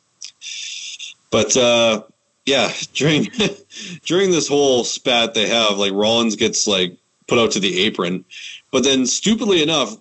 [1.30, 2.04] But uh,
[2.46, 3.28] yeah, during
[4.06, 8.26] during this whole spat they have, like Rollins gets like put out to the apron,
[8.72, 9.96] but then stupidly enough,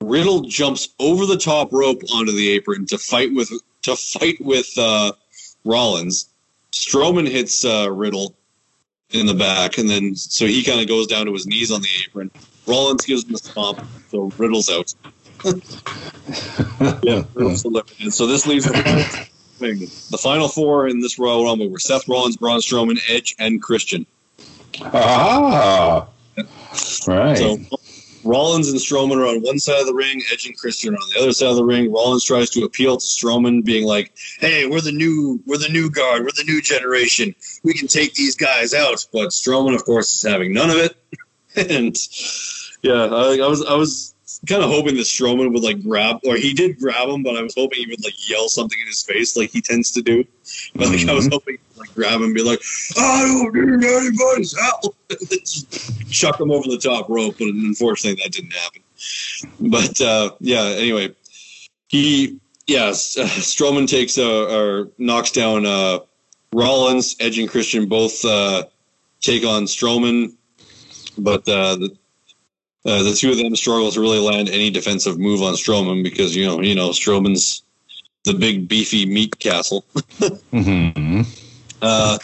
[0.00, 3.50] Riddle jumps over the top rope onto the apron to fight with
[3.82, 5.12] to fight with uh,
[5.64, 6.28] Rollins.
[6.72, 8.34] Strowman hits uh, Riddle
[9.10, 11.80] in the back, and then so he kind of goes down to his knees on
[11.80, 12.30] the apron.
[12.66, 14.94] Rollins gives him a stomp, so Riddle's out.
[17.02, 17.62] yeah, Riddle's.
[18.14, 18.66] So this leaves
[19.58, 19.78] thing.
[19.78, 24.06] the final four in this Royal Rumble were Seth Rollins, Braun Strowman, Edge, and Christian.
[24.82, 26.08] Ah.
[27.06, 27.36] Right.
[27.36, 27.58] So
[28.24, 31.08] Rollins and Strowman are on one side of the ring, Edge and Christian are on
[31.14, 31.90] the other side of the ring.
[31.92, 35.90] Rollins tries to appeal to Strowman, being like, "Hey, we're the new, we're the new
[35.90, 37.34] guard, we're the new generation.
[37.62, 40.96] We can take these guys out." But Strowman, of course, is having none of it.
[41.70, 41.96] and
[42.82, 44.14] yeah, I, I was, I was
[44.46, 47.42] kind of hoping that Strowman would like grab, or he did grab him, but I
[47.42, 50.24] was hoping he would like yell something in his face, like he tends to do.
[50.74, 52.60] But like, I was hoping like grab him and be like,
[52.96, 54.94] I don't need anybody's help.
[56.10, 58.82] Chuck him over the top rope, but unfortunately that didn't happen.
[59.60, 61.14] But uh, yeah, anyway,
[61.88, 66.00] he yes, uh, Strowman takes uh, or knocks down uh,
[66.52, 68.64] Rollins, Edge and Christian both uh,
[69.20, 70.34] take on Strowman,
[71.16, 71.96] but uh, the
[72.84, 76.34] uh, the two of them struggle to really land any defensive move on Strowman because
[76.34, 77.62] you know you know Strowman's
[78.24, 79.84] the big beefy meat castle.
[80.52, 81.22] Mm-hmm.
[81.80, 82.18] Uh,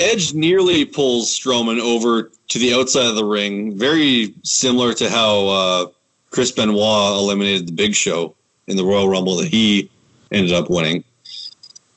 [0.00, 5.46] Edge nearly pulls Strowman over to the outside of the ring, very similar to how
[5.46, 5.86] uh,
[6.30, 8.34] Chris Benoit eliminated the Big Show
[8.66, 9.90] in the Royal Rumble that he
[10.32, 11.04] ended up winning.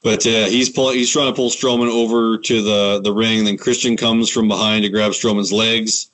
[0.04, 3.46] But uh, he's pull, he's trying to pull Strowman over to the, the ring.
[3.46, 6.10] Then Christian comes from behind to grab Strowman's legs.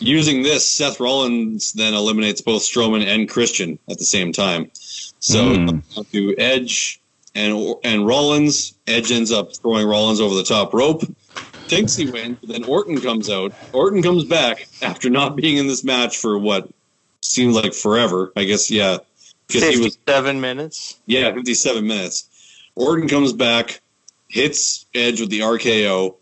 [0.00, 4.70] Using this, Seth Rollins then eliminates both Strowman and Christian at the same time.
[5.20, 5.82] So Mm.
[6.12, 7.00] to Edge
[7.34, 8.74] and and Rollins.
[8.86, 11.02] Edge ends up throwing Rollins over the top rope.
[11.68, 13.52] Thinks he wins, but then Orton comes out.
[13.72, 16.68] Orton comes back after not being in this match for what
[17.20, 18.32] seemed like forever.
[18.36, 18.98] I guess yeah,
[19.48, 20.98] because he was seven minutes.
[21.06, 22.28] yeah, 57 minutes.
[22.74, 23.80] Orton comes back,
[24.28, 26.14] hits Edge with the RKO,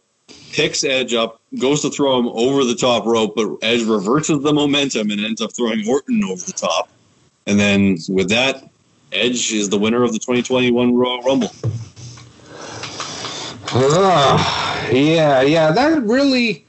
[0.53, 4.53] picks Edge up, goes to throw him over the top rope, but Edge reverses the
[4.53, 6.89] momentum and ends up throwing Orton over the top.
[7.47, 8.69] And then with that,
[9.13, 11.53] Edge is the winner of the 2021 Royal Rumble.
[13.69, 15.71] Ah, yeah, yeah.
[15.71, 16.65] That really,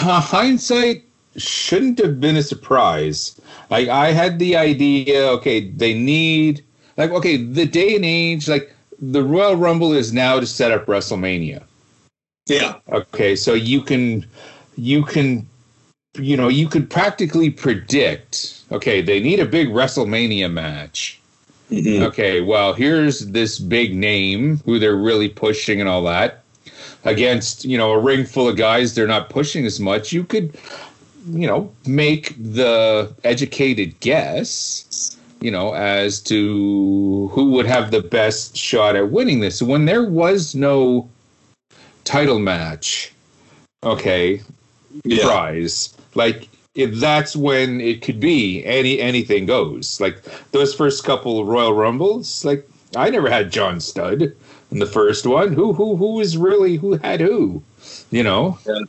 [0.00, 1.04] uh, hindsight
[1.36, 3.40] shouldn't have been a surprise.
[3.70, 6.64] Like I had the idea, okay, they need
[6.96, 10.86] like okay, the day and age, like the Royal Rumble is now to set up
[10.86, 11.62] WrestleMania.
[12.48, 12.74] Yeah.
[12.90, 14.26] Okay, so you can
[14.76, 15.48] you can
[16.18, 21.20] you know, you could practically predict, okay, they need a big WrestleMania match.
[21.70, 22.02] Mhm.
[22.02, 26.42] Okay, well, here's this big name who they're really pushing and all that
[27.04, 30.12] against, you know, a ring full of guys they're not pushing as much.
[30.12, 30.56] You could,
[31.30, 38.56] you know, make the educated guess, you know, as to who would have the best
[38.56, 39.60] shot at winning this.
[39.60, 41.08] When there was no
[42.08, 43.12] title match,
[43.84, 44.40] okay,
[45.04, 45.24] Yeah.
[45.24, 45.94] prize.
[46.14, 50.00] Like if that's when it could be any anything goes.
[50.00, 54.32] Like those first couple Royal Rumbles, like I never had John Studd
[54.70, 55.52] in the first one.
[55.52, 57.62] Who who who was really who had who?
[58.10, 58.58] You know?
[58.66, 58.80] Yeah.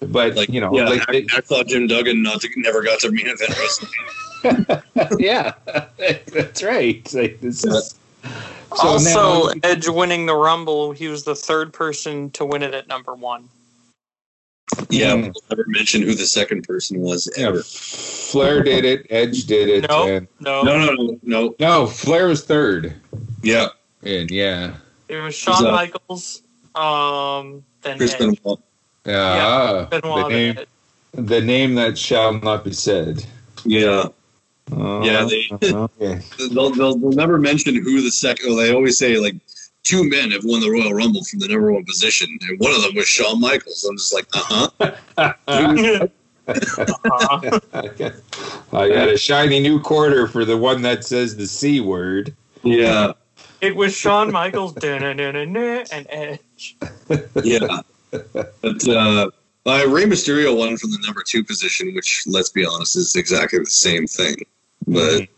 [0.00, 2.98] But Like, you know, yeah, like I, I thought Jim Duggan not to, never got
[3.00, 5.18] to main event WrestleMania.
[5.20, 5.52] yeah,
[6.32, 7.14] that's right.
[7.14, 7.94] Like, this is,
[8.76, 12.74] so also, now- Edge winning the Rumble, he was the third person to win it
[12.74, 13.48] at number one.
[14.88, 15.22] Yeah, Mm.
[15.34, 17.62] we'll never mention who the second person was yeah, ever.
[17.62, 21.54] Flair did it, Edge did it, No, and no, No, no, no, no.
[21.58, 22.94] no, Flair was third.
[23.42, 23.68] Yeah,
[24.02, 24.74] And yeah,
[25.08, 25.72] It was Shawn Who's that?
[25.72, 26.42] Michaels,
[26.74, 28.42] um, then Chris Edge.
[28.42, 28.58] Benoit.
[29.04, 30.58] yeah, Benoit, the name,
[31.12, 33.26] the name that shall not be said.
[33.64, 34.06] Yeah.
[34.72, 36.20] Uh, Yeah, they- okay.
[36.50, 38.56] they'll, they'll, they'll never mention who the second.
[38.56, 39.34] They always say like
[39.82, 42.82] two men have won the Royal Rumble from the number one position, and one of
[42.82, 43.84] them was Shawn Michaels.
[43.84, 44.92] I'm just like, uh huh.
[45.18, 46.06] Uh-huh.
[48.72, 52.34] I got a shiny new quarter for the one that says the c word.
[52.62, 53.12] Yeah,
[53.60, 54.74] it was Shawn Michaels,
[55.92, 56.76] and Edge.
[57.44, 57.80] yeah.
[58.10, 59.30] But uh,
[59.66, 63.58] uh, Rey Mysterio won from the number two position, which, let's be honest, is exactly
[63.60, 64.36] the same thing.
[64.86, 65.32] But mm-hmm.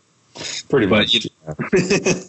[0.69, 1.13] Pretty But much.
[1.13, 1.29] you-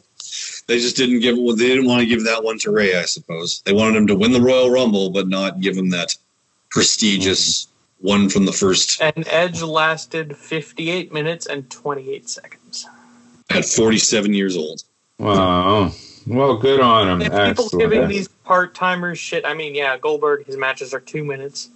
[0.66, 1.36] they just didn't give.
[1.36, 2.96] Well, they didn't want to give that one to Ray.
[2.96, 6.14] I suppose they wanted him to win the Royal Rumble, but not give him that
[6.70, 8.06] prestigious mm-hmm.
[8.06, 12.86] one from the first And Edge lasted 58 minutes and 28 seconds.
[13.50, 14.82] at 47 years old.
[15.18, 15.92] Wow.
[16.26, 17.22] Well, good on him.
[17.22, 17.90] And people Excellent.
[17.90, 19.44] giving these part timers shit.
[19.44, 21.70] I mean, yeah, Goldberg, his matches are two minutes.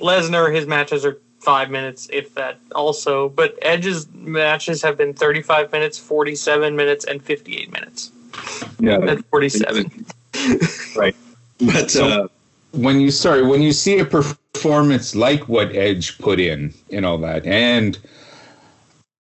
[0.00, 3.28] Lesnar, his matches are five minutes, if that also.
[3.28, 8.10] But Edge's matches have been 35 minutes, 47 minutes, and 58 minutes.
[8.80, 10.06] Yeah, And 47.
[11.60, 12.28] but So- uh,
[12.72, 17.18] when you sorry when you see a performance like what Edge put in and all
[17.18, 17.96] that, and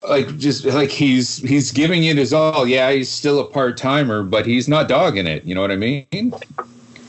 [0.09, 2.67] like just like he's he's giving it his all.
[2.67, 5.43] Yeah, he's still a part timer, but he's not dogging it.
[5.43, 6.33] You know what I mean?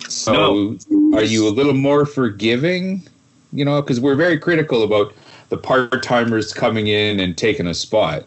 [0.08, 0.76] So,
[1.14, 3.08] are you a little more forgiving?
[3.54, 5.14] You know, because we're very critical about
[5.48, 8.26] the part timers coming in and taking a spot.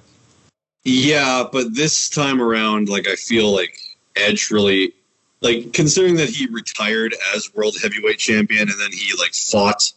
[0.83, 3.77] Yeah, but this time around, like I feel like
[4.15, 4.93] Edge really,
[5.41, 9.91] like considering that he retired as world heavyweight champion and then he like fought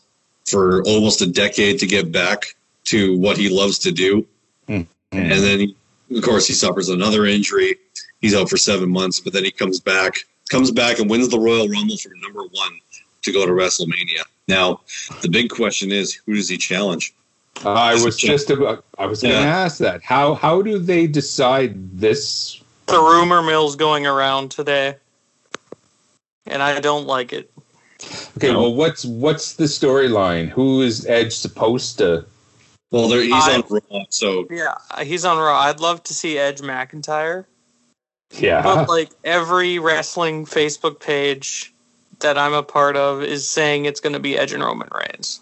[0.47, 4.27] for almost a decade to get back to what he loves to do,
[4.67, 4.91] mm-hmm.
[5.13, 5.77] and then he,
[6.17, 7.77] of course he suffers another injury.
[8.21, 11.39] He's out for seven months, but then he comes back comes back and wins the
[11.39, 12.81] Royal Rumble for number one
[13.23, 14.25] to go to WrestleMania.
[14.51, 14.81] Now,
[15.23, 17.15] the big question is, who does he challenge?
[17.65, 18.85] I was just about.
[18.99, 19.47] I was going to Yeah.
[19.65, 20.03] ask that.
[20.03, 22.61] How how do they decide this?
[22.87, 24.97] The rumor mill's going around today,
[26.47, 27.51] and I don't like it.
[28.39, 28.63] Okay, No.
[28.63, 30.49] well, what's what's the storyline?
[30.49, 32.25] Who is Edge supposed to?
[32.91, 34.75] Well, there, he's I- on Raw, so Yeah,
[35.05, 35.61] he's on Raw.
[35.61, 37.45] I'd love to see Edge McIntyre,
[38.39, 41.73] Yeah, but like every wrestling Facebook page
[42.21, 45.41] that I'm a part of is saying it's going to be Edge and Roman Reigns.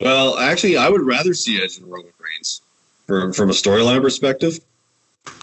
[0.00, 2.60] well, actually, I would rather see Edge and Roman Reigns
[3.06, 4.60] from from a storyline perspective.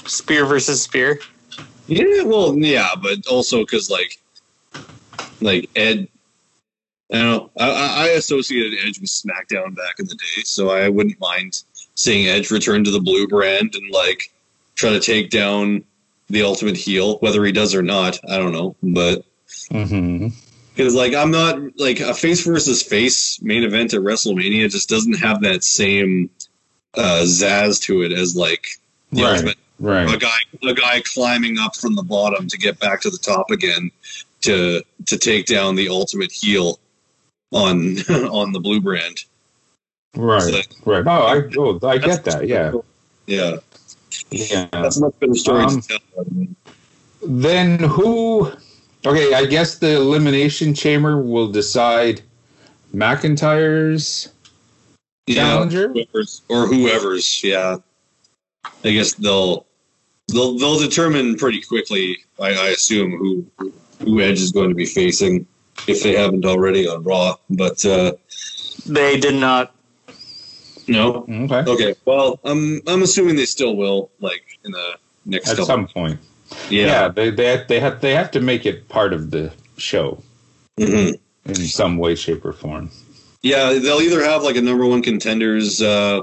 [0.06, 1.20] Spear versus Spear.
[1.88, 4.20] Yeah, well, yeah, but also because like,
[5.42, 6.08] like Ed,
[7.12, 7.52] I don't know.
[7.60, 11.64] I, I I associated Edge with SmackDown back in the day, so I wouldn't mind
[11.96, 14.32] seeing Edge return to the blue brand and like
[14.76, 15.84] try to take down
[16.30, 18.20] the Ultimate Heel, whether he does or not.
[18.30, 19.26] I don't know, but
[19.72, 20.28] hmm
[20.76, 25.20] because like I'm not like a face versus face main event at WrestleMania just doesn't
[25.20, 26.32] have that same
[26.96, 28.68] uh, zazz to it as like
[29.12, 29.34] the Right.
[29.34, 29.58] Ultimate
[30.10, 33.52] a guy a guy climbing up from the bottom to get back to the top
[33.52, 33.92] again
[34.42, 36.80] to to take down the ultimate heel
[37.52, 39.24] on on the blue brand.
[40.16, 41.04] Right, right.
[41.08, 42.48] Oh, I, oh, I get that.
[42.48, 42.74] Yeah,
[43.26, 43.58] Yeah.
[44.30, 44.68] yeah.
[44.72, 46.26] That's much better story Um, to tell.
[47.26, 48.52] Then who?
[49.06, 52.22] Okay, I guess the elimination chamber will decide
[52.94, 54.32] McIntyre's
[55.28, 55.90] challenger.
[55.90, 57.78] whoever's, or whoever's, yeah.
[58.86, 59.66] I guess they'll
[60.30, 64.86] they'll they'll determine pretty quickly, I, I assume, who who Edge is going to be
[64.86, 65.46] facing
[65.88, 67.36] if they haven't already on Raw.
[67.50, 68.14] But uh
[68.86, 69.76] They did not.
[70.88, 71.26] no.
[71.30, 71.96] Okay, Okay.
[72.06, 75.66] Well, I'm I'm assuming they still will, like in the next at couple.
[75.66, 76.20] some point.
[76.70, 76.86] Yeah.
[76.86, 80.22] Yeah, they they they have they have to make it part of the show
[80.80, 81.18] Mhm.
[81.46, 82.90] in some way, shape, or form.
[83.42, 86.22] Yeah, they'll either have like a number one contenders uh,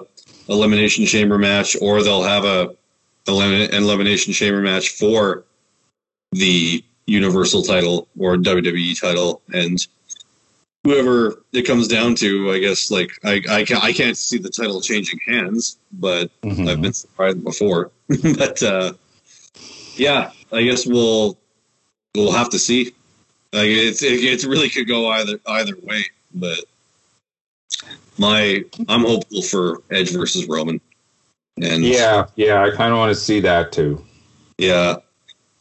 [0.48, 2.74] elimination chamber match, or they'll have a
[3.26, 5.44] elimin- elimination chamber match for
[6.32, 9.86] the Universal title or WWE title, and
[10.84, 12.90] whoever it comes down to, I guess.
[12.90, 16.68] Like I, I, ca- I can't see the title changing hands, but Mhm.
[16.70, 17.90] I've been surprised before.
[18.08, 18.92] but uh,
[20.00, 21.36] yeah, I guess we'll
[22.14, 22.86] we'll have to see.
[23.52, 26.58] Like it's it, it really could go either either way, but
[28.18, 30.80] my I'm hopeful for Edge versus Roman,
[31.60, 34.04] and Yeah, yeah, I kind of want to see that too.
[34.58, 34.96] yeah.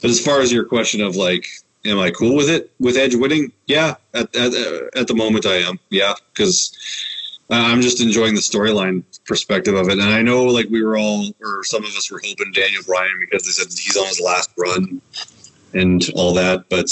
[0.02, 1.46] But as far as your question of like,
[1.84, 3.52] am I cool with it with Edge winning?
[3.68, 4.54] Yeah, at at,
[4.96, 5.78] at the moment I am.
[5.90, 6.78] Yeah, because
[7.52, 10.98] Uh, I'm just enjoying the storyline perspective of it, and I know like we were
[10.98, 14.22] all or some of us were hoping Daniel Bryan because they said he's on his
[14.22, 15.02] last run
[15.74, 16.90] and all that, but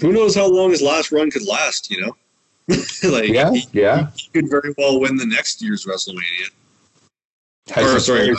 [0.00, 1.90] who knows how long his last run could last?
[1.90, 2.16] You know,
[3.10, 4.10] like Yeah, he, yeah.
[4.16, 6.50] he could very well win the next year's WrestleMania.
[7.70, 8.34] Has Or, sorry,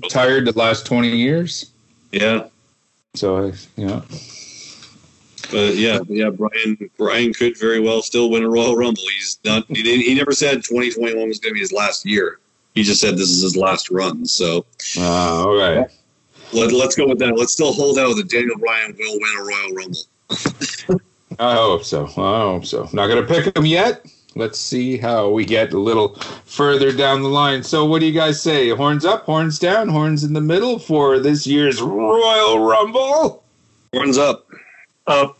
[0.00, 1.72] retired the last twenty years.
[2.12, 2.46] Yeah,
[3.14, 4.04] So you know,
[5.50, 9.02] But yeah, yeah, Brian Brian could very well still win a Royal Rumble.
[9.14, 9.64] He's not.
[9.68, 12.38] He, didn't- he never said 2021 was going to be his last year.
[12.74, 14.26] He just said this is his last run.
[14.26, 14.66] So
[14.98, 15.02] uh,
[15.46, 15.88] all right.
[16.52, 17.36] let, let's go with that.
[17.38, 21.00] Let's still hold out that Daniel Bryan will win a Royal Rumble.
[21.38, 22.04] I hope so.
[22.06, 22.88] I hope so.
[22.92, 24.04] Not gonna pick him yet.
[24.34, 27.62] Let's see how we get a little further down the line.
[27.62, 28.68] So, what do you guys say?
[28.68, 33.42] Horns up, horns down, horns in the middle for this year's Royal Rumble?
[33.94, 34.46] Horns up.
[35.06, 35.38] Up.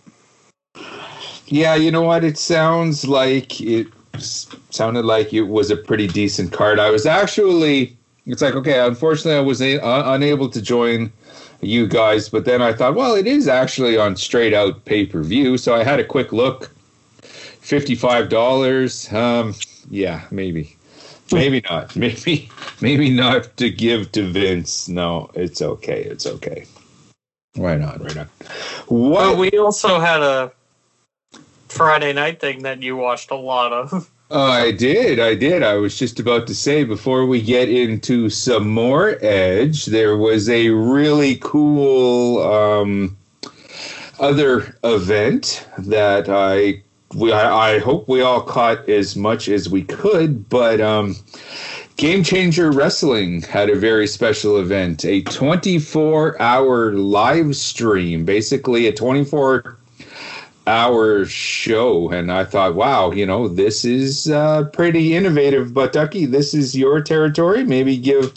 [1.47, 2.25] Yeah, you know what?
[2.25, 3.87] It sounds like it
[4.71, 6.79] sounded like it was a pretty decent card.
[6.79, 7.97] I was actually,
[8.27, 8.81] it's like okay.
[8.81, 11.13] Unfortunately, I was a, uh, unable to join
[11.61, 15.23] you guys, but then I thought, well, it is actually on straight out pay per
[15.23, 15.57] view.
[15.57, 16.71] So I had a quick look.
[17.23, 19.13] Fifty-five dollars.
[19.13, 19.55] Um,
[19.91, 20.77] yeah, maybe,
[21.33, 21.95] maybe not.
[21.97, 22.49] Maybe,
[22.81, 24.89] maybe not to give to Vince.
[24.89, 26.03] No, it's okay.
[26.03, 26.67] It's okay.
[27.55, 28.01] Why not?
[28.01, 28.29] Right on.
[28.89, 29.33] What?
[29.33, 30.53] But we also had a
[31.77, 34.11] Friday night thing that you watched a lot of.
[34.31, 35.21] Oh, I did.
[35.21, 35.63] I did.
[35.63, 40.49] I was just about to say before we get into some more Edge, there was
[40.49, 43.17] a really cool um,
[44.19, 46.83] other event that I
[47.15, 51.15] we I, I hope we all caught as much as we could, but um,
[51.97, 58.93] Game Changer Wrestling had a very special event, a 24 hour live stream, basically a
[58.93, 59.79] 24
[60.67, 66.27] hour show and i thought wow you know this is uh, pretty innovative but ducky
[66.27, 67.65] this is your territory.
[67.65, 68.33] Maybe give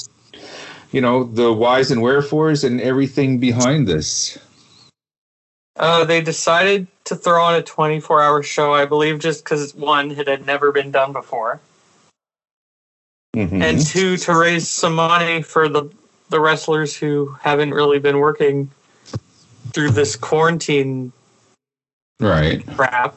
[0.91, 4.37] you know the whys and wherefores and everything behind this.
[5.75, 10.11] Uh, they decided to throw on a 24 hour show, I believe, just because one,
[10.11, 11.61] it had never been done before,
[13.35, 13.61] Mhm.
[13.61, 15.89] and two, to raise some money for the,
[16.29, 18.69] the wrestlers who haven't really been working
[19.71, 21.13] through this quarantine
[22.19, 23.15] right crap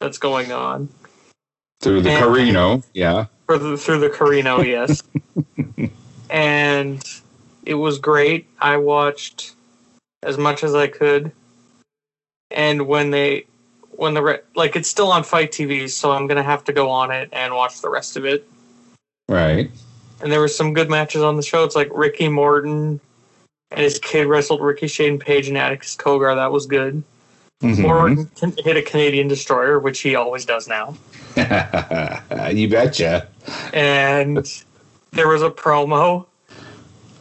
[0.00, 0.88] that's going on.
[1.80, 2.82] through the And- Carino.
[2.94, 3.26] Yeah.
[3.46, 5.02] For the, through the Carino, yes.
[6.30, 7.02] and
[7.64, 8.46] it was great.
[8.60, 9.54] I watched
[10.22, 11.32] as much as I could.
[12.50, 13.46] And when they,
[13.90, 16.72] when the, re- like, it's still on FITE TV, so I'm going to have to
[16.72, 18.46] go on it and watch the rest of it.
[19.28, 19.70] Right.
[20.20, 21.64] And there were some good matches on the show.
[21.64, 23.00] It's like Ricky Morton
[23.70, 26.34] and his kid wrestled Ricky Shane Page and Atticus Cogar.
[26.34, 27.02] That was good.
[27.62, 27.78] Mhm.
[27.80, 30.94] Morton can hit a Canadian destroyer, which he always does now.
[31.36, 33.26] you betcha.
[33.72, 34.64] and
[35.12, 36.26] there was a promo,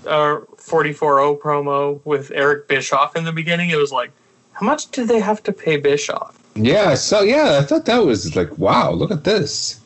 [0.06, 3.72] uh, 44-0 promo with Eric Bischoff in the beginning.
[3.72, 4.12] It was like,
[4.52, 6.38] how much did they have to pay Bischoff?
[6.56, 6.94] Yeah.
[6.94, 9.80] So yeah, I thought that was like, wow, look at this.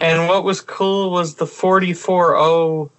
[0.00, 2.90] And what was cool was the 44-0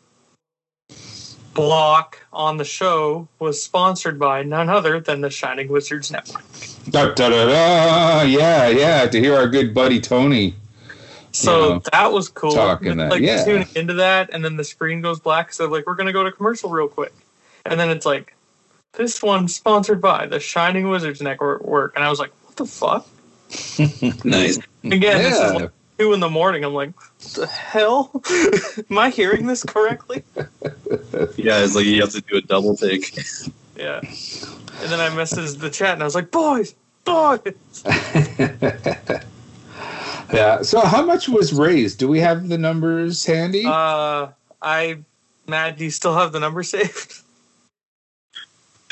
[1.55, 6.43] block on the show was sponsored by none other than the Shining Wizards Network.
[6.91, 8.21] Da, da, da, da.
[8.21, 9.07] Yeah, yeah.
[9.07, 10.53] To hear our good buddy Tony.
[11.31, 11.79] So Yeah.
[11.91, 12.51] that was cool.
[12.51, 13.43] Talking that, like yeah.
[13.43, 15.51] tuning into that, and then the screen goes black.
[15.51, 17.13] So like, we're gonna go to commercial real quick,
[17.65, 18.35] and then it's like,
[18.93, 23.07] this one sponsored by the Shining Wizards Network, and I was like, what the fuck?
[24.23, 24.59] Nice.
[24.83, 25.47] Again, this is Yeah.
[25.57, 26.63] like two in the morning.
[26.63, 26.91] I'm like,
[27.33, 28.11] the hell?
[28.89, 30.23] Am I hearing this correctly?
[31.37, 33.17] Yeah, it's like you have to do a double take.
[33.75, 33.99] Yeah.
[34.03, 37.53] And then I messaged the chat, and I was like, boys, boys.
[40.33, 40.63] Yeah.
[40.63, 41.99] So how much was raised?
[41.99, 43.63] Do we have the numbers handy?
[43.65, 44.29] Uh,
[44.61, 44.99] I,
[45.47, 47.21] Matt, do you still have the number saved?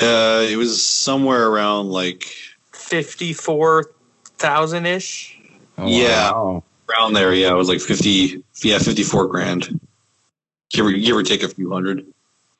[0.01, 2.33] Uh, it was somewhere around like
[2.71, 3.91] Fifty-four
[4.37, 5.39] thousand ish.
[5.77, 6.31] Oh, yeah.
[6.31, 6.63] wow.
[6.93, 7.33] Around there.
[7.33, 8.43] Yeah, it was like fifty.
[8.61, 9.79] Yeah, fifty-four grand.
[10.71, 12.05] Give or, give or take a few hundred.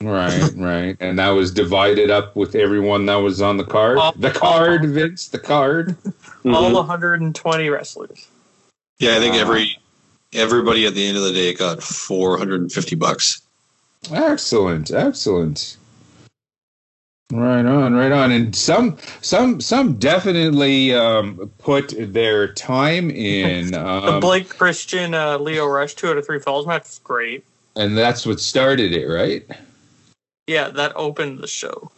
[0.02, 0.98] Right, right.
[1.00, 3.98] And that was divided up with everyone that was on the card.
[3.98, 5.96] All- the card, Vince, the card.
[6.46, 6.74] All Mhm.
[6.74, 8.28] 120 wrestlers.
[9.00, 9.42] Yeah, I think Wow.
[9.42, 9.78] every
[10.34, 13.42] everybody at the end of the day got four hundred and fifty bucks.
[14.12, 15.78] Excellent, excellent.
[17.32, 18.32] Right on, right on.
[18.32, 23.72] And some some some definitely um, put their time in.
[23.72, 27.44] The Um, Blake Christian uh, Lio Rush two out of three falls match was great.
[27.76, 29.44] and that's what started it, right?
[30.48, 31.90] Yeah, that opened the show.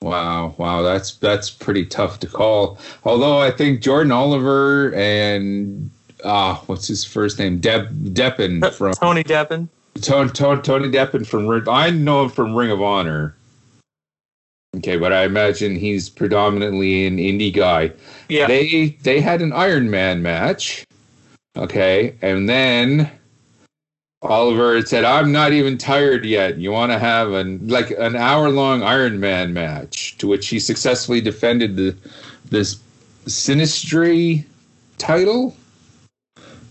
[0.00, 2.78] Wow, wow, that's that's pretty tough to call.
[3.04, 5.90] Although I think Jordan Oliver and
[6.24, 7.58] ah, what's his first name?
[7.58, 9.68] Deb Deppen from Tony Deppen.
[10.00, 13.36] Tony, Tony, Tony Deppen from I know him from Ring of Honor.
[14.76, 17.92] Okay, but I imagine he's predominantly an indie guy.
[18.28, 20.84] Yeah, They they had an Iron Man match.
[21.56, 23.10] Okay, and then
[24.22, 26.56] Oliver said, "I'm not even tired yet.
[26.56, 30.58] You want to have an like an hour long Iron Man match?" To which he
[30.58, 31.94] successfully defended the
[32.48, 32.78] this
[33.26, 34.44] Sinistry
[34.96, 35.54] title,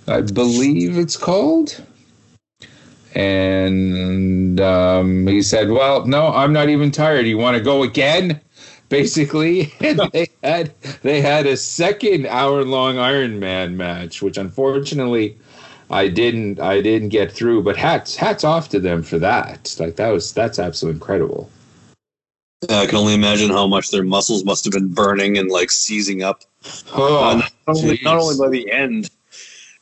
[0.08, 1.82] I believe it's called.
[3.14, 7.26] And um, he said, "Well, no, I'm not even tired.
[7.26, 8.40] You want to go again?"
[8.90, 15.38] Basically, they had they had a second hour long Iron Man match, which unfortunately
[15.90, 17.64] I didn't I didn't get through.
[17.64, 19.76] But hats hats off to them for that.
[19.80, 21.50] Like that was that's absolutely incredible.
[22.70, 26.22] I can only imagine how much their muscles must have been burning and like seizing
[26.22, 26.44] up.
[26.94, 29.10] Oh, Uh, not, only, not only by the end,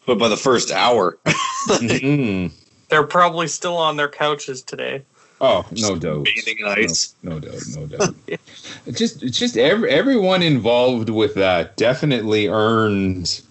[0.05, 1.17] but by the first hour.
[1.67, 2.51] Mhm.
[2.89, 5.03] They're probably still on their couches today.
[5.41, 6.25] oh no doubt.
[6.25, 7.15] Bathing in ice.
[7.23, 8.15] No, no doubt, no doubt.
[8.85, 13.41] It's just, just every, everyone involved with that definitely earned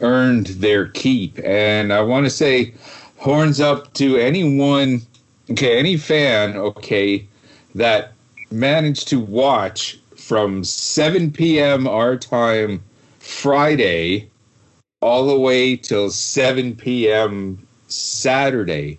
[0.00, 2.74] earned their keep, and I want to say,
[3.18, 5.02] horns up to anyone,
[5.50, 7.24] okay, any fan, okay,
[7.74, 8.12] that
[8.50, 11.86] managed to watch from 7 p.m.
[11.86, 12.82] our time
[13.20, 14.28] Friday
[15.00, 17.66] all the way till 7 p.m.
[17.92, 18.98] Saturday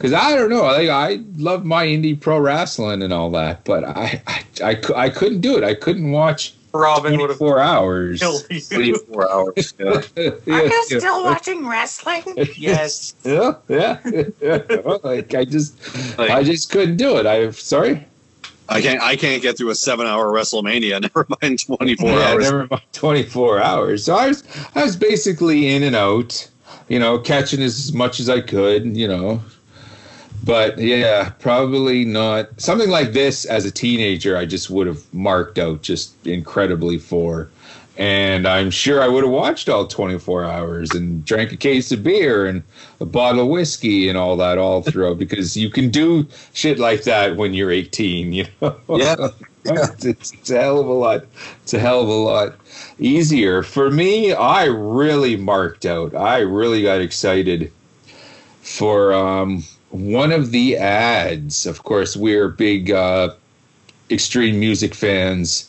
[0.00, 0.62] because I don't know.
[0.62, 5.10] Like, I love my indie pro wrestling and all that, but I, I, I, I
[5.10, 5.64] couldn't do it.
[5.64, 8.20] I couldn't watch Robin would have 24 hours.
[8.20, 8.60] killed you.
[8.70, 9.74] 24 hours.
[9.78, 10.02] Yeah.
[10.46, 11.22] Yeah, yeah.
[11.22, 12.22] watching wrestling?
[12.56, 13.14] yes.
[13.24, 13.98] Yeah, yeah,
[14.40, 14.62] yeah.
[15.02, 17.26] like I just, Like- I just couldn't do it.
[17.26, 18.06] I'm sorry.
[18.70, 19.02] I can't.
[19.02, 21.00] I can't get through a seven-hour WrestleMania.
[21.02, 22.44] Never mind 24 yeah, hours.
[22.44, 24.04] never mind 24 hours.
[24.04, 24.44] So I was,
[24.76, 26.48] I was basically in and out,
[26.90, 29.40] you know, catching as much as I could, you know.
[30.44, 34.36] but yeah, probably not something like this as a teenager.
[34.36, 37.48] I just would have marked out just incredibly for,
[37.96, 42.02] and I'm sure I would have watched all 24 hours and drank a case of
[42.02, 42.62] beer and
[42.98, 47.04] a bottle of whiskey and all that all throughout because you can do shit like
[47.04, 48.32] that when you're 18.
[48.32, 49.28] You know, Yeah.
[49.64, 51.24] it's, it's, a hell of a lot.
[51.62, 52.54] It's a hell of a lot
[52.98, 54.32] easier for me.
[54.32, 56.14] I really marked out.
[56.14, 57.72] I really got excited
[58.62, 61.66] for um, one of the ads.
[61.66, 63.34] Of course, we're big uh,
[64.10, 65.68] extreme music fans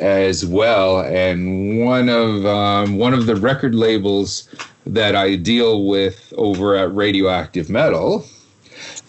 [0.00, 4.48] as well, and one of um, one of the record labels
[4.86, 8.24] that I deal with over at Radioactive Metal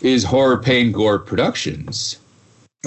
[0.02, 2.18] is Horror Pain Gore Productions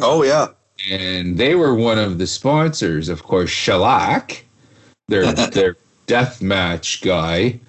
[0.00, 0.48] Oh yeah.
[0.90, 3.08] And they were one of the sponsors.
[3.08, 4.42] Of course, Shlak,
[5.08, 5.76] their their
[6.06, 7.60] death match guy,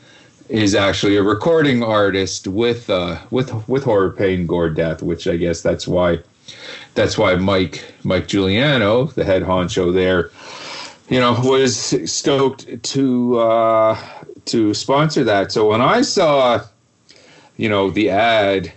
[0.49, 5.37] is actually a recording artist with uh with with horror pain gore death, which I
[5.37, 6.19] guess that's why
[6.95, 10.29] that's why Mike Mike Giuliano, the head honcho there,
[11.09, 11.75] you know, was
[12.11, 13.97] stoked to uh
[14.45, 15.51] to sponsor that.
[15.51, 16.61] So when I saw,
[17.57, 18.71] you know, the ad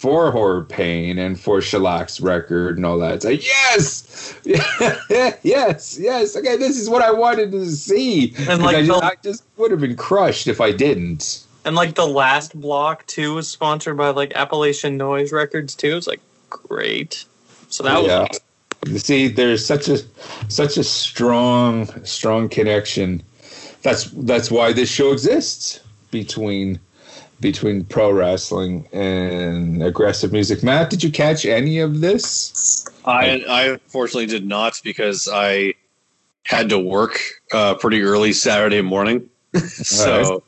[0.00, 3.16] for horror pain and for Shlak's record and all that.
[3.16, 4.34] It's like, yes,
[5.44, 6.34] yes, yes.
[6.36, 8.34] Okay, this is what I wanted to see.
[8.48, 11.44] And, like, I, just, the- I just would have been crushed if I didn't.
[11.66, 15.98] And like the last block too was sponsored by like Appalachian Noise Records too.
[15.98, 17.26] It's like great.
[17.68, 18.20] So that was Yeah.
[18.22, 18.42] awesome.
[18.86, 19.98] You see, there's such a
[20.48, 23.22] such a strong strong connection.
[23.82, 26.80] That's that's why this show exists between
[27.40, 30.62] between pro wrestling and aggressive music.
[30.62, 32.86] Matt, did you catch any of this?
[33.04, 35.74] I I unfortunately did not because I
[36.44, 37.20] had to work
[37.52, 39.28] uh, pretty early Saturday morning.
[39.58, 40.42] so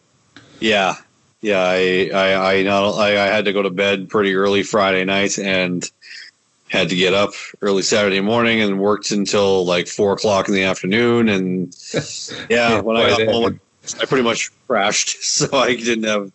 [0.61, 0.97] yeah,
[1.41, 5.05] yeah, I I I, not, I I had to go to bed pretty early Friday
[5.05, 5.89] night and
[6.73, 10.63] had to get up early Saturday morning and worked until like four o'clock in the
[10.63, 11.29] afternoon.
[11.29, 11.77] And
[12.51, 13.61] yeah, when I got home,
[14.01, 16.33] I pretty much crashed, so I didn't have.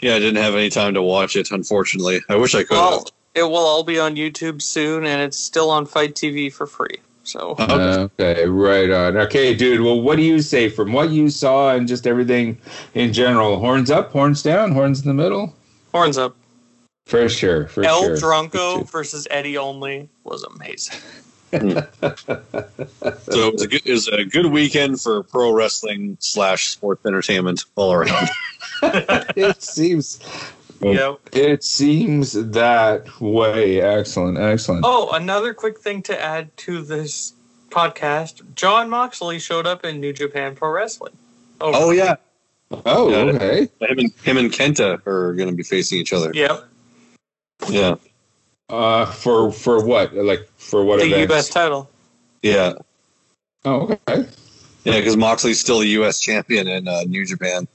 [0.00, 1.50] Yeah, I didn't have any time to watch it.
[1.50, 2.76] Unfortunately, I wish I could.
[2.76, 6.66] Well, it will all be on YouTube soon, and it's still on FITE TV for
[6.66, 6.98] free.
[7.24, 7.74] So Okay.
[7.74, 9.16] Okay, right on.
[9.18, 9.82] Okay, dude.
[9.82, 12.58] Well, what do you say from what you saw and just everything
[12.94, 13.58] in general?
[13.58, 15.54] Horns up, horns down, horns in the middle.
[15.92, 16.36] horns up.
[17.06, 18.16] For sure, for El sure.
[18.16, 20.98] Drunko versus Eddie Only was amazing.
[21.50, 27.06] So it was a good, it was a good weekend for pro wrestling slash sports
[27.06, 28.28] entertainment all around.
[29.36, 30.20] it seems.
[30.80, 31.18] Yep.
[31.32, 33.80] It seems that way.
[33.80, 34.84] Excellent, excellent.
[34.86, 37.32] Oh, another quick thing to add to this
[37.70, 41.14] podcast: Jon Moxley showed up in New Japan Pro Wrestling.
[41.60, 42.14] oh yeah,
[42.70, 43.34] Oh, Got it.
[43.36, 43.60] okay.
[43.80, 46.30] him and him and Kenta are going to be facing each other.
[46.34, 46.68] Yep.
[47.68, 47.96] Yeah,
[48.68, 50.14] Uh, for for what?
[50.14, 51.30] Like for what The events?
[51.32, 51.48] U.S.
[51.48, 51.90] title.
[52.42, 52.74] yeah,
[53.64, 54.28] Oh, okay.
[54.84, 54.96] yeah.
[54.98, 56.20] Because Moxley's still a U.S.
[56.20, 57.66] champion in uh, New Japan.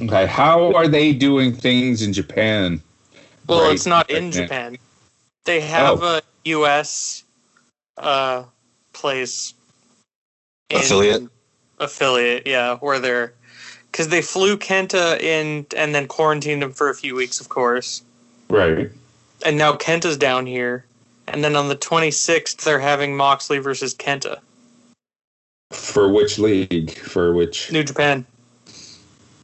[0.00, 0.26] Okay.
[0.26, 2.80] How are they doing things in Japan?
[3.46, 4.36] Well, Right, it's not right in now?
[4.36, 4.78] Japan.
[5.44, 6.16] They have Oh.
[6.18, 7.24] a U.S.
[7.98, 8.44] uh,
[8.92, 9.54] place
[10.70, 11.24] Affiliate?
[11.78, 13.34] Affiliate, yeah, where they're
[13.90, 18.02] because they flew Kenta in and then quarantined him for a few weeks, of course.
[18.48, 18.90] Right.
[19.44, 20.86] And now Kenta's down here,
[21.26, 24.38] and then on the 26th they're having Moxley versus Kenta,
[25.72, 26.92] For which league?
[26.92, 27.70] For which?
[27.70, 28.24] New Japan.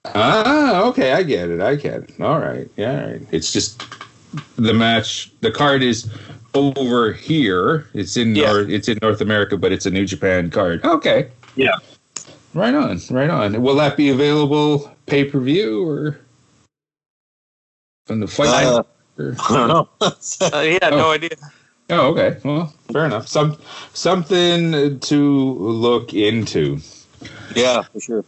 [0.05, 1.61] Ah, okay, I get it.
[1.61, 2.21] I get it.
[2.21, 3.23] All right, yeah, all right.
[3.31, 3.83] It's just
[4.57, 5.31] the match.
[5.41, 6.09] The card is
[6.55, 7.89] over here.
[7.95, 8.53] It's in Yeah.
[8.53, 8.69] North.
[8.71, 10.85] It's in North America, but it's a New Japan card.
[10.85, 11.29] Okay.
[11.57, 11.75] Yeah.
[12.55, 13.01] Right on.
[13.11, 13.61] Right on.
[13.63, 16.19] Will that be available pay per view or
[18.09, 18.49] on the fight?
[18.65, 18.83] Uh,
[19.19, 19.89] or- I don't know.
[20.01, 21.31] Uh, yeah, no idea.
[21.91, 22.39] Oh, okay.
[22.45, 23.27] Well, fair enough.
[23.29, 23.57] Some
[23.95, 26.79] something to look into.
[27.57, 28.25] yeah, for sure.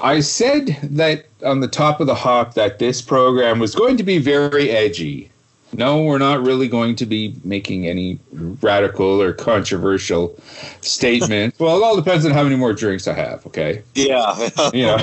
[0.00, 4.02] I said that on the top of the hop that this program was going to
[4.02, 5.30] be very edgy.
[5.72, 10.38] No, we're not really going to be making any radical or controversial
[10.80, 11.58] statements.
[11.60, 13.44] well, it all depends on how many more drinks I have.
[13.46, 14.36] Okay, Yeah,
[14.72, 14.96] you know,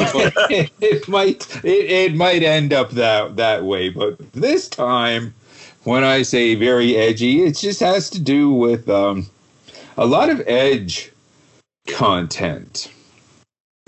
[0.49, 5.33] it, it might it, it might end up that that way, but this time,
[5.83, 9.29] when I say very edgy, it just has to do with um,
[9.97, 11.11] a lot of edge
[11.87, 12.89] content.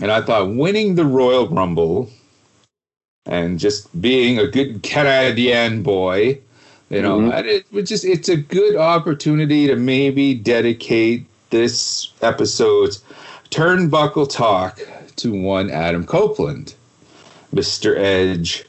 [0.02, 2.10] And I thought winning the Royal Rumble
[3.26, 6.40] and just being a good Canadian boy,
[6.90, 7.34] you know, Mhm.
[7.34, 13.00] and it was just it's a good opportunity to maybe dedicate this episode's
[13.52, 14.82] turnbuckle talk
[15.16, 16.74] to one Adam Copeland,
[17.54, 17.98] Mr.
[17.98, 18.66] Edge,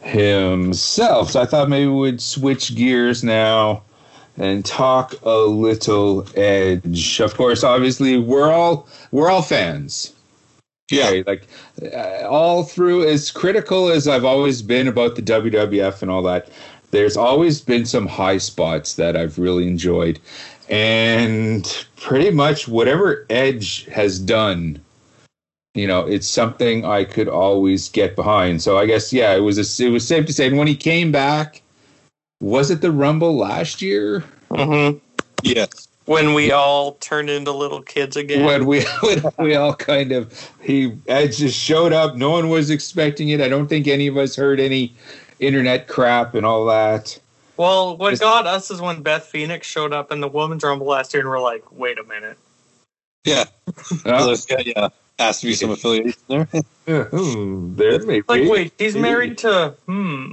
[0.00, 1.32] himself.
[1.32, 3.82] So I thought maybe we'd switch gears now
[4.38, 7.20] and talk a little Edge.
[7.20, 10.12] Of course, obviously we're all we're all fans.
[10.92, 11.06] Yeah.
[11.06, 11.48] Okay, like
[11.92, 16.50] uh, all through as critical as I've always been about the WWF and all that,
[16.90, 20.20] there's always been some high spots that I've really enjoyed.
[20.68, 24.80] And pretty much whatever Edge has done,
[25.74, 28.62] you know, it's something I could always get behind.
[28.62, 30.76] So I guess yeah, it was a, it was safe to say and when he
[30.76, 31.62] came back,
[32.40, 34.20] was it the Rumble last year?
[34.50, 34.98] hmm
[35.42, 35.88] Yes.
[36.04, 38.44] When we all turned into little kids again.
[38.44, 42.16] when we when we all kind of he Edge just showed up.
[42.16, 43.40] No one was expecting it.
[43.40, 44.94] I don't think any of us heard any
[45.38, 47.18] internet crap and all that.
[47.56, 50.86] Well, what Just- got us is when Beth Phoenix showed up in the Women's Rumble
[50.86, 52.38] last year, and we're like, wait a minute.
[53.24, 53.44] Yeah.
[54.04, 54.88] Uh, There's- yeah, yeah.
[55.18, 56.44] Has to be some affiliation there.
[57.04, 58.48] hmm, there may Like, be.
[58.48, 60.32] wait, he's married to hmm.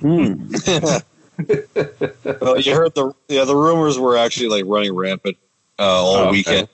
[2.40, 5.36] well, you heard the yeah the rumors were actually like running rampant
[5.78, 6.30] uh, all Oh, okay.
[6.30, 6.68] weekend,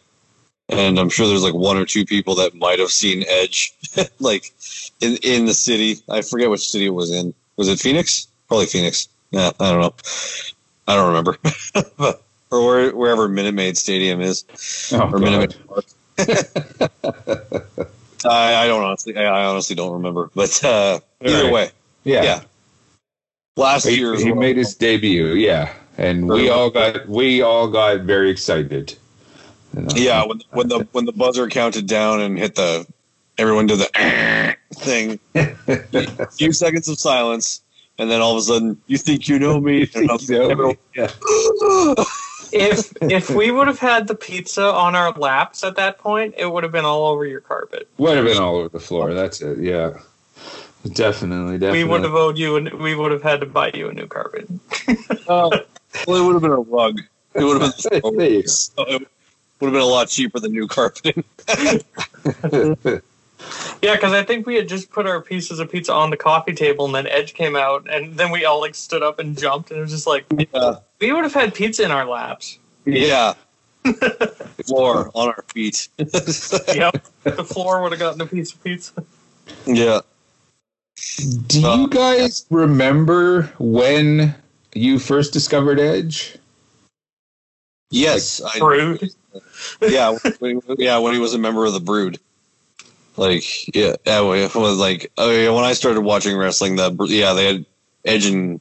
[0.69, 3.73] and I'm sure there's like one or two people that might have seen Edge
[4.21, 4.53] like
[5.01, 5.97] in in the city.
[6.09, 7.33] I forget which city it was in.
[7.57, 8.27] Was it Phoenix?
[8.49, 9.09] Probably Phoenix.
[9.31, 9.95] Yeah, I don't know.
[10.89, 11.39] I don't remember.
[11.97, 12.23] But-
[12.53, 14.45] or where, wherever Minute Maid Stadium is,
[14.93, 15.85] Oh, or Minute Maid Park.
[18.25, 19.17] I, I don't honestly.
[19.17, 20.31] I, I honestly don't remember.
[20.35, 21.53] But uh, either Right.
[21.53, 21.71] way,
[22.03, 22.23] Yeah.
[22.25, 22.43] yeah.
[23.57, 24.41] Last He, year, he well.
[24.41, 28.97] made his debut, yeah, and we all got we all got very excited.
[29.75, 29.89] You uh, know?
[29.97, 32.87] Yeah, when when the when the buzzer counted down and hit the
[33.39, 35.19] everyone did the thing.
[35.35, 37.63] A few seconds of silence,
[37.99, 39.91] and then all of a sudden, you think you know me?
[39.95, 42.05] And I was like, So, yeah.
[42.53, 46.47] If if we would have had the pizza on our laps at that point, it
[46.53, 47.89] would have been all over your carpet.
[47.99, 49.15] Would have been all over the floor.
[49.15, 49.59] That's it.
[49.61, 50.01] Yeah,
[50.93, 51.85] definitely, definitely.
[51.85, 54.07] We would have owed you, and we would have had to buy you a new
[54.07, 54.49] carpet.
[55.29, 55.51] Oh,
[56.07, 57.01] well, it would have been a rug.
[57.35, 58.01] It would have been.
[58.19, 58.47] There you go.
[58.49, 59.09] so it
[59.61, 61.25] would have been a lot cheaper than new carpeting.
[63.83, 66.53] Yeah, because I think we had just put our pieces of pizza on the coffee
[66.55, 69.71] table, and then Edge came out, and then we all like stood up and jumped,
[69.71, 72.59] and it was just like Yeah, we would have had pizza in our laps.
[72.85, 73.33] yeah.
[74.67, 75.89] Floor on our feet.
[75.97, 78.93] Yep, the floor would have gotten a piece of pizza.
[79.65, 80.01] yeah.
[81.47, 84.35] Do you guys remember when
[84.75, 86.37] you first discovered Edge?
[87.91, 89.11] Yes, I, Rude.
[89.83, 92.19] yeah, when, yeah, when he was a member of the Brood.
[93.17, 97.33] Like, yeah, yeah, it was like, oh yeah, when I started watching wrestling, the yeah,
[97.33, 97.67] they had
[98.05, 98.61] Edge and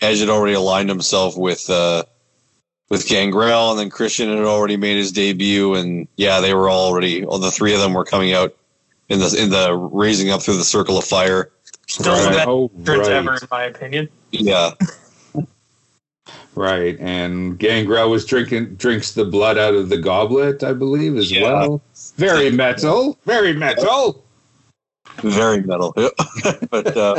[0.00, 2.04] Edge had already aligned himself with uh
[2.88, 7.24] with Gangrel, and then Christian had already made his debut, and yeah, they were already,
[7.24, 8.54] all the three of them were coming out
[9.08, 11.50] in the in the raising up through the circle of fire.
[11.92, 12.24] Still Right.
[12.24, 13.16] the best Oh, entrance right.
[13.16, 14.08] ever, in my opinion.
[14.30, 14.70] Yeah,
[16.54, 21.30] Right, and Gangrel was drinking drinks the blood out of the goblet, I believe, as
[21.30, 21.42] Yeah.
[21.42, 21.82] well.
[22.16, 24.24] Very metal, very metal.
[25.22, 25.92] very metal.
[26.70, 27.18] but uh,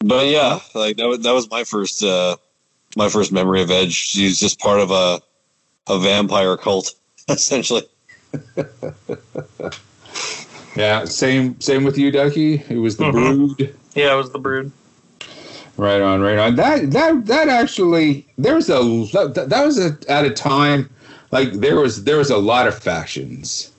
[0.00, 2.36] but yeah, like that was that was my first uh
[2.96, 3.92] my first memory of Edge.
[3.92, 5.20] She's just part of a
[5.86, 6.92] a vampire cult,
[7.28, 7.82] essentially.
[10.76, 12.62] Yeah, same same with you, Ducky.
[12.68, 13.56] It was the Mhm.
[13.56, 13.74] Brood.
[13.94, 14.70] Yeah, it was the brood.
[15.76, 16.56] Right on, right on.
[16.56, 18.80] That that that actually there was a
[19.12, 20.90] that, that was a, at a time
[21.32, 23.70] like there was there was a lot of factions.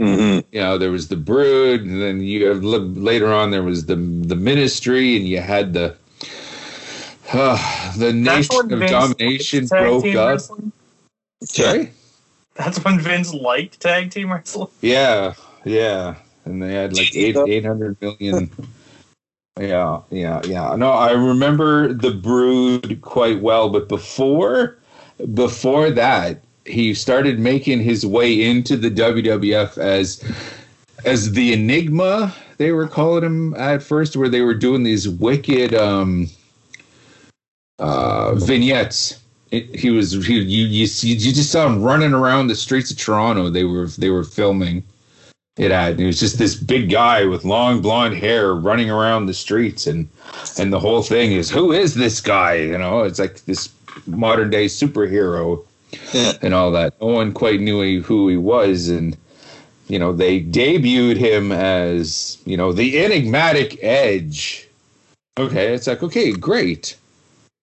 [0.00, 0.46] Mm-hmm.
[0.54, 3.96] You know, there was the Brood, and then you have later on there was the
[3.96, 5.94] the Ministry, and you had the
[7.32, 10.28] uh, the That's Nation of Vince Domination broke up.
[10.28, 10.72] wrestling.
[11.44, 11.92] Sorry.
[12.56, 14.68] That's when Vince liked tag team wrestling.
[14.82, 15.34] Yeah,
[15.64, 18.50] yeah, and they had like eight eight hundred million.
[19.58, 20.76] Yeah, yeah, yeah.
[20.76, 24.76] No, I remember the Brood quite well, but before
[25.32, 30.22] before that, he started making his way into the WWF as
[31.06, 32.34] as the Enigma.
[32.58, 36.28] They were calling him at first, where they were doing these wicked um,
[37.78, 39.22] uh, vignettes.
[39.52, 42.98] It, he was he, you you you just saw him running around the streets of
[42.98, 43.48] Toronto.
[43.48, 44.84] They were they were filming
[45.56, 45.92] it had.
[45.92, 49.86] And he was just this big guy with long blonde hair running around the streets,
[49.86, 50.08] and
[50.58, 52.54] and the whole thing is who is this guy?
[52.54, 53.70] You know, it's like this
[54.06, 55.64] modern day superhero
[56.42, 57.00] and all that.
[57.00, 59.16] No one quite knew he, who he was, and
[59.88, 64.68] you know they debuted him as you know the enigmatic Edge.
[65.38, 66.96] Okay, it's like okay, great,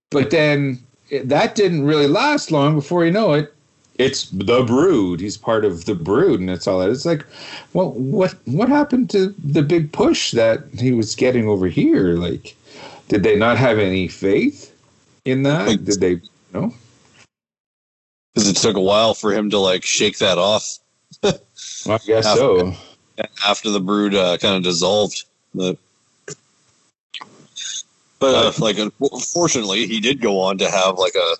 [0.10, 0.80] but then
[1.24, 2.76] that didn't really last long.
[2.76, 3.53] Before you know it,
[3.96, 5.20] it's the Brood.
[5.20, 6.90] He's part of the Brood, and it's all that.
[6.90, 7.26] It's like,
[7.74, 12.16] well, what what happened to the big push that he was getting over here?
[12.16, 12.56] Like,
[13.08, 14.76] did they not have any faith
[15.26, 15.84] in that?
[15.84, 16.22] Did they?
[16.54, 16.74] No.
[18.34, 20.80] Because it took a while for him to like shake that off
[21.24, 22.74] I guess After- so.
[23.46, 25.26] after the brood uh, kind of dissolved.
[25.54, 25.78] But,
[28.20, 31.36] but uh, like, unfortunately, he did go on to have like a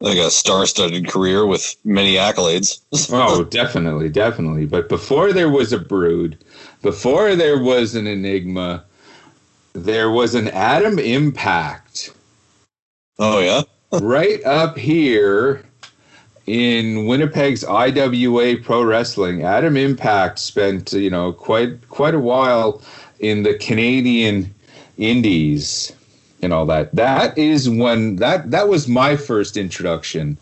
[0.00, 2.80] like a star-studded career with many accolades.
[3.12, 4.66] Oh, definitely, definitely.
[4.66, 6.38] But before there was a brood,
[6.82, 8.84] before there was an enigma,
[9.72, 12.12] there was an Adam Impact
[13.20, 13.62] oh yeah,
[14.00, 15.62] right up here
[16.46, 19.44] in Winnipeg's IWA Pro Wrestling.
[19.44, 22.82] Adam Impact spent, you know, quite quite a while
[23.20, 24.52] in the Canadian
[24.98, 25.92] Indies
[26.42, 26.94] and all that.
[26.94, 30.36] That is when that that was my first introduction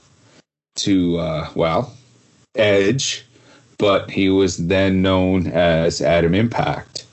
[0.77, 1.95] to uh well,
[2.55, 3.25] Edge,
[3.79, 7.05] but he was then known as Adam Impact.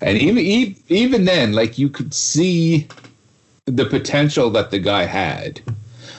[0.00, 2.88] And even even then like you could see
[3.66, 5.60] the potential that the guy had.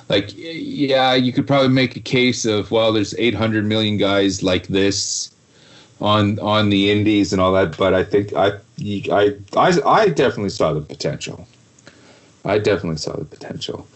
[0.09, 4.67] Like, yeah, you could probably make a case of well, there's 800 million guys like
[4.67, 5.33] this
[5.99, 8.51] on on the indies and all that, but I think I
[9.11, 11.47] I I, I definitely saw the potential.
[12.47, 13.87] I definitely saw the potential.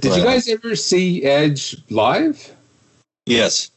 [0.00, 2.52] Did you guys ever see Edge live?
[3.26, 3.70] yes,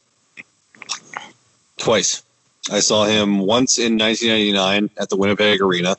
[1.78, 2.22] twice.
[2.70, 5.96] I saw him once in 1999 at the Winnipeg Arena.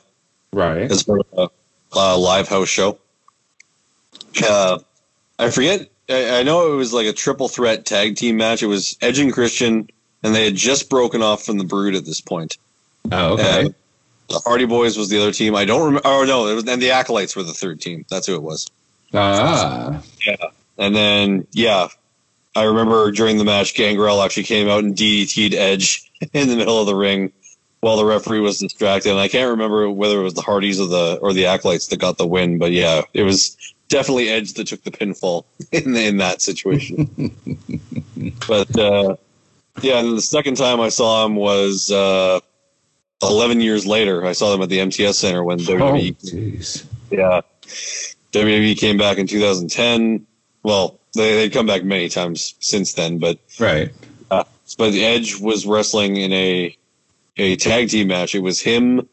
[0.52, 0.90] Right.
[0.90, 1.50] as part of
[1.92, 2.98] a, a live house show.
[4.42, 4.78] Uh,
[5.38, 5.88] I forget.
[6.08, 8.62] I, I know it was like a triple threat tag team match.
[8.62, 9.88] It was Edge and Christian,
[10.22, 12.58] and they had just broken off from the Brood at this point.
[13.10, 13.74] Oh, okay.
[14.30, 15.54] The Hardy Boys was the other team.
[15.54, 16.02] I don't remember.
[16.04, 18.06] Oh no, it was, and the Acolytes were the third team.
[18.08, 18.66] That's who it was.
[19.12, 20.02] ah.
[20.26, 20.36] Yeah.
[20.78, 21.88] And then yeah,
[22.54, 26.80] I remember during the match, Gangrel actually came out and DDT'd Edge in the middle
[26.80, 27.32] of the ring
[27.80, 29.10] while the referee was distracted.
[29.10, 31.98] And I can't remember whether it was the Hardys or the or the Acolytes that
[31.98, 33.56] got the win, but yeah, it was
[33.88, 37.34] definitely Edge that took the pinfall in in that situation.
[38.48, 39.16] but uh,
[39.82, 42.40] yeah, and the second time I saw him was uh,
[43.22, 44.24] 11 years later.
[44.24, 45.80] I saw them at the MTS Center when WWE.
[45.80, 46.16] Oh, WWE
[46.56, 46.84] jeez.
[47.10, 47.40] yeah.
[48.32, 50.26] WWE came back in 2010.
[50.62, 53.90] Well, they, they'd come back many times since then, but Right.
[54.30, 54.44] uh,
[54.78, 56.76] but Edge was wrestling in a
[57.36, 58.34] a tag team match.
[58.34, 59.08] It was him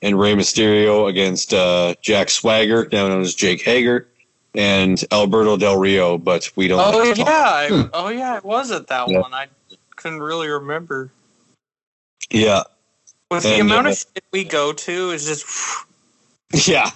[0.00, 4.06] and Rey Mysterio against uh, Jack Swagger, now known as Jake Hager,
[4.54, 6.16] and Alberto Del Rio.
[6.18, 6.80] But we don't.
[6.80, 9.20] Oh like to yeah, talk- I, oh yeah, it was at that Yeah.
[9.20, 9.34] one.
[9.34, 9.48] I
[9.96, 11.10] couldn't really remember.
[12.30, 12.62] yeah,
[13.32, 15.46] With the And, amount uh, of shit we go to, is just
[16.68, 16.90] yeah.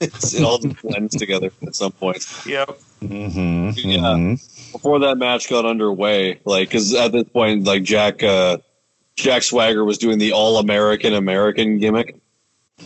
[0.00, 2.24] it's, it all just blends together at some point.
[2.46, 2.78] yep.
[3.02, 3.70] Mm-hmm.
[3.78, 4.36] Yeah.
[4.70, 8.58] before that match got underway, like, because at this point, like Jack, uh,
[9.16, 12.16] Jack Swagger was doing the All American American gimmick.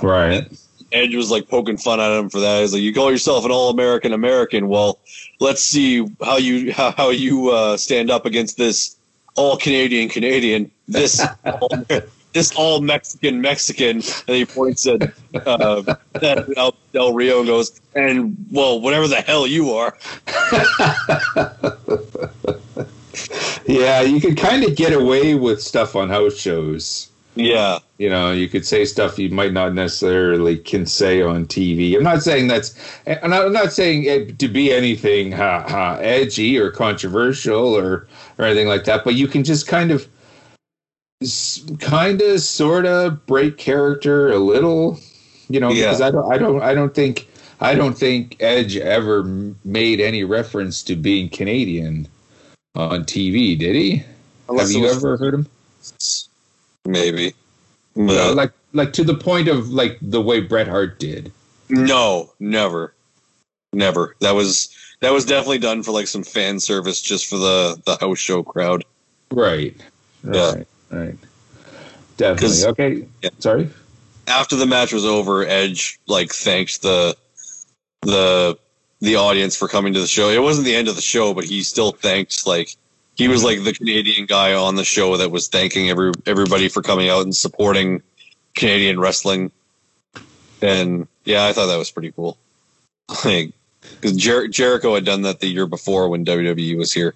[0.03, 0.47] Right.
[0.93, 2.61] Edge was like poking fun at him for that.
[2.61, 4.69] He's like, "You call yourself an All American American?
[4.69, 5.01] Well,
[5.41, 8.97] let's see how you how, how you uh, stand up against this
[9.35, 11.69] All Canadian Canadian, this all,
[12.33, 15.13] this All Mexican Mexican." And he points at
[15.47, 19.97] uh, Del, Del Rio and goes, "And well, whatever the hell you are."
[23.67, 27.11] Yeah, you could kind of get away with stuff on house shows.
[27.35, 31.95] Yeah, You know, you could say stuff you might not necessarily can say on TV.
[31.95, 32.75] I'm not saying that's,
[33.05, 38.07] and I'm not saying it to be anything ha, ha, edgy or controversial or
[38.39, 39.05] or anything like that.
[39.05, 40.09] But you can just kind of,
[41.81, 44.99] kind of, sort of break character a little.
[45.49, 45.87] You know, Yeah.
[45.87, 47.29] because I don't, I don't, I don't think,
[47.61, 49.23] I don't think Edge ever
[49.65, 52.09] made any reference to being Canadian
[52.75, 53.59] on TV.
[53.59, 54.03] Did he?
[54.49, 55.47] Unless Have you ever heard him?
[56.85, 57.35] maybe.
[57.95, 61.33] But- like like to the point of like the way Bret Hart did.
[61.71, 62.93] No, never,
[63.73, 64.15] never.
[64.21, 64.69] That was
[65.01, 68.43] that was definitely done for like some fan service, just for the the house show
[68.43, 68.85] crowd.
[69.31, 69.75] Right.
[70.31, 70.55] Yeah.
[70.57, 70.69] Right.
[70.91, 71.17] Right.
[72.17, 72.65] Definitely.
[72.65, 73.09] Okay.
[73.23, 73.31] Yeah.
[73.39, 73.71] Sorry.
[74.27, 77.17] After the match was over, Edge like thanked the
[78.03, 78.59] the
[79.01, 80.31] the audience for coming to the show.
[80.31, 82.75] It wasn't the end of the show, but he still thanked like
[83.17, 86.83] he was like the Canadian guy on the show that was thanking every everybody for
[86.83, 88.03] coming out and supporting
[88.55, 89.51] Canadian wrestling.
[90.63, 92.39] And yeah, I thought that was pretty cool.
[93.25, 97.15] Like, because Jer- Jericho had done that the year before when WWE was here.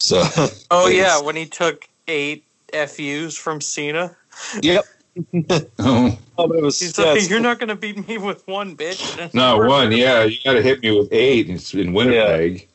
[0.00, 0.24] So,
[0.70, 4.16] Oh yeah, when he took eight FUs from Cena,
[4.62, 4.84] yep.
[5.78, 9.16] Oh, Oh, it was, he's yeah, like, "You're not gonna beat me with one, bitch."
[9.34, 9.90] not one.
[9.92, 11.48] Yeah, you got to hit me with eight.
[11.48, 12.68] It's in Winnipeg.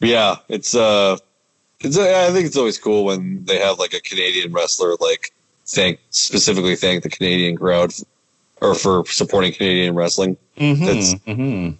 [0.00, 1.18] yeah, it's uh,
[1.80, 5.32] it's I think it's always cool when they have like a Canadian wrestler like
[5.66, 7.92] thank specifically thank the Canadian crowd
[8.62, 10.36] or for supporting Canadian wrestling.
[10.56, 11.70] That's- hmm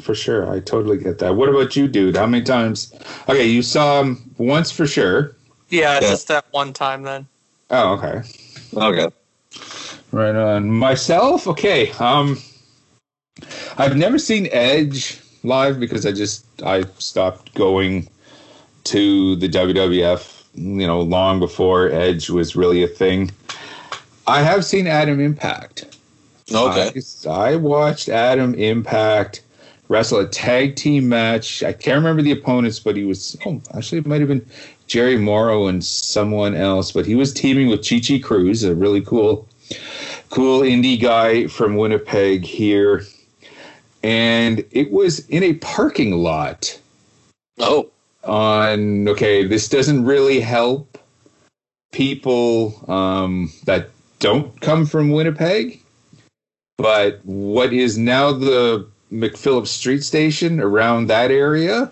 [0.00, 1.34] For sure, I totally get that.
[1.36, 2.16] What about you, dude?
[2.16, 2.92] How many times?
[3.28, 5.36] Okay, you saw him once for sure.
[5.70, 6.00] Yeah, Yeah.
[6.00, 7.26] just that one time then.
[7.70, 8.22] Oh, okay.
[8.74, 9.08] Okay.
[10.12, 10.70] Right on.
[10.70, 11.90] Myself, okay.
[11.92, 12.38] Um,
[13.76, 18.08] I've never seen Edge live because I just I stopped going
[18.84, 23.30] to the WWF, you know, long before Edge was really a thing.
[24.26, 25.84] I have seen Adam Impact.
[26.52, 26.92] Okay.
[27.26, 29.42] I, I watched Adam Impact
[29.88, 31.62] wrestle a tag team match.
[31.62, 34.46] I can't remember the opponents, but he was oh, actually it might have been
[34.86, 39.00] Jerry Morrow and someone else, but he was teaming with Chi Chi Cruz, a really
[39.02, 39.46] cool,
[40.30, 43.04] cool indie guy from Winnipeg here.
[44.02, 46.78] And it was in a parking lot
[47.60, 47.90] Oh.
[48.22, 50.98] on okay this doesn't really help
[51.92, 53.90] people um, that
[54.20, 55.80] don't come from winnipeg
[56.76, 61.90] but what is now the mcphillips street station around that area.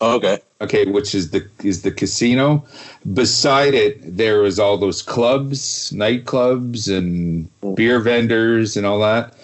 [0.00, 0.38] Okay.
[0.60, 2.64] okay which is the is the casino.
[3.12, 9.34] Beside it there was all those clubs nightclubs and beer vendors and all that.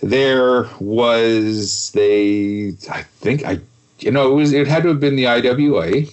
[0.00, 3.58] There was they i think i
[4.00, 6.06] you know it was it had to have been the iwa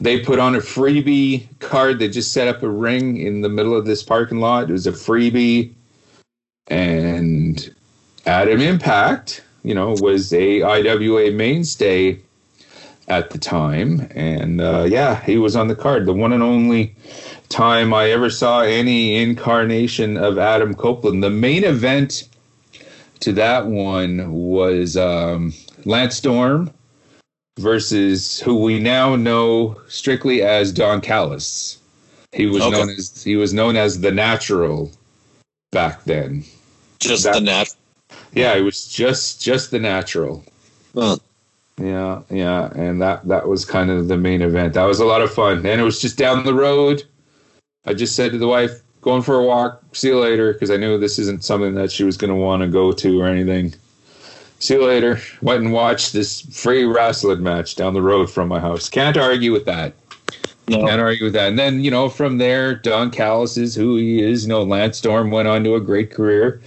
[0.00, 1.98] they put on a freebie card.
[1.98, 4.70] They just set up a ring in the middle of this parking lot.
[4.70, 5.72] It was a freebie.
[6.68, 7.74] And
[8.28, 12.18] adam impact you know was a iwa mainstay
[13.08, 16.94] at the time and uh, yeah he was on the card the one and only
[17.48, 22.28] time i ever saw any incarnation of adam copeland the main event
[23.20, 25.52] to that one was um,
[25.86, 26.70] lance storm
[27.58, 31.78] versus who we now know strictly as don callis
[32.32, 32.72] he was Okay.
[32.76, 34.92] known as he was known as the natural
[35.72, 36.44] back then
[37.00, 37.74] Just That- the nat.
[38.34, 40.44] Yeah it was just just the natural
[40.94, 41.16] Huh.
[41.80, 44.74] yeah, yeah, and that that was kind of the main event.
[44.74, 47.04] That was a lot of fun, and it was just down the road.
[47.86, 49.82] I just said to the wife, "Going for a walk.
[49.92, 52.62] See you later," because I knew this isn't something that she was going to want
[52.62, 53.74] to go to or anything.
[54.58, 55.20] See you later.
[55.40, 58.88] Went and watched this free wrestling match down the road from my house.
[58.88, 59.94] Can't argue with that.
[60.66, 60.84] No.
[60.84, 61.48] Can't argue with that.
[61.48, 64.44] And then you know, from there, Don Callis is who he is.
[64.44, 66.60] You know, Lance Storm went on to a great career.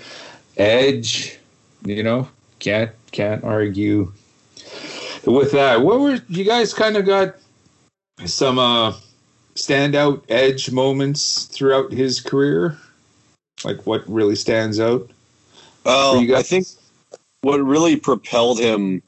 [0.55, 1.37] Edge,
[1.83, 2.27] you know,
[2.59, 4.11] can't can't argue
[5.25, 5.81] with that.
[5.81, 7.35] What were you guys kind of got
[8.25, 8.93] some uh
[9.55, 12.77] standout edge moments throughout his career?
[13.63, 15.09] Like what really stands out?
[15.83, 16.39] Well, you guys?
[16.39, 16.67] I think
[17.41, 19.01] what really propelled him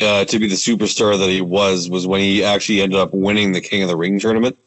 [0.00, 3.52] uh, to be the superstar that he was was when he actually ended up winning
[3.52, 4.58] the King of the Ring tournament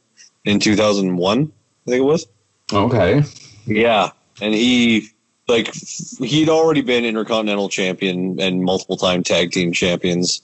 [0.45, 1.39] in 2001.
[1.39, 2.27] I think it was.
[2.71, 3.23] Okay.
[3.65, 5.09] Yeah, and he
[5.49, 10.41] like he'd already been intercontinental champion and multiple time tag team champions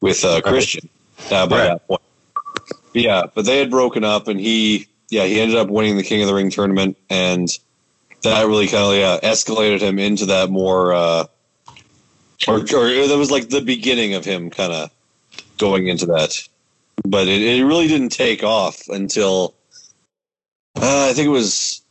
[0.00, 0.88] with uh, Christian
[1.30, 1.64] uh, by Right.
[1.68, 2.02] that point.
[2.94, 6.20] Yeah, but they had broken up, and he yeah he ended up winning the King
[6.22, 7.48] of the Ring tournament, and
[8.22, 11.24] that really kind of yeah escalated him into that more uh,
[12.48, 14.90] or or that was like the beginning of him kind of
[15.58, 16.36] going into that,
[17.04, 19.54] but it, it really didn't take off until
[20.76, 21.81] uh, I think it was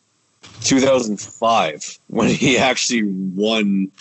[0.63, 3.91] 2005 when he actually won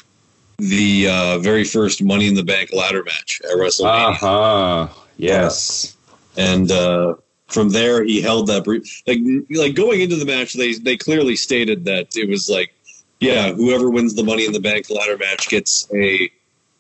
[0.59, 4.89] the uh, very first Money in the Bank ladder match at WrestleMania, Uh huh.
[5.17, 5.97] Yes.
[6.37, 7.15] and uh,
[7.49, 9.03] from there he held that brief.
[9.07, 9.19] Like
[9.51, 12.75] like going into the match, they they clearly stated that it was like,
[13.21, 16.31] yeah, whoever wins the Money in the Bank ladder match gets a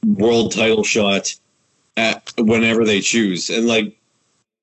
[0.07, 1.35] world title shot
[1.97, 3.97] at whenever they choose, and like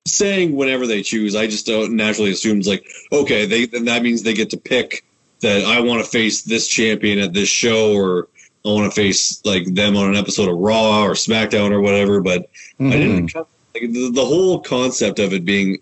[0.08, 4.24] saying whenever they choose, I just don't naturally assumes like, okay, they then that means
[4.24, 5.04] they get to pick
[5.42, 8.28] that I want to face this champion at this show, or
[8.66, 12.22] I want to face like them on an episode of Raw or SmackDown or whatever.
[12.22, 12.50] But
[12.80, 12.92] I Mhm.
[12.92, 15.78] didn't like, the, the whole concept of it being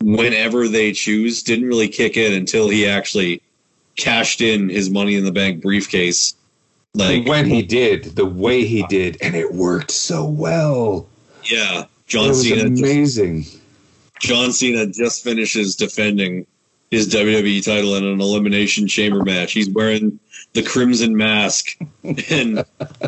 [0.00, 3.40] whenever they choose didn't really kick in until he actually
[3.96, 6.34] cashed in his Money in the Bank briefcase.
[6.94, 11.06] Like when he did, the way he did, and it worked so well.
[11.44, 13.46] yeah, John Cena just amazing.
[14.20, 16.46] John Cena just finishes defending
[16.90, 19.52] his WWE title in an elimination chamber match.
[19.52, 20.18] He's wearing
[20.52, 22.64] the crimson mask, and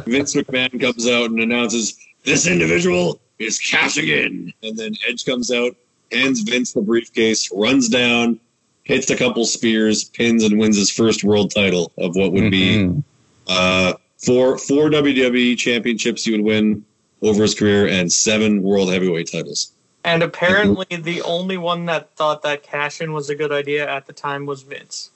[0.07, 5.51] Vince McMahon comes out and announces, "This individual is cashing in." And then Edge comes
[5.53, 5.77] out,
[6.11, 8.41] hands Vince the briefcase, runs down,
[8.85, 12.77] hits a couple spears, pins, and wins his first world title of what would be
[12.77, 13.05] Mhm.
[13.47, 16.25] uh, four four WWE championships.
[16.25, 16.85] He would win
[17.23, 19.73] over his career and seven world heavyweight titles.
[20.07, 24.07] And apparently, the only one that thought that cash in was a good idea at
[24.07, 25.11] the time was Vince.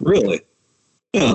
[0.00, 0.40] Really?
[1.12, 1.34] Yeah.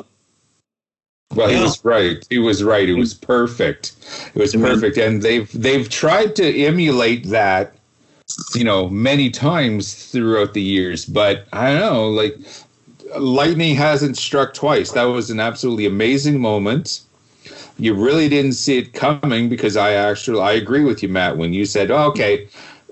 [1.36, 2.26] Well, he was right.
[2.32, 2.90] He was right.
[2.90, 3.92] It was perfect.
[4.34, 4.62] It was Mhm.
[4.62, 7.76] perfect, and they've they've tried to emulate that,
[8.56, 11.06] you know, many times throughout the years.
[11.06, 12.36] But I don't know, like
[13.20, 14.92] lightning hasn't struck twice.
[14.94, 17.02] That was an absolutely amazing moment.
[17.78, 21.54] You really didn't see it coming because I actually I agree with you, Matt, when
[21.54, 22.48] you said, oh, "Okay,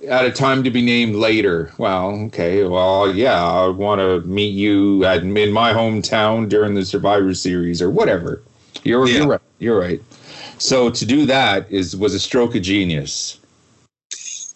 [0.07, 4.53] at a time to be named later." Well, okay, well, yeah, I want to meet
[4.53, 8.41] you at in my hometown during the Survivor Series or whatever.
[8.83, 9.17] You're, Yeah.
[9.17, 9.41] you're right.
[9.59, 10.01] You're right.
[10.57, 13.37] So to do that is was a stroke of genius.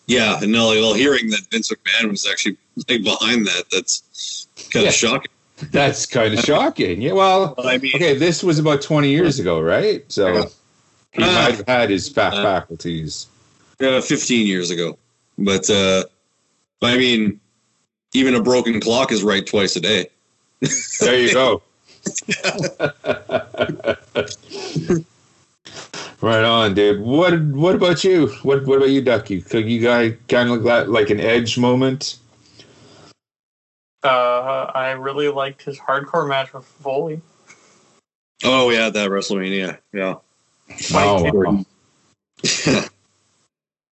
[0.08, 2.58] Yeah, and no, well, hearing that Vince McMahon was actually
[2.88, 4.90] behind that, that's kind Yeah.
[4.90, 5.32] of shocking.
[5.72, 7.02] That's kind of shocking.
[7.02, 7.12] Yeah.
[7.14, 10.04] Well, I mean, okay, this was about 20 years ago, right?
[10.08, 10.50] So
[11.12, 13.28] he Uh, might have had his uh, faculties.
[13.82, 14.98] uh, 15 years ago.
[15.44, 16.04] But, uh,
[16.82, 17.40] I mean,
[18.14, 20.08] even a broken clock is right twice a day.
[21.00, 21.62] There you go.
[26.22, 27.02] right on, dude.
[27.02, 28.28] What What about you?
[28.44, 29.42] What What about you, Ducky?
[29.42, 32.18] Could you guys kind of look like an edge moment?
[34.04, 37.22] Uh, I really liked his hardcore match with Foley.
[38.44, 39.78] Oh, yeah, that WrestleMania.
[39.94, 40.16] Yeah.
[40.94, 41.66] Oh, wow.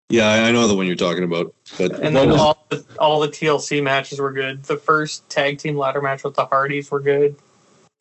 [0.09, 1.55] yeah, I I know the one you're talking about.
[1.78, 4.62] But And then was- all the, all the TLC matches were good.
[4.65, 7.37] The first tag team ladder match with the Hardys were good.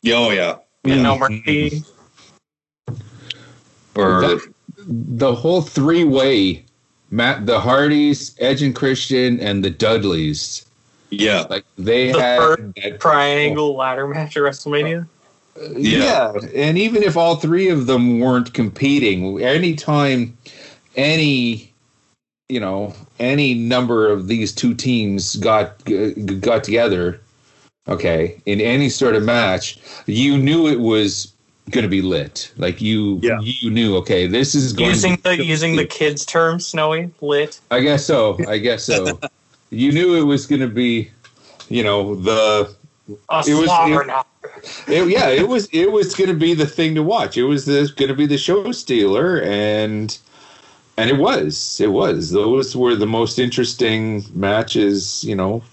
[0.02, 0.58] yeah, oh, yeah.
[0.84, 1.02] You Mm.
[1.02, 1.84] know, Murphy.
[3.96, 4.54] Or, That-
[4.88, 6.64] the whole three way,
[7.10, 10.66] Matt, the Hardys, Edge and Christian, and the Dudleys.
[11.10, 11.46] yeah.
[11.50, 15.08] Like they The had first that triangle ladder match at WrestleMania.
[15.78, 16.34] Yeah.
[16.54, 20.38] and even if all three of them weren't competing, anytime
[20.98, 21.72] any
[22.50, 25.84] you know any number of these two teams got
[26.42, 27.20] got together,
[27.88, 31.32] okay, in any sort of match, you knew it was
[31.72, 32.52] going to be lit.
[32.58, 33.40] Like you, Yeah.
[33.42, 37.60] you knew, okay, this is going Using to the using the kids' term, snowy lit.
[37.72, 38.38] I guess so.
[38.48, 39.20] I guess so.
[39.72, 41.10] you knew it was going to be,
[41.70, 42.72] you know, the
[43.30, 44.30] A It was- slobber it- knocker.
[44.88, 47.38] it, yeah, it was it was going to be the thing to watch.
[47.38, 50.16] It was going to be the show stealer, and
[50.98, 55.64] and it was it was those were the most interesting matches, you know,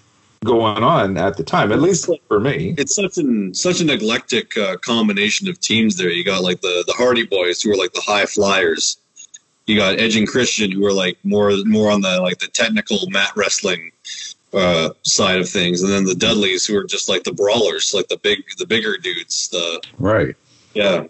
[0.44, 1.72] going on at the time.
[1.72, 2.74] At least for me.
[2.78, 6.10] it's such an such an eclectic uh, combination of teams there.
[6.10, 8.96] You got like the the Hardy Boys who are like the high flyers.
[9.66, 13.08] You got Edge and Christian who are like more more on the like the technical
[13.10, 13.92] mat wrestling
[14.52, 18.08] uh, side of things, and then the Dudleys who are just like the brawlers, like
[18.08, 19.48] the big the bigger dudes.
[19.48, 20.36] The Right,
[20.74, 21.06] yeah,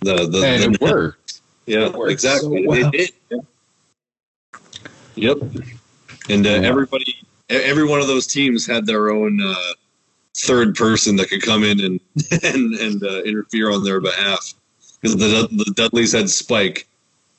[0.00, 1.19] the the, and the it worked.
[1.66, 2.64] Yeah exactly.
[2.64, 2.90] so well.
[2.94, 3.46] It did.
[5.16, 5.38] Yep,
[6.28, 7.16] and uh, everybody,
[7.48, 9.74] every one of those teams had their own uh,
[10.36, 12.00] third person that could come in and
[12.42, 14.54] and and uh, interfere on their behalf.
[15.00, 16.86] Because the the Dudleys had Spike,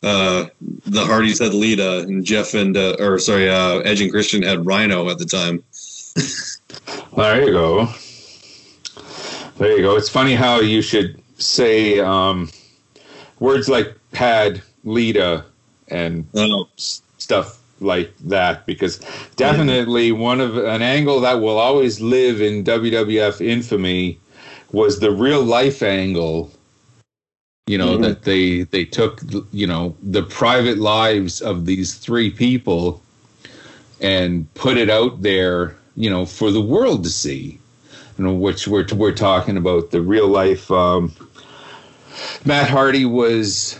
[0.03, 0.47] uh,
[0.85, 4.65] the Hardys had Lita, and Jeff and uh, or sorry, uh, Edge and Christian had
[4.65, 5.63] Rhino at the time.
[7.15, 7.89] There you go.
[9.57, 9.97] There you go.
[9.97, 12.49] It's funny how you should say um,
[13.39, 15.45] words like pad, Lita,
[15.89, 16.67] and Oh,
[17.17, 18.99] stuff like that because
[19.37, 24.19] definitely one of an angle that will always live in WWF infamy
[24.71, 26.51] was the real life angle
[27.67, 28.01] you know Mhm.
[28.01, 29.21] that they they took
[29.51, 33.01] you know the private lives of these three people
[34.01, 37.59] and put it out there you know for the world to see
[38.17, 41.13] you know which we're we're talking about the real life um
[42.45, 43.79] Matt Hardy was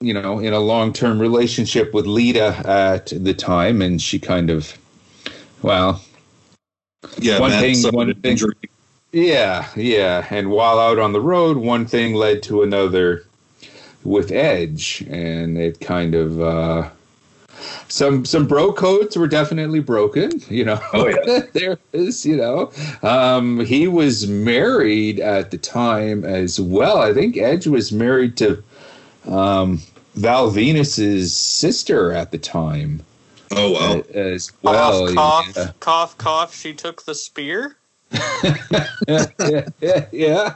[0.00, 4.48] you know, in a long term relationship with Lita at the time, and she kind
[4.50, 4.76] of,
[5.62, 6.00] well,
[7.18, 8.54] yeah, One thing- one thing- injury.
[9.12, 10.24] yeah, yeah.
[10.30, 13.24] And while out on the road, one thing led to another
[14.04, 16.88] with Edge, and it kind of, uh,
[17.88, 20.30] some some bro codes were definitely broken.
[20.48, 21.40] You know, Oh, yeah.
[21.54, 22.24] there is.
[22.24, 22.70] You know,
[23.02, 26.98] um, he was married at the time as well.
[26.98, 28.62] I think Edge was married to
[29.26, 29.80] um,
[30.18, 33.02] Val Venis's sister at the time
[33.50, 35.06] Oh wow, uh, as well.
[35.06, 35.72] cough, cough, yeah.
[35.80, 36.54] cough, cough.
[36.54, 37.76] She took the spear.
[38.12, 38.84] yeah,
[39.38, 40.54] yeah, yeah, yeah,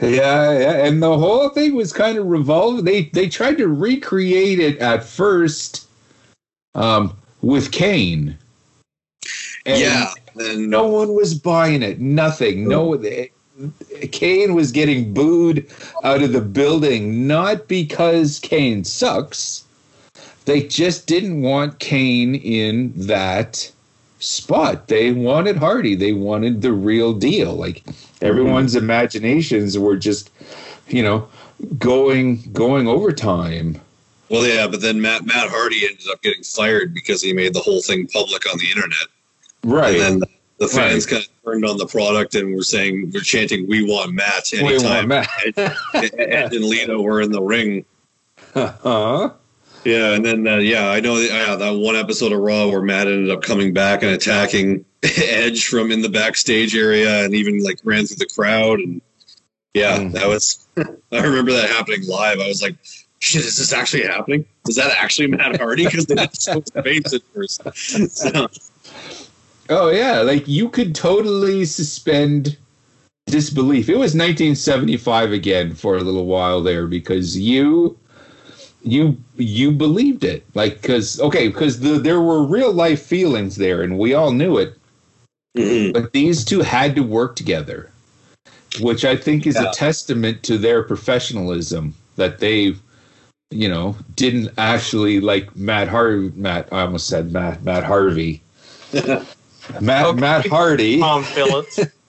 [0.00, 0.84] yeah.
[0.86, 2.84] And the whole thing was kind of revolved.
[2.84, 5.86] They they tried to recreate it at first
[6.74, 8.36] um, with Kane.
[9.64, 12.00] And yeah, and no one was buying it.
[12.00, 12.66] Nothing.
[12.68, 12.96] No.
[12.96, 13.30] they-
[14.10, 15.66] Kane was getting booed
[16.04, 19.64] out of the building, not because Kane sucks,
[20.44, 23.70] they just didn't want Kane in that
[24.18, 24.88] spot.
[24.88, 25.94] They wanted Hardy.
[25.94, 27.54] They wanted the real deal.
[27.54, 27.84] Like
[28.20, 30.30] everyone's imaginations were just,
[30.88, 31.28] you know,
[31.78, 33.80] going going overtime.
[34.28, 37.60] Well, yeah, but then Matt Matt Hardy ended up getting fired because he made the
[37.60, 39.06] whole thing public on the internet,
[39.62, 40.00] Right.
[40.00, 41.10] and then the fans Right.
[41.10, 44.62] kind of turned on the product and were saying we're chanting "We want Matt" We
[44.62, 45.28] want anytime Matt.
[45.94, 47.84] Edge, Edge and Lita were in the ring.
[48.54, 49.30] huh?
[49.84, 53.08] Yeah, and then uh, yeah, I know that, that one episode of Raw where Matt
[53.08, 57.80] ended up coming back and attacking Edge from in the backstage area, and even like
[57.82, 59.00] ran through the crowd, and
[59.74, 60.12] yeah, Mm.
[60.12, 60.64] that was.
[60.76, 60.86] I
[61.20, 62.38] remember that happening live.
[62.38, 62.76] I was like,
[63.18, 64.46] "Shit, is this actually happening?
[64.68, 67.62] Is that actually Matt Hardy?" Because they didn't show his face at first.
[68.16, 68.48] So,
[69.68, 72.56] Oh yeah, like you could totally suspend
[73.26, 73.88] disbelief.
[73.88, 77.96] It was 1975 again for a little while there because you
[78.82, 80.44] you you believed it.
[80.54, 84.58] Like cuz okay, cuz the, there were real life feelings there and we all knew
[84.58, 84.76] it,
[85.56, 85.92] mhm.
[85.92, 87.90] but these two had to work together,
[88.80, 89.70] which I think is Yeah.
[89.70, 92.74] a testament to their professionalism that they
[93.52, 96.32] you know, didn't actually like Matt Harvey.
[96.36, 97.62] Matt, I almost said Matt.
[97.64, 98.42] Matt Harvey.
[99.80, 100.20] Matt Okay.
[100.20, 100.98] Matt Hardy.
[100.98, 101.78] Tom Phillips.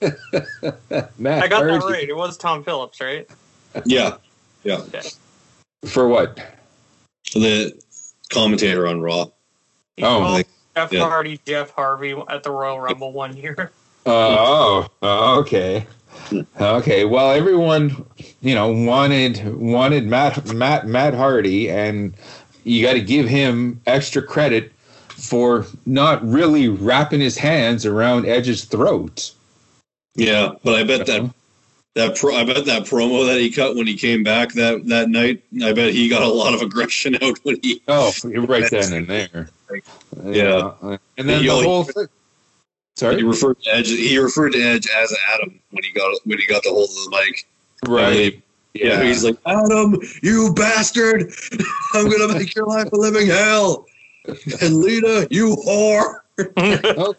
[1.18, 2.08] Matt I got that right.
[2.08, 3.28] It was Tom Phillips, right?
[3.84, 4.16] yeah,
[4.62, 5.02] yeah, Okay.
[5.86, 6.38] For what?
[7.34, 7.72] the
[8.30, 9.26] commentator on Raw.
[9.96, 11.00] He Oh, like- Jeff yeah.
[11.08, 13.70] Hardy, Jeff Harvey at the Royal Rumble one year.
[14.06, 15.86] Oh, oh, okay.
[16.60, 17.04] Okay.
[17.06, 18.04] Well, everyone,
[18.42, 22.12] you know, wanted wanted Matt Matt Matt Hardy, and
[22.64, 24.73] you got to give him extra credit
[25.28, 29.32] for not really wrapping his hands around Edge's throat.
[30.14, 31.32] Yeah, but I bet that
[31.94, 35.08] that pro, I bet that promo that he cut when he came back that that
[35.08, 35.42] night.
[35.62, 37.82] I bet he got a lot of aggression out when he.
[37.88, 39.48] Oh, you're right then and there.
[40.22, 40.72] Yeah.
[41.18, 42.06] and then He the whole thing.
[42.06, 43.22] He Sorry.
[43.24, 43.88] referred to Edge.
[43.88, 46.94] He referred to Edge as Adam when he got when he got the hold of
[46.94, 47.46] the mic.
[47.88, 48.40] Right.
[48.74, 51.32] Yeah, he's like Adam, you bastard!
[51.94, 53.86] I'm gonna make your life a living hell.
[54.26, 56.20] And Lita, you whore.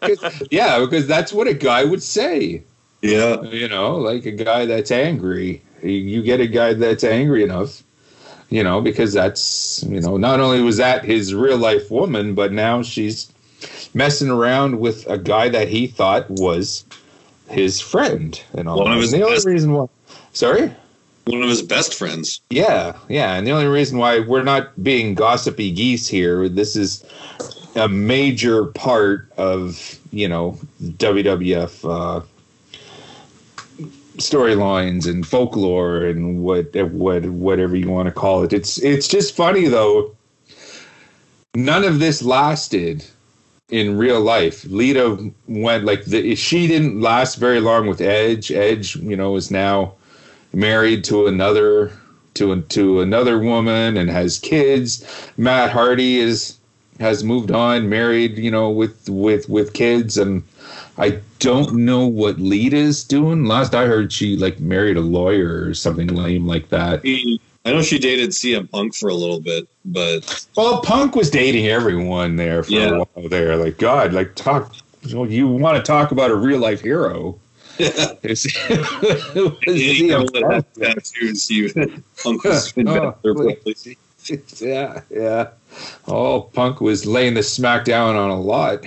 [0.00, 2.62] 'cause- yeah, because that's what a guy would say.
[3.02, 5.62] Yeah, you know, like a guy that's angry.
[5.82, 7.82] You- get a guy that's angry enough,
[8.50, 12.52] you know, because that's, you know, not only was that his real life woman, but
[12.52, 13.28] now she's
[13.94, 16.84] messing around with a guy that he thought was
[17.48, 18.78] his friend and all.
[18.78, 19.02] One of that.
[19.02, 19.86] his And the only reason why,
[20.32, 20.72] sorry,
[21.26, 22.40] one of his best friends.
[22.50, 27.04] yeah, yeah, and the only reason why we're not being gossipy geese here, this is
[27.74, 32.24] a major part of you know WWF uh,
[34.16, 38.52] storylines and folklore and what what whatever you want to call it.
[38.52, 40.14] It's it's just funny though.
[41.54, 43.04] None of this lasted
[43.70, 44.64] in real life.
[44.66, 48.52] Lita went like the, she didn't last very long with Edge.
[48.52, 49.94] Edge, you know, is now
[50.52, 51.92] married to another
[52.34, 55.04] to to another woman and has kids.
[55.36, 56.56] Matt Hardy is
[57.00, 60.42] has moved on, married, you know, with with with kids, and
[60.98, 63.44] I don't know what Lita's doing.
[63.44, 67.02] Last I heard, she like married a lawyer or something lame like that.
[67.04, 71.66] I know she dated CM Punk for a little bit, but Well, Punk was dating
[71.66, 72.88] everyone there for Yeah.
[72.90, 73.56] a while there.
[73.56, 74.74] Like God, like talk.
[75.02, 77.38] You want to talk about a real life hero?
[77.78, 79.36] It's- it
[79.66, 80.66] was he CM had Punk.
[80.78, 81.48] tattoos.
[81.48, 81.68] He
[82.22, 83.14] Punk was in Oh,
[84.60, 85.48] yeah, yeah.
[86.08, 88.84] Oh, Punk was laying the smack down on a lot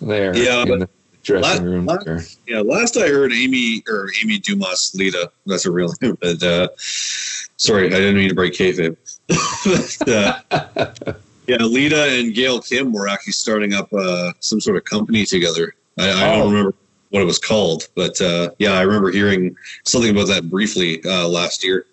[0.00, 0.34] there.
[0.36, 0.88] Yeah, in the
[1.22, 2.22] dressing la- room la- there.
[2.46, 5.30] Yeah, last I heard, Amy or Amy Dumas Lita.
[5.46, 6.16] That's a real name.
[6.20, 8.96] But uh, sorry, I didn't mean to break kayfabe.
[9.98, 11.12] but, uh,
[11.46, 15.74] yeah, Lita and Gail Kim were actually starting up uh, some sort of company together.
[15.98, 16.38] I, I Oh.
[16.38, 16.74] don't remember
[17.12, 21.28] what it was called, but uh, yeah, I remember hearing something about that briefly uh,
[21.28, 21.86] last year.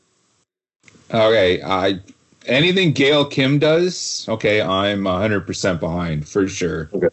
[1.14, 2.00] Okay, I
[2.46, 6.90] anything Gail Kim does, okay, I'm 100% behind for sure.
[6.94, 7.10] Okay.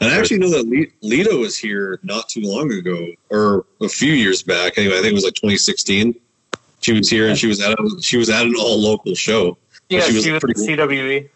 [0.00, 3.88] And I actually know that Le- Lita was here not too long ago, or a
[3.88, 4.76] few years back.
[4.76, 6.16] Anyway, I think it was like 2016.
[6.80, 9.56] She was here and she was at a, she was at an all local show.
[9.88, 11.28] Yeah, She was she was pretty- in CWE.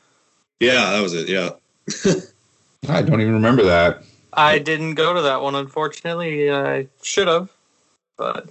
[0.58, 1.28] Yeah, that was it.
[1.28, 1.50] Yeah.
[2.88, 4.02] I don't even remember that.
[4.32, 6.50] I didn't go to that one, unfortunately.
[6.50, 7.48] I should have,
[8.16, 8.50] but 'cause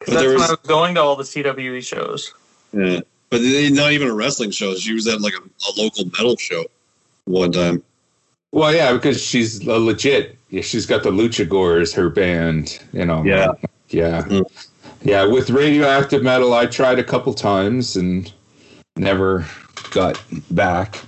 [0.00, 2.34] But that's there when I was going to all the CWE shows.
[2.72, 3.00] Yeah.
[3.30, 4.74] But not even a wrestling show.
[4.74, 6.64] She was at like a, a local metal show
[7.24, 7.82] one time.
[8.50, 10.36] Well, yeah, because she's a legit.
[10.50, 12.78] Yeah, she's got the Luchagors, her band.
[12.92, 13.22] You know.
[13.24, 13.52] Yeah.
[13.88, 14.22] Yeah.
[14.24, 14.44] Mhm.
[15.02, 15.24] Yeah.
[15.24, 18.30] With radioactive metal, I tried a couple times and
[18.96, 19.46] never,
[19.92, 21.00] got back.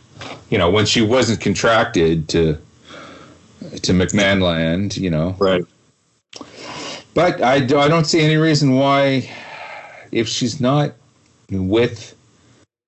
[0.49, 2.57] You know, when she wasn't contracted to
[3.83, 4.97] to McMahon Land.
[4.97, 5.65] You know, Right.
[7.15, 9.31] but I, do, I don't see any reason why,
[10.13, 10.93] if she's not
[11.51, 12.15] with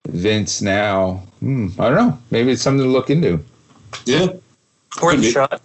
[0.09, 2.19] Vince now, hmm, I don't know.
[2.31, 3.43] Maybe it's something to look into.
[4.05, 4.29] Yeah.
[5.03, 5.63] Worth a shot.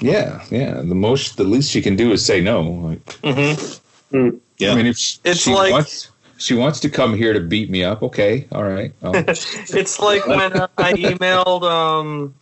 [0.00, 0.74] Yeah, yeah.
[0.82, 2.62] The most, the least she can do is say no.
[2.62, 4.72] Like, hmm Yeah.
[4.72, 7.70] I mean, if she, It's she like- wants, she wants to come here to beat
[7.70, 8.02] me up.
[8.02, 8.92] Okay, all right.
[9.28, 12.34] It's like when uh, I emailed um,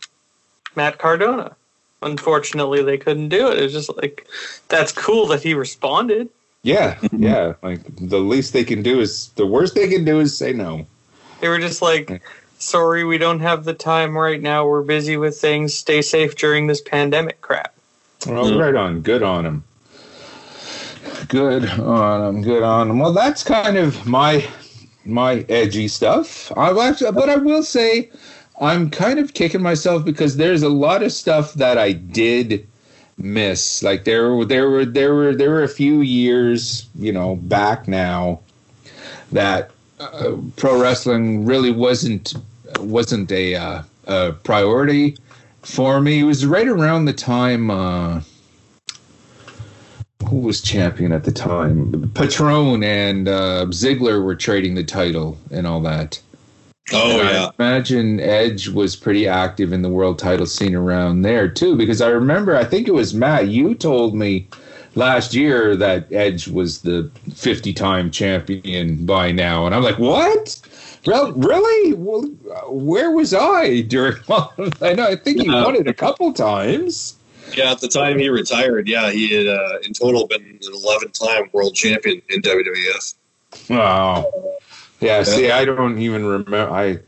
[0.75, 1.55] Matt Cardona.
[2.01, 3.59] Unfortunately, they couldn't do it.
[3.59, 4.27] It's just like
[4.69, 6.29] that's cool that he responded.
[6.63, 7.23] yeah, mm-hmm.
[7.23, 7.53] yeah.
[7.61, 10.85] Like the least they can do is the worst they can do is say no.
[11.41, 12.21] They were just like,
[12.57, 14.65] "Sorry, we don't have the time right now.
[14.65, 15.73] We're busy with things.
[15.73, 17.73] Stay safe during this pandemic crap."
[18.27, 18.59] Well, mm-hmm.
[18.59, 19.01] right on.
[19.01, 19.63] Good on him.
[21.27, 22.41] Good on him.
[22.41, 22.99] Good on him.
[22.99, 24.47] Well, that's kind of my
[25.05, 26.51] my edgy stuff.
[26.57, 28.09] I actually, but I will say,
[28.59, 32.67] I'm kind of kicking myself because there's a lot of stuff that I did
[33.17, 33.83] miss.
[33.83, 37.87] Like there were there were there were there were a few years, you know, back
[37.87, 38.39] now
[39.31, 42.33] that uh, pro wrestling really wasn't
[42.79, 45.17] wasn't a uh, a priority
[45.61, 46.19] for me.
[46.19, 47.71] It was right around the time.
[47.71, 48.21] Uh,
[50.27, 52.11] who was champion at the time?
[52.13, 56.21] Patron and uh, Ziggler were trading the title and all that.
[56.93, 57.45] Oh, And yeah.
[57.45, 62.01] I imagine Edge was pretty active in the world title scene around there too, because
[62.01, 63.47] I remember I think it was Matt.
[63.47, 64.47] You told me
[64.95, 70.59] last year that Edge was the 50 time champion by now, and I'm like, what?
[71.05, 71.93] Well, really?
[71.93, 72.23] Well,
[72.69, 74.17] where was I during?
[74.81, 75.07] I know.
[75.07, 77.15] I think he won it a couple times.
[77.55, 81.11] Yeah, at the time he retired, yeah, he had uh, in total been an 11
[81.11, 83.15] time world champion in WWF.
[83.69, 84.31] Wow.
[84.99, 86.69] Yeah, see, I don't even remember.
[86.69, 86.99] I.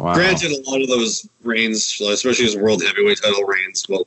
[0.00, 0.14] Wow.
[0.14, 4.06] Granted, a lot of those reigns, especially his world heavyweight title reigns, well,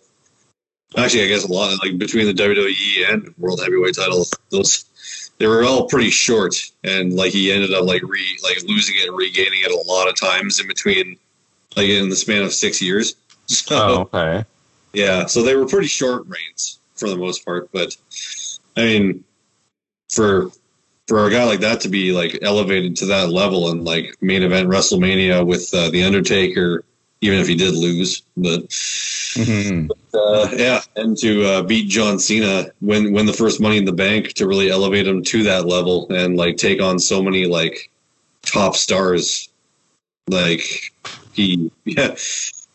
[0.97, 4.85] actually, I guess a lot, like between the WWE and world heavyweight title, those
[5.37, 9.07] they were all pretty short, and like he ended up like re like losing it
[9.07, 11.17] and regaining it a lot of times in between,
[11.75, 13.15] like in the span of six years.
[13.47, 14.45] So, Oh, okay.
[14.93, 17.95] Yeah, so they were pretty short reigns for the most part, but
[18.77, 19.23] I mean,
[20.09, 20.51] for
[21.07, 24.43] for a guy like that to be like elevated to that level and like main
[24.43, 26.83] event WrestleMania with uh, the Undertaker,
[27.21, 28.61] even if he did lose, but
[29.35, 33.85] hmm uh, yeah, and to uh, beat John Cena, win win the first Money in
[33.85, 37.45] the Bank to really elevate him to that level and like take on so many
[37.45, 37.91] like
[38.43, 39.49] top stars,
[40.29, 40.91] like
[41.33, 42.15] he yeah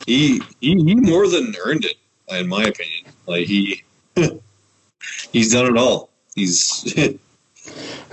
[0.07, 1.97] he he, he more than earned it
[2.29, 3.05] in my opinion.
[3.27, 3.83] Like he
[5.33, 6.11] he's done it all.
[6.35, 6.95] He's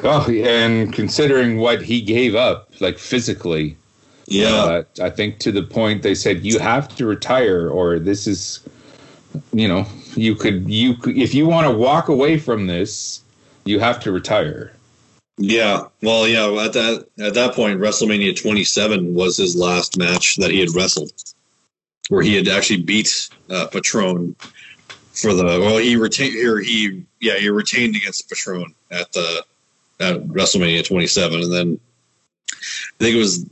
[0.04, 3.78] Oh, and considering what he gave up, like physically,
[4.28, 8.28] yeah uh, I think to the point they said you have to retire, or this
[8.28, 8.62] is,
[9.54, 9.86] you know,
[10.16, 13.22] you could you could, if you want to walk away from this,
[13.66, 14.74] you have to retire.
[15.38, 16.48] Yeah, well, yeah.
[16.64, 21.12] At that at that point, WrestleMania 27 was his last match that he had wrestled,
[22.10, 24.36] where he had actually beat uh, Patron
[25.22, 25.44] for the.
[25.44, 26.60] Well, he retained here.
[26.60, 29.44] He yeah, he retained against Patron at the
[30.00, 31.80] at WrestleMania 27, and then
[32.54, 32.56] I
[33.00, 33.46] think it was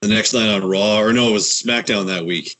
[0.00, 2.56] the next night on Raw, or no, it was SmackDown that week.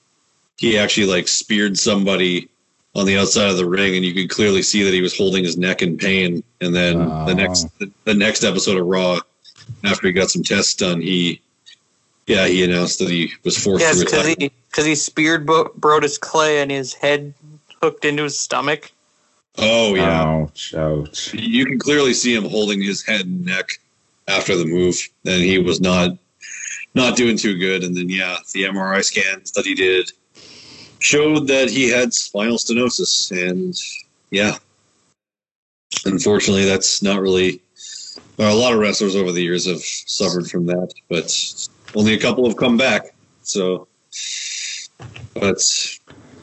[0.58, 2.48] He actually like speared somebody
[2.94, 5.44] on the outside of the ring, and you could clearly see that he was holding
[5.44, 6.42] his neck in pain.
[6.60, 7.32] And then the Oh.
[7.34, 9.20] next the, the next episode of Raw,
[9.84, 11.40] after he got some tests done, he
[12.26, 14.36] yeah he announced that he was forced Yes, to because retire.
[14.38, 17.32] he because he speared Bo- Brodus Clay and his head
[17.82, 18.90] hooked into his stomach.
[19.58, 20.74] oh yeah, Ouch!
[20.74, 21.34] Ouch!
[21.34, 23.78] you can clearly see him holding his head and neck
[24.28, 26.16] after the move, and he was not
[26.94, 27.82] not doing too good.
[27.84, 30.10] And then yeah, the MRI scans that he did
[30.98, 33.74] showed that he had spinal stenosis, and
[34.30, 34.56] yeah,
[36.04, 37.60] unfortunately, that's not really.
[38.36, 41.30] Well, a lot of wrestlers over the years have suffered from that, but
[41.94, 43.14] only a couple have come back.
[43.42, 43.86] So,
[45.34, 45.60] but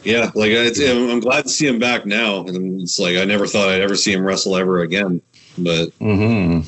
[0.08, 3.46] yeah, like it's, I'm glad to see him back now, and it's like I never
[3.46, 5.22] thought I'd ever see him wrestle ever again.
[5.58, 6.62] But hmm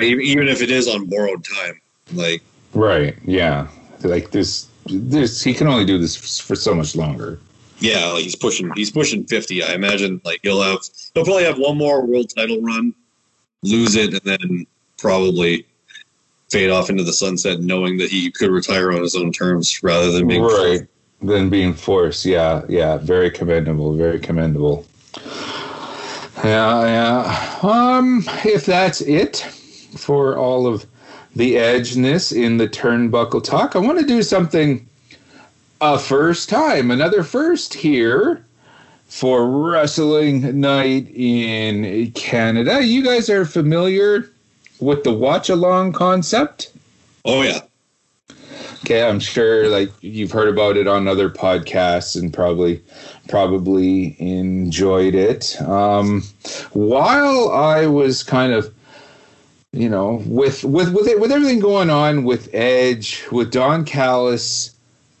[0.00, 1.78] e- even if it is on borrowed time,
[2.14, 2.42] like
[2.72, 3.14] Right?
[3.24, 3.68] Yeah.
[4.02, 4.68] Like this.
[4.86, 7.38] This he can only do this for so much longer.
[7.80, 9.62] yeah, like he's pushing he's pushing fifty.
[9.62, 10.78] I imagine like he'll have
[11.12, 12.94] he'll probably have one more world title run,
[13.62, 14.66] lose it, and then
[14.96, 15.66] probably
[16.50, 20.12] fade off into the sunset, knowing that he could retire on his own terms rather
[20.12, 20.86] than being right
[21.22, 24.86] than being forced yeah yeah very commendable very commendable
[26.44, 29.38] yeah yeah um if that's it
[29.96, 30.86] for all of
[31.36, 33.76] the edgeness in the turnbuckle talk.
[33.76, 34.88] I want to do something
[35.82, 38.42] a first time, another first here
[39.06, 42.82] for Wrestling Night in Canada.
[42.82, 44.30] You guys are familiar
[44.80, 46.72] with the watch along concept?
[47.26, 47.60] Oh yeah.
[48.86, 52.80] Okay, I'm sure like you've heard about it on other podcasts and probably
[53.28, 55.60] probably enjoyed it.
[55.60, 56.22] Um,
[56.70, 58.72] while I was kind of
[59.72, 64.72] you know with with with it, with everything going on with Edge, with Don Callis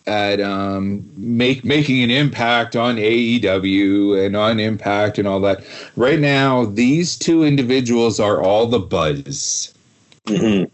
[0.06, 5.64] at um, make making an impact on AEW and on Impact and all that.
[5.96, 9.74] Right now, these two individuals are all the buzz.
[10.26, 10.70] Mm-hmm.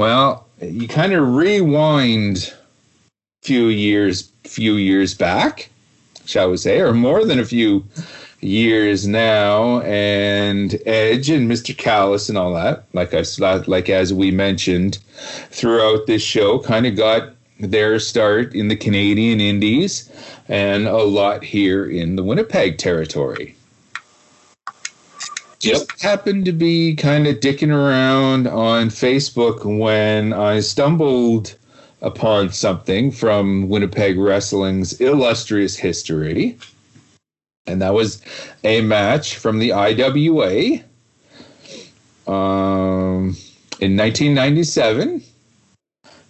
[0.00, 2.52] Well, you kind of rewind
[3.42, 5.70] few years, few years back,
[6.24, 7.84] shall we say, or more than a few
[8.40, 11.76] years now, and Edge and Mr.
[11.76, 13.22] Callis and all that, like I
[13.66, 14.98] like as we mentioned
[15.50, 20.10] throughout this show, kind of got their start in the Canadian Indies
[20.48, 23.55] and a lot here in the Winnipeg territory.
[25.58, 26.00] Just yep.
[26.00, 31.56] happened to be kind of dicking around on Facebook when I stumbled
[32.02, 36.58] upon something from Winnipeg Wrestling's illustrious history.
[37.66, 38.22] And that was
[38.64, 40.82] a match from the IWA
[42.26, 43.36] um,
[43.80, 45.22] in 1997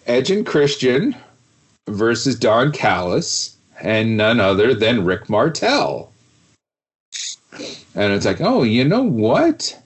[0.07, 1.17] Edge and Christian
[1.89, 6.13] versus Don Callis and none other than Rick Martel.
[7.97, 9.77] And it's like, oh, you know what?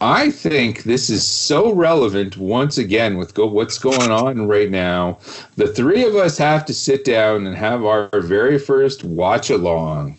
[0.00, 5.18] I think this is so relevant once again with go, what's going on right now.
[5.56, 10.18] The three of us have to sit down and have our very first watch along.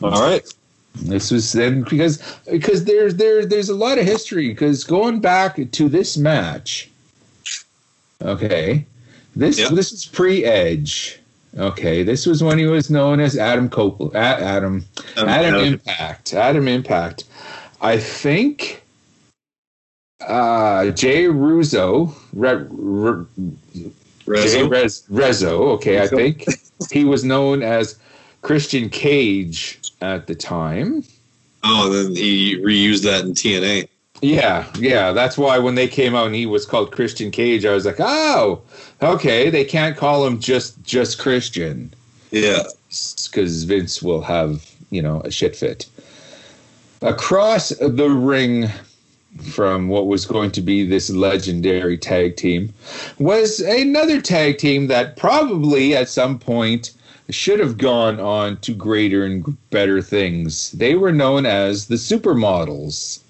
[0.00, 0.46] All right.
[0.94, 5.58] This was then because because there's there there's a lot of history because going back
[5.70, 6.90] to this match,
[8.22, 8.84] Okay.
[9.36, 9.72] This yep.
[9.72, 11.20] this is pre-Edge.
[11.56, 14.84] Okay, this was when he was known as Adam Copeland, Adam,
[15.16, 17.24] Adam, Adam Impact, Adam Impact.
[17.80, 18.82] I think
[20.26, 23.24] uh, Jay Russo, Re, Re,
[24.26, 25.60] Jay Rez, Reso.
[25.74, 26.44] Okay, I think
[26.90, 27.98] he was known as
[28.42, 31.02] Christian Cage at the time.
[31.64, 33.88] Oh, then he reused that in TNA.
[34.20, 35.12] Yeah, yeah.
[35.12, 38.00] That's why when they came out and he was called Christian Cage, I was like,
[38.00, 38.62] oh,
[39.02, 39.50] okay.
[39.50, 41.92] They can't call him just just Christian.
[42.30, 45.86] Yeah, because Vince will have you know a shit fit.
[47.00, 48.68] Across the ring
[49.52, 52.72] from what was going to be this legendary tag team
[53.18, 56.92] was another tag team that probably at some point
[57.30, 60.72] should have gone on to greater and better things.
[60.72, 63.20] They were known as the Supermodels.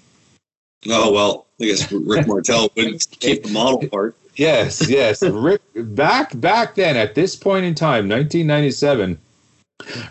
[0.87, 4.15] Oh well, I guess Rick Martel wouldn't keep the model part.
[4.35, 5.21] Yes, yes.
[5.21, 9.19] Rick back back then at this point in time, 1997.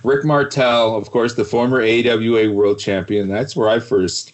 [0.03, 3.29] Rick Martel, of course, the former AWA World Champion.
[3.29, 4.33] That's where I first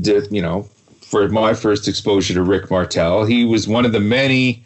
[0.00, 0.68] did, you know,
[1.00, 3.24] for my first exposure to Rick Martel.
[3.24, 4.64] He was one of the many,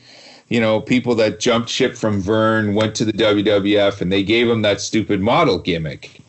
[0.49, 4.49] you know, people that jumped ship from Verne, went to the WWF, and they gave
[4.49, 6.21] him that stupid model gimmick.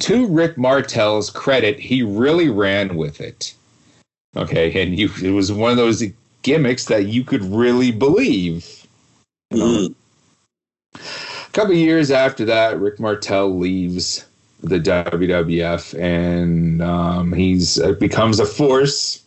[0.00, 3.54] To Rick Martel's credit, he really ran with it.
[4.38, 6.02] Okay, and you it was one of those
[6.42, 8.86] gimmicks that you could really believe.
[9.52, 9.92] Mm-hmm.
[10.94, 14.24] A couple years after that, Rick Martel leaves
[14.62, 19.22] the WWF, and um, he's uh, becomes a force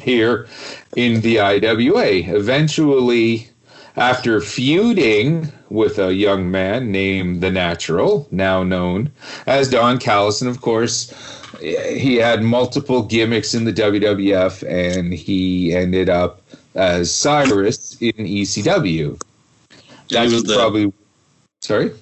[0.00, 0.48] here
[0.96, 2.36] in the IWA.
[2.36, 3.48] Eventually,
[3.96, 9.10] after feuding with a young man named The Natural, now known
[9.46, 11.12] as Don Callis, of course,
[11.60, 16.40] he had multiple gimmicks in the WWF, and he ended up
[16.74, 19.20] as Cyrus in ECW.
[20.10, 20.92] That's was the, probably
[21.60, 21.92] sorry.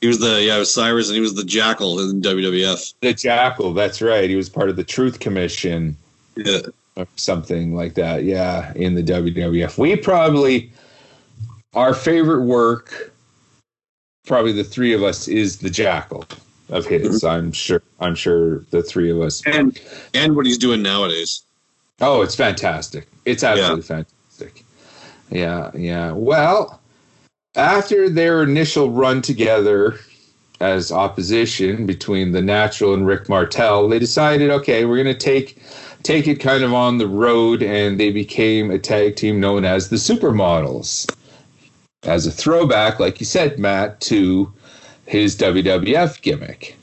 [0.00, 2.94] He was the yeah, was Cyrus, and he was the Jackal in WWF.
[3.00, 4.28] The Jackal, that's right.
[4.28, 5.96] He was part of the Truth Commission.
[6.36, 6.60] Yeah,
[6.96, 8.24] or something like that.
[8.24, 9.78] Yeah, in the WWF.
[9.78, 10.70] We probably
[11.74, 13.12] our favorite work,
[14.26, 16.24] probably the three of us, is the Jackal
[16.68, 17.22] of his.
[17.22, 17.26] Mm-hmm.
[17.26, 17.82] I'm sure.
[18.00, 19.42] I'm sure the three of us.
[19.46, 19.80] And
[20.14, 21.42] and what he's doing nowadays.
[22.00, 23.06] Oh, it's fantastic.
[23.24, 24.04] It's absolutely yeah.
[24.04, 24.64] fantastic.
[25.30, 26.12] Yeah, yeah.
[26.12, 26.80] Well,
[27.54, 29.98] after their initial run together
[30.60, 35.62] as opposition between the Natural and Rick Martel, they decided, okay, we're going to take
[36.02, 39.88] take it kind of on the road, and they became a tag team known as
[39.88, 41.08] the Supermodels,
[42.04, 44.52] as a throwback, like you said, Matt, to
[45.06, 46.76] his WWF gimmick.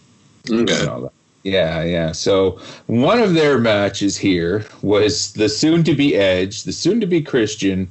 [0.49, 1.09] Okay.
[1.43, 2.11] Yeah, yeah.
[2.11, 7.07] So one of their matches here was the soon to be Edge, the soon to
[7.07, 7.89] be Christian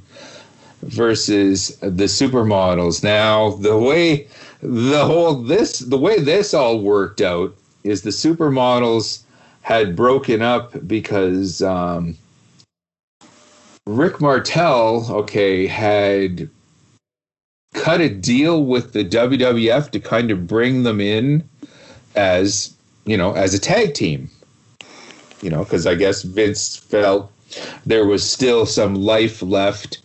[0.82, 3.02] versus the supermodels.
[3.02, 4.28] Now, the way
[4.62, 9.22] the whole this the way this all worked out is the supermodels
[9.62, 12.16] had broken up because um,
[13.86, 16.50] Rick Martel, okay, had
[17.74, 21.48] cut a deal with the WWF to kind of bring them in
[22.16, 22.74] as
[23.04, 24.30] you know as a tag team.
[25.42, 27.30] You know, because I guess Vince felt
[27.86, 30.00] there was still some life left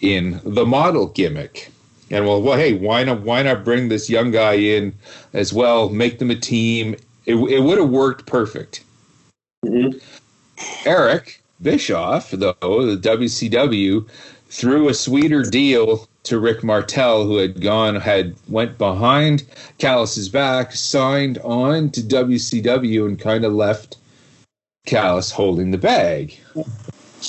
[0.00, 1.70] in the model gimmick.
[2.10, 3.22] And well, well, hey, why not?
[3.22, 4.92] Why not bring this young guy in
[5.32, 5.88] as well?
[5.88, 6.96] Make them a team.
[7.24, 8.84] It, it would have worked perfect.
[9.64, 10.02] Mhm.
[10.84, 14.06] Eric Bischoff, though the WCW,
[14.48, 19.44] threw a sweeter deal to Rick Martel, who had gone had went behind
[19.78, 23.96] Callis's back, signed on to WCW, and kind of left
[24.86, 26.38] Callis holding the bag.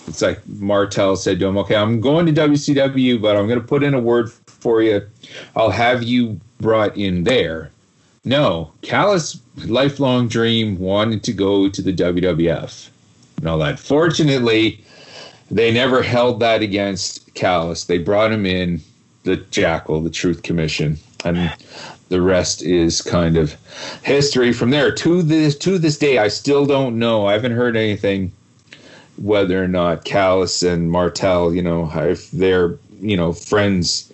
[0.07, 3.65] It's like Martel said to him, "Okay, I'm going to WCW, but I'm going to
[3.65, 5.01] put in a word for you.
[5.55, 7.71] I'll have you brought in there."
[8.25, 12.89] No, Callis' lifelong dream wanted to go to the WWF
[13.37, 13.79] and all that.
[13.79, 14.83] Fortunately,
[15.53, 17.85] they never held that against Callis.
[17.85, 18.81] They brought him in,
[19.23, 21.53] the Jackal, the Truth Commission, and
[22.09, 23.55] the rest is kind of
[24.03, 24.91] history from there.
[24.95, 27.27] To this to this day, I still don't know.
[27.27, 28.31] I haven't heard anything
[29.17, 34.11] whether or not Callis and Martel, you know, if they're you know friends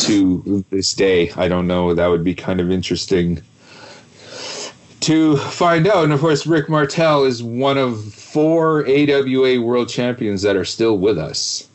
[0.00, 1.30] to this day.
[1.36, 1.94] I don't know.
[1.94, 3.42] That would be kind of interesting
[5.06, 6.02] to find out.
[6.02, 10.98] And of course, Rick Martel is one of four AWA World Champions that are still
[10.98, 11.68] with us.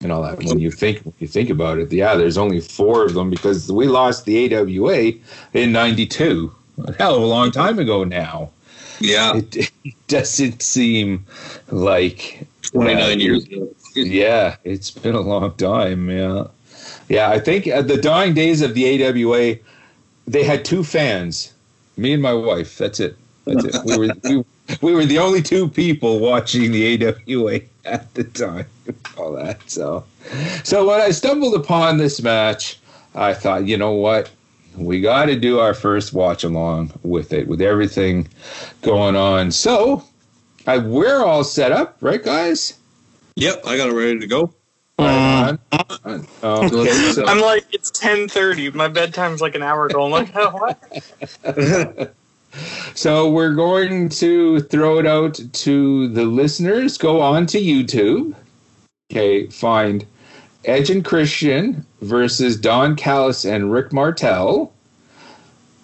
[0.00, 0.38] And all that.
[0.44, 3.72] When you think when you think about it, yeah, there's only four of them because
[3.72, 5.12] we lost the AWA
[5.54, 6.54] in '92,
[6.84, 8.50] a hell of a long time ago now.
[9.00, 11.24] Yeah, It, it doesn't seem
[11.70, 13.74] like 29 uh, years ago.
[13.94, 16.10] yeah, it's been a long time.
[16.10, 16.48] Yeah,
[17.08, 17.30] yeah.
[17.30, 19.56] I think at the dying days of the AWA,
[20.26, 21.53] they had two fans,
[21.96, 22.78] me and my wife.
[22.78, 23.16] That's it.
[23.44, 23.76] That's it.
[23.84, 24.44] We were we,
[24.80, 28.66] we were the only two people watching the AWA at the time.
[29.16, 29.68] All that.
[29.70, 30.04] So,
[30.64, 32.78] so when I stumbled upon this match,
[33.14, 34.30] I thought, you know what?
[34.76, 38.28] We got to do our first watch along with it, with everything
[38.82, 39.52] going on.
[39.52, 40.02] So,
[40.66, 42.78] I, we're all set up, right, guys?
[43.36, 44.52] Yep, I got it ready to go.
[44.98, 45.84] Right uh, on.
[46.04, 48.74] Uh, uh, okay, so- I'm like, it's 10:30.
[48.74, 50.04] My bedtime's like an hour ago.
[50.04, 50.74] I'm like, oh,
[51.42, 52.14] what?
[52.94, 56.96] So we're going to throw it out to the listeners.
[56.96, 58.34] Go on to YouTube.
[59.10, 60.06] Okay, find
[60.64, 64.72] Edge and Christian versus Don Callis and Rick Martel.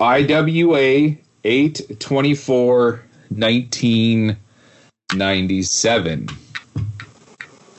[0.00, 6.28] IWA 824 1997.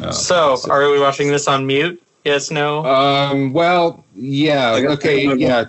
[0.01, 2.01] Oh, So, are we watching this on mute?
[2.25, 2.85] Yes, no.
[2.85, 5.65] um, well, yeah, okay, yeah.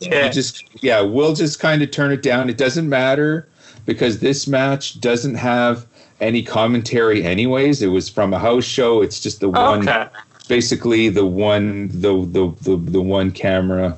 [0.00, 0.26] Yeah.
[0.26, 2.50] We just yeah, we'll just kind of turn it down.
[2.50, 3.48] It doesn't matter
[3.86, 5.86] because this match doesn't have
[6.20, 7.82] any commentary anyways.
[7.82, 9.02] It was from a house show.
[9.02, 10.08] It's just the one okay.
[10.48, 13.96] basically the one the the the, the one camera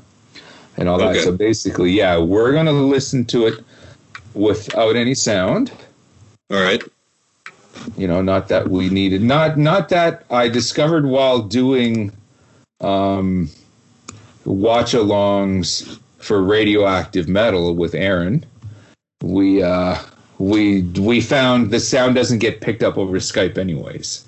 [0.77, 1.17] and all that.
[1.17, 3.65] So basically, yeah, we're gonna listen to it
[4.35, 5.73] without any sound.
[6.51, 6.83] All right.
[7.97, 12.13] You know, not that we needed not not that I discovered while doing
[12.81, 13.49] um
[14.45, 18.45] watch alongs for radioactive metal with Aaron.
[19.23, 19.99] We uh
[20.39, 24.25] we we found the sound doesn't get picked up over Skype anyways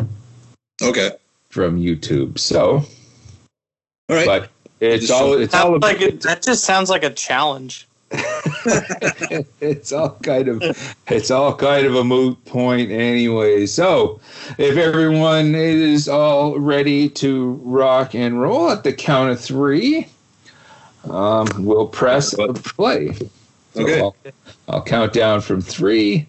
[0.83, 1.11] Okay.
[1.51, 2.39] from YouTube.
[2.39, 2.85] So
[4.09, 4.27] All right.
[4.27, 4.51] but
[4.81, 7.88] it's all it's all Sounds like about, it, that just sounds like a challenge.
[9.61, 13.67] it's all kind of it's all kind of a moot point anyway.
[13.67, 14.21] So
[14.59, 20.09] if everyone is all ready to rock and roll at the count of three,
[21.11, 23.13] um, we'll press play.
[23.75, 24.01] So Okay.
[24.01, 24.17] I'll,
[24.69, 26.27] I'll count down from three,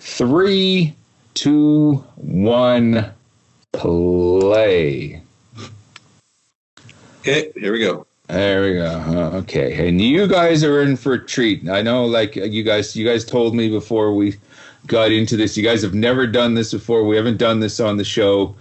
[0.00, 0.94] three,
[1.34, 3.12] two, one,
[3.72, 5.22] play.
[7.20, 8.06] Okay, here we go.
[8.32, 9.30] There we go.
[9.40, 11.68] Okay, and you guys are in for a treat.
[11.68, 14.36] I know, like you guys, you guys told me before we
[14.86, 15.54] got into this.
[15.54, 17.04] You guys have never done this before.
[17.04, 18.56] We haven't done this on the show.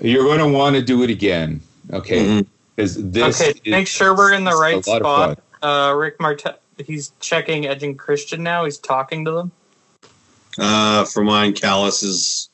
[0.00, 1.60] You're going to want to do it again.
[1.92, 2.46] Okay, Mhm.
[2.76, 2.96] this
[3.42, 5.36] okay, is make sure we're in the right a lot of fun.
[5.36, 5.90] spot.
[5.90, 6.54] Uh, Rick Martel,
[6.86, 8.64] he's checking Edge and Christian now.
[8.64, 9.52] He's talking to them.
[10.58, 12.48] Uh, for mine, Callis is.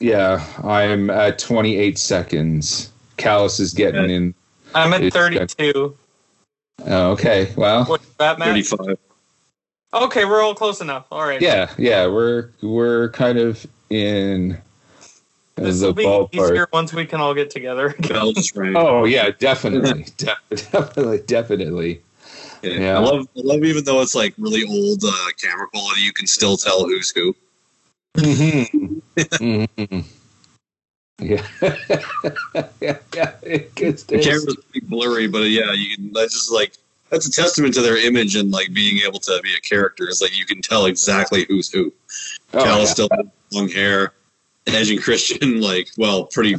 [0.00, 2.90] Yeah, I'm at 28 seconds.
[3.16, 4.14] Callis is getting Okay.
[4.14, 4.34] in.
[4.74, 5.96] I'm at 32.
[6.84, 8.48] Oh, okay, well, What's that, Matt?
[8.48, 8.96] 35.
[9.94, 11.06] Okay, we're all close enough.
[11.12, 11.40] All right.
[11.40, 14.58] Yeah, yeah, we're we're kind of in
[15.56, 16.50] This the will be ballpark.
[16.52, 17.94] easier once we can all get together.
[18.08, 18.74] Bell just rang.
[18.76, 22.00] Oh yeah, definitely, De- definitely, definitely.
[22.62, 22.70] Yeah.
[22.78, 22.96] Yeah.
[22.96, 26.26] I love, I love even though it's like really old uh, camera quality, you can
[26.26, 27.34] still tell who's who.
[28.16, 29.02] Mhm.
[29.16, 30.04] Mhm.
[31.18, 31.46] Yeah,
[32.80, 33.32] yeah, yeah.
[33.42, 36.12] It gets The camera's pretty blurry, but yeah, you can.
[36.12, 36.74] That's just like
[37.10, 40.08] that's a testament to their image and like being able to be a character.
[40.08, 41.92] Is like you can tell exactly who's who.
[42.54, 42.84] Oh, Cal yeah.
[42.86, 43.08] still
[43.52, 44.12] long hair.
[44.66, 46.56] Edge and Christian, like, well, pretty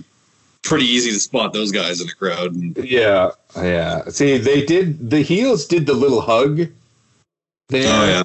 [0.61, 2.53] pretty easy to spot those guys in a crowd.
[2.53, 4.05] And Yeah, yeah.
[4.09, 6.67] See, they did the heels did the little hug.
[7.69, 7.87] There.
[7.87, 8.23] oh yeah,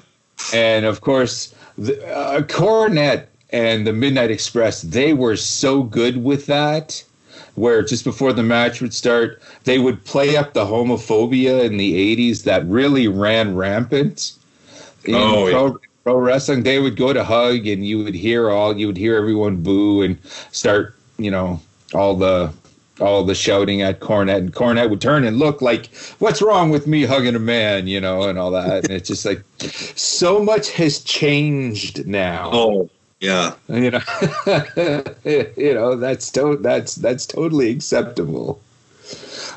[0.53, 6.45] and of course, the, uh, Cornette and the Midnight Express, they were so good with
[6.47, 7.03] that.
[7.55, 12.15] Where just before the match would start, they would play up the homophobia in the
[12.15, 14.31] '80s that really ran rampant
[15.03, 15.51] in Oh, yeah.
[15.51, 16.63] pro, pro wrestling.
[16.63, 20.03] They would go to hug, and you would hear all, you would hear everyone boo
[20.03, 20.17] and
[20.51, 21.59] start, you know,
[21.93, 22.51] all the
[23.01, 25.89] all the shouting at Cornette, and Cornette would turn and look like,
[26.19, 28.85] "What's wrong with me hugging a man?" You know, and all that.
[28.85, 29.43] And it's just like
[29.95, 32.51] so much has changed now.
[32.53, 32.89] oh
[33.19, 34.01] yeah, You know,
[35.57, 38.61] you know that's to- that's that's totally acceptable.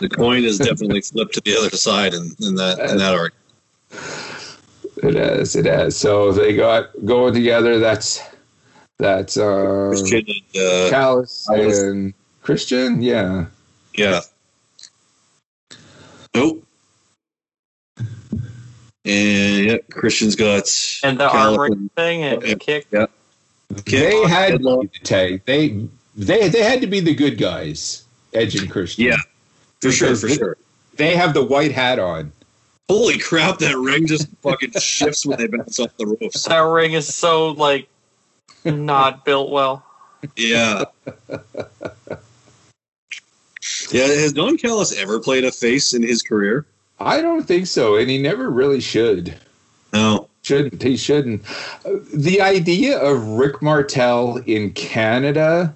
[0.01, 3.35] the coin is definitely flipped to the other side in, in that in that arc.
[5.03, 5.97] It has, it has.
[5.97, 7.79] So they got going together.
[7.79, 8.21] That's
[8.99, 11.79] that's um, Christian and, uh, Callis Callis.
[11.83, 13.03] and Christian.
[13.03, 13.47] Yeah,
[13.95, 14.21] Yeah.
[16.35, 16.65] Nope.
[19.05, 20.69] And yeah, Christian's got
[21.03, 22.55] And the Cal- arm ring thing and Yeah.
[22.55, 22.87] kick.
[22.93, 23.07] Yeah.
[23.86, 24.81] They had to Headlock.
[24.82, 25.43] be the tag.
[25.44, 25.86] They
[26.16, 28.05] they they had to be the good guys.
[28.35, 29.05] Edge and Christian.
[29.05, 29.16] Yeah,
[29.81, 30.57] for sure, for they- sure.
[30.97, 32.32] They have the white hat on.
[32.89, 36.44] Holy crap, that ring just fucking shifts when they bounce off the roofs.
[36.44, 37.89] That ring is so like
[38.65, 39.85] not built well.
[40.36, 40.85] Yeah.
[43.90, 46.66] Yeah, has Don Callis ever played a face in his career?
[46.99, 49.36] I don't think so, and he never really should.
[49.93, 50.28] No.
[50.43, 50.97] Shouldn't he?
[50.97, 51.43] Shouldn't.
[52.12, 55.74] The idea of Rick Martel in Canada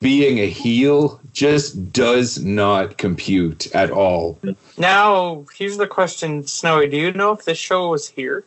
[0.00, 4.38] being a heel just does not compute at all.
[4.76, 6.88] Now, here's the question, Snowy.
[6.88, 8.44] Do you know if this show was here?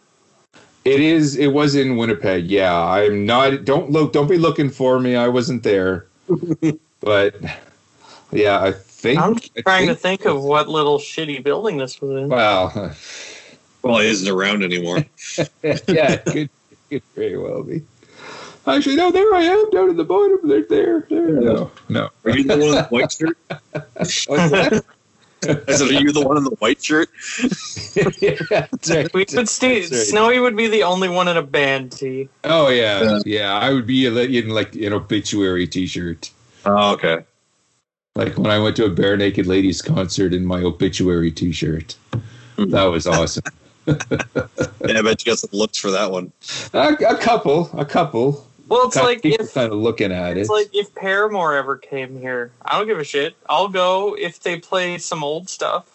[0.85, 1.35] It is.
[1.37, 2.45] It was in Winnipeg.
[2.45, 3.65] Yeah, I'm not.
[3.65, 4.13] Don't look.
[4.13, 5.15] Don't be looking for me.
[5.15, 6.05] I wasn't there.
[7.01, 7.35] but
[8.31, 9.19] yeah, I think.
[9.19, 12.29] I'm trying to think- think of what little shitty building this was in.
[12.29, 12.93] Well,
[13.87, 14.97] Well, he isn't around anymore.
[15.37, 16.49] yeah, it could,
[16.89, 17.81] could very well be.
[18.67, 19.11] Actually, no.
[19.11, 20.39] There I am, down at the bottom.
[20.43, 21.29] There, there, there.
[21.31, 22.09] No, no.
[22.25, 23.37] Are you the one in the white shirt?
[23.93, 24.83] What's that?
[25.43, 27.09] I said, are you the one in the white shirt?
[28.19, 29.13] yeah, that's right.
[29.13, 29.99] We would st- right.
[29.99, 32.27] Snowy would be the only one in a band tee.
[32.43, 33.19] Oh yeah, Yeah.
[33.25, 33.53] yeah.
[33.53, 36.31] I would be in like an obituary T-shirt,
[36.65, 37.19] Oh, okay.
[38.15, 41.95] like when I went to a Barenaked Ladies concert in my obituary T-shirt.
[42.57, 43.43] That was awesome.
[43.87, 46.31] Yeah, I bet you got some looks for that one.
[46.73, 48.45] a, a couple, a couple.
[48.67, 50.53] Well, it's like if kind of looking at it's it.
[50.53, 52.51] like if Paramore ever came here.
[52.65, 53.35] I don't give a shit.
[53.47, 55.85] I'll go if they play some old stuff.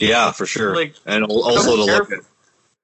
[0.00, 0.74] Yeah, for sure.
[0.74, 2.24] Like and also to look care- at.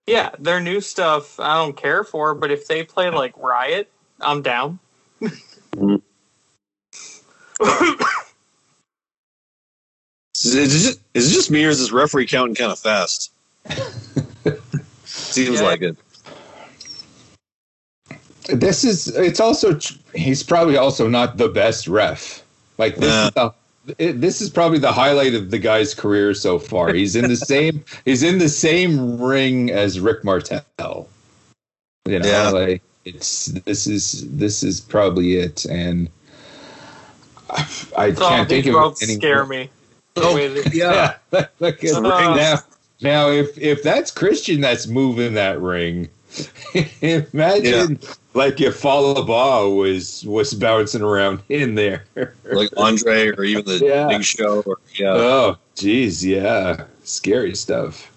[0.07, 3.91] Yeah, their new stuff I don't care for, but if they play like Riot,
[4.21, 4.79] I'm down.
[10.45, 13.33] Is it just, is it just me or is this referee counting kind of fast?
[15.05, 15.67] Seems Yeah.
[15.67, 15.97] like it.
[18.49, 19.09] this is.
[19.09, 19.79] It's also.
[20.15, 22.43] He's probably also not the best ref.
[22.79, 23.27] Like this Nah.
[23.27, 23.55] is the.
[23.99, 26.93] It, this is probably the highlight of the guy's career so far.
[26.95, 27.85] He's in the same.
[28.07, 31.07] He's in the same ring as Rick Martel.
[32.07, 32.51] You know, Yeah.
[32.51, 36.09] like it's this is this is probably it, and
[37.51, 37.61] I,
[37.97, 39.15] I So can't think these of ropes any.
[39.17, 39.69] scare me.
[40.17, 41.15] Oh, Wait, yeah.
[41.33, 42.59] Yeah, look at Uh,
[43.01, 43.27] now.
[43.27, 46.09] Now, if if that's Christian that's moving that ring,
[47.01, 47.99] imagine
[48.35, 52.05] like if Falaba was was bouncing around in there.
[52.45, 54.09] Like Andre or even the Yeah.
[54.09, 54.63] Big Show.
[54.63, 55.13] Or, yeah.
[55.13, 58.11] Oh, geez, yeah, scary stuff.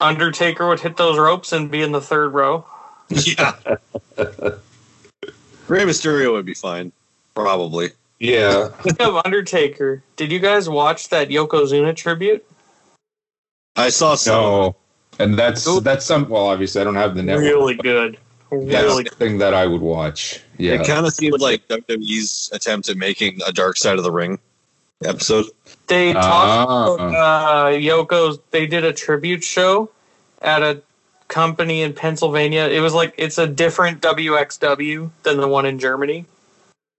[0.00, 2.64] Undertaker would hit those ropes and be in the third row.
[3.08, 3.52] yeah.
[5.68, 6.92] Rey Mysterio would be fine.
[7.34, 7.90] Probably.
[8.18, 12.44] Yeah, Speaking of Undertaker, did you guys watch that Yokozuna tribute?
[13.76, 14.34] I saw some.
[14.34, 14.76] no,
[15.18, 16.28] and that's that's some.
[16.28, 17.44] Well, obviously, I don't have the network.
[17.44, 18.18] Really good.
[18.50, 20.40] That's Really the thing that I would watch.
[20.58, 24.12] Yeah, It kind of seemed like WWE's attempt at making a Dark Side of the
[24.12, 24.38] Ring
[25.04, 25.46] episode.
[25.88, 26.26] They talked
[26.70, 26.94] Ah.
[26.94, 28.38] about uh, Yoko's.
[28.52, 29.90] They did a tribute show
[30.40, 30.82] at a
[31.26, 32.68] company in Pennsylvania.
[32.68, 36.26] It was like it's a different WXW than the one in Germany,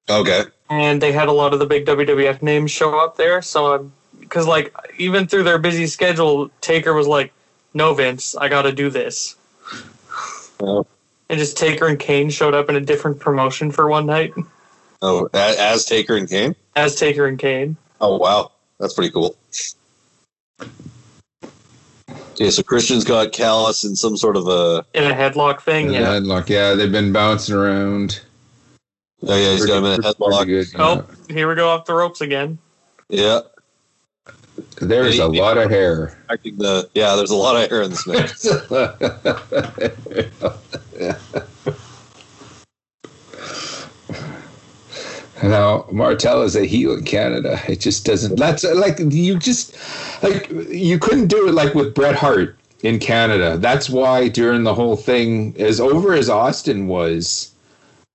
[0.09, 0.43] Okay.
[0.69, 3.41] and they had a lot of the big WWF names show up there.
[3.41, 3.91] So,
[4.27, 7.31] because like even through their busy schedule, Taker was like,
[7.73, 9.35] "No, Vince, I got to do this."
[10.59, 10.85] Oh.
[11.29, 14.31] And just Taker and Kane showed up in a different promotion for one night
[15.01, 16.55] Oh, as, as Taker and Kane.
[16.75, 17.77] as Taker and Kane.
[17.99, 19.35] Oh wow, that's pretty cool.
[22.37, 24.85] Yeah, so Christian's got Callis in some sort of a.
[24.93, 25.87] in a headlock thing.
[25.87, 26.01] The Yeah.
[26.19, 28.21] headlock, yeah, they've been bouncing around.
[29.23, 30.37] Oh yeah, he's got him in a Pretty- headlock.
[30.45, 32.57] pretty good, Oh, here we go off the ropes again.
[33.09, 33.39] Yeah,
[34.57, 34.63] yeah.
[34.81, 36.17] There's a lot of hair.
[36.29, 37.15] acting the yeah.
[37.15, 38.45] There's a lot of hair in this match.
[45.43, 47.59] Now Martel is a heel in Canada.
[47.67, 48.37] It just doesn't.
[48.39, 49.75] That's like you just
[50.23, 53.57] like you couldn't do it like with Bret Hart in Canada.
[53.57, 57.51] That's why during the whole thing, as over as Austin was,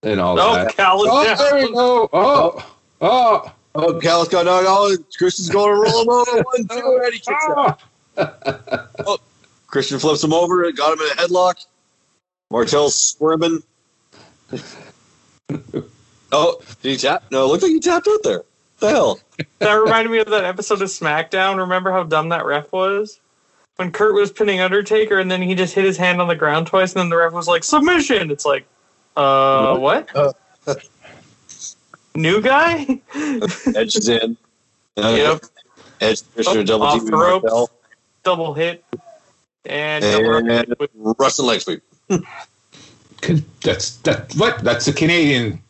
[0.03, 0.75] and all Oh, that.
[0.75, 2.09] Cal Oh, there we go.
[2.13, 2.67] Oh,
[3.03, 4.99] oh, oh, Callis got knocked out.
[5.17, 6.43] Christian's going to roll him over.
[6.43, 7.81] One, two, and he kicks out.
[9.07, 9.19] oh.
[9.67, 10.65] Christian flips him over.
[10.65, 11.65] And got him in a headlock.
[12.51, 13.63] Martel's squirming.
[16.33, 17.25] oh, did he tap?
[17.31, 18.43] No, it looked like he tapped out there.
[18.81, 19.21] the hell?
[19.61, 21.59] That reminded me of that episode of SmackDown.
[21.59, 23.21] Remember how dumb that ref was?
[23.77, 26.67] When Kurt was pinning Undertaker and then he just hit his hand on the ground
[26.67, 28.31] twice and then the ref was like, submission!
[28.31, 28.67] It's like,
[29.17, 30.15] uh, what?
[30.15, 30.33] Uh.
[32.15, 33.01] New guy?
[33.75, 34.37] Edge is in.
[34.97, 35.45] Uh, Yep.
[36.01, 37.43] Edge Christian Oh, double off the ropes.
[37.45, 37.71] Martel.
[38.23, 38.85] Double hit.
[39.67, 40.75] And, double And
[41.19, 41.83] Russian leg sweep.
[43.63, 44.33] That's that.
[44.37, 44.59] What?
[44.65, 45.61] That's a Canadian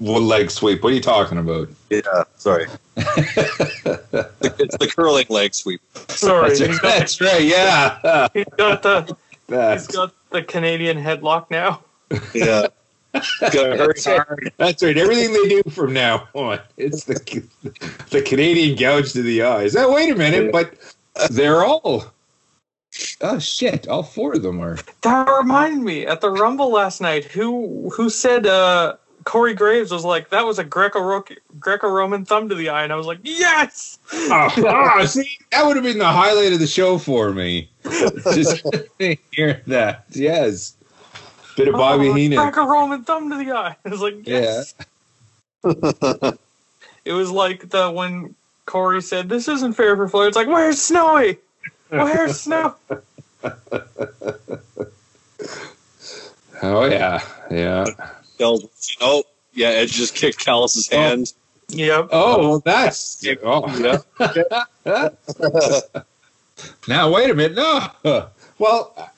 [0.00, 0.82] leg sweep.
[0.82, 1.68] What are you talking about?
[1.90, 2.00] Yeah,
[2.36, 2.66] sorry.
[2.96, 5.80] it's the curling leg sweep.
[6.08, 6.82] sorry, That's he's right.
[6.82, 7.42] got, That's right.
[7.42, 8.28] Yeah.
[8.34, 9.16] he's got the he's
[9.46, 11.82] That's, got the Canadian headlock now.
[12.34, 12.66] Yeah.
[13.40, 14.52] Gotta hurt hard.
[14.56, 14.96] that's right.
[14.96, 17.14] Everything they do from now on, it's the
[18.10, 19.76] the Canadian gouge to the eyes.
[19.76, 20.74] Oh, wait a minute, but
[21.30, 22.04] they're all.
[23.20, 23.86] Oh shit!
[23.86, 24.78] All four of them are.
[25.02, 27.24] That reminded me at the Rumble last night.
[27.24, 28.96] Who who said uh,
[29.28, 31.22] Corey Graves was like that was a Greco
[31.60, 33.98] Greco Roman thumb to the eye, and I was like, yes.
[34.10, 37.70] Oh, ah, see, that would have been the highlight of the show for me.
[38.32, 38.66] Just
[39.30, 40.06] hear that.
[40.12, 40.77] Yes.
[41.58, 42.38] Bit of Bobby oh, Heenan.
[42.38, 43.76] Greco Roman thumb to the eye.
[43.84, 44.74] I was like, yes.
[47.04, 50.80] It was like the when Corey said, "This isn't fair for Flair." It's like, where's
[50.80, 51.38] Snowy?
[51.88, 52.76] Where's Snow?
[56.62, 57.86] Oh yeah, yeah.
[58.38, 60.96] Tells- Oh, yeah, Edge just kicked Callis's oh.
[60.96, 61.32] hand.
[61.70, 62.08] Yep.
[62.12, 63.26] Oh, well, that's.
[63.42, 63.98] Oh.
[64.86, 65.08] Yeah.
[66.88, 67.56] now wait a minute.
[67.56, 68.28] No.
[68.58, 69.10] Well,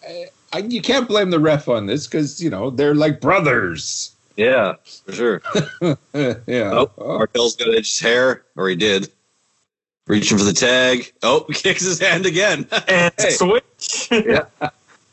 [0.52, 4.12] I, I, you can't blame the ref on this because you know they're like brothers.
[4.36, 4.74] Yeah,
[5.05, 5.43] for sure.
[6.14, 6.70] yeah.
[6.72, 9.10] Oh, Martel's got Edge's hair, or he did.
[10.06, 11.12] Reaching for the tag.
[11.22, 12.66] Oh, kicks his hand again.
[12.89, 13.31] And Hey.
[13.31, 14.09] switch.
[14.10, 14.44] Yeah.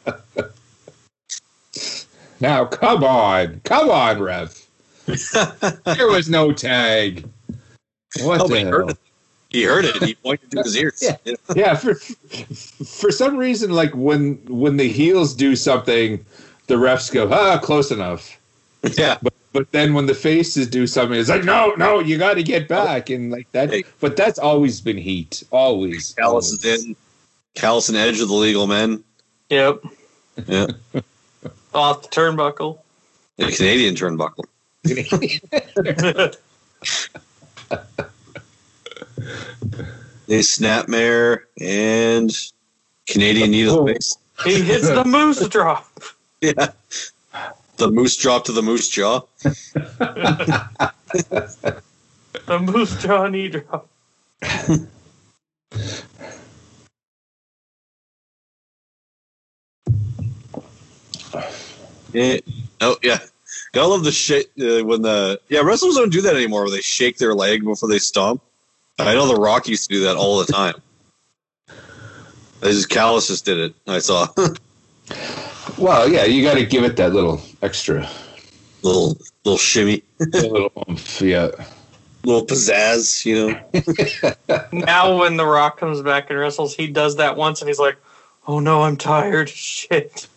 [2.40, 4.68] Now come on, come on, ref.
[5.08, 7.28] there was no tag.
[8.22, 8.98] What Oh, the but heard hell?
[9.50, 9.58] It.
[9.58, 10.02] He heard it.
[10.04, 11.02] He pointed to his ears.
[11.26, 11.36] Yeah.
[11.56, 16.26] yeah for for some reason like when when the heels do something
[16.68, 18.38] the refs go ah close enough
[18.98, 19.18] Yeah.
[19.22, 22.44] but but then when the faces do something it's like no no you got to
[22.44, 23.84] get back and like that Hey.
[24.02, 26.96] but that's always been heat always Callis is in.
[27.56, 29.04] Callis and Edge of the legal men.
[29.50, 29.82] Yep.
[30.46, 30.68] Yeah.
[31.74, 32.78] Off the turnbuckle.
[33.38, 34.44] The Canadian turnbuckle.
[40.28, 42.32] They snapmare and
[43.08, 44.18] Canadian needle face.
[44.44, 45.88] he hits the moose drop.
[46.42, 46.72] Yeah.
[47.78, 49.22] The moose drop to the moose jaw.
[52.46, 53.88] The moose jaw knee drop.
[62.14, 62.38] Yeah.
[62.80, 63.18] Oh yeah.
[63.74, 66.82] Gotta love the shit uh, when the yeah wrestlers don't do that anymore where they
[66.82, 68.44] shake their leg before they stomp.
[69.00, 70.76] I know the Rock used to do that all the time.
[72.62, 73.76] This is Callis just did it.
[73.88, 74.28] I saw
[75.78, 78.10] well yeah you got to give it that little extra
[78.82, 81.50] little little shimmy, little oomph, yeah
[82.24, 83.26] little pizzazz.
[83.26, 84.68] You know.
[84.74, 87.98] Now when The Rock comes back and wrestles, he does that once and he's like,
[88.48, 89.50] oh no, I'm tired.
[89.50, 90.28] Shit.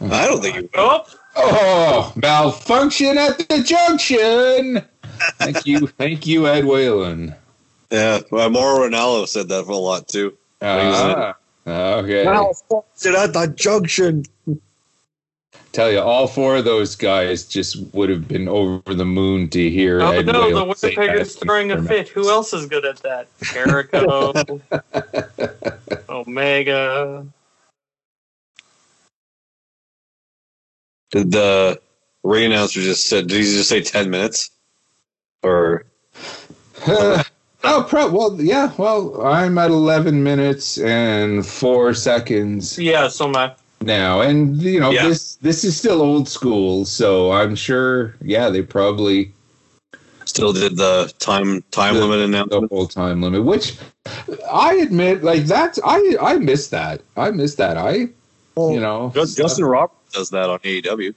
[0.00, 0.70] I don't think he would.
[0.74, 1.06] Oh,
[1.36, 4.82] oh malfunction at the junction
[5.38, 7.34] thank you thank you ed whalen
[7.90, 10.36] Yeah, well, Mauro Ranallo said that for a lot too.
[10.60, 11.34] Ah,
[11.66, 14.24] okay Malfunction at the junction.
[15.72, 19.70] tell you, all four of those guys just would have been over the moon to
[19.70, 20.00] hear.
[20.00, 22.08] Oh Ed no, Whale the say Winnipeg that is throwing a fit.
[22.08, 23.28] Who else is good at that?
[23.42, 24.32] Jericho,
[26.08, 27.26] Omega.
[31.10, 31.80] Did the
[32.24, 33.28] ring announcer just said?
[33.28, 34.50] Did he just say ten minutes?
[35.42, 35.84] Or
[36.86, 37.22] Uh,
[37.66, 38.08] oh, pro.
[38.10, 38.72] Well, yeah.
[38.78, 43.52] Well, I'm at 11 minutes and four seconds Yeah, so my
[43.82, 45.08] now, and you know Yeah.
[45.08, 48.14] this this is still old school, so I'm sure.
[48.22, 49.32] Yeah, they probably
[50.24, 52.70] still did the time time The- limit the announcement?
[52.72, 53.74] whole time limit, which
[54.50, 57.02] I admit, like that's I I miss that.
[57.16, 57.76] I miss that.
[57.76, 58.08] I
[58.56, 61.14] you know Just- Justin Roberts does that on AEW.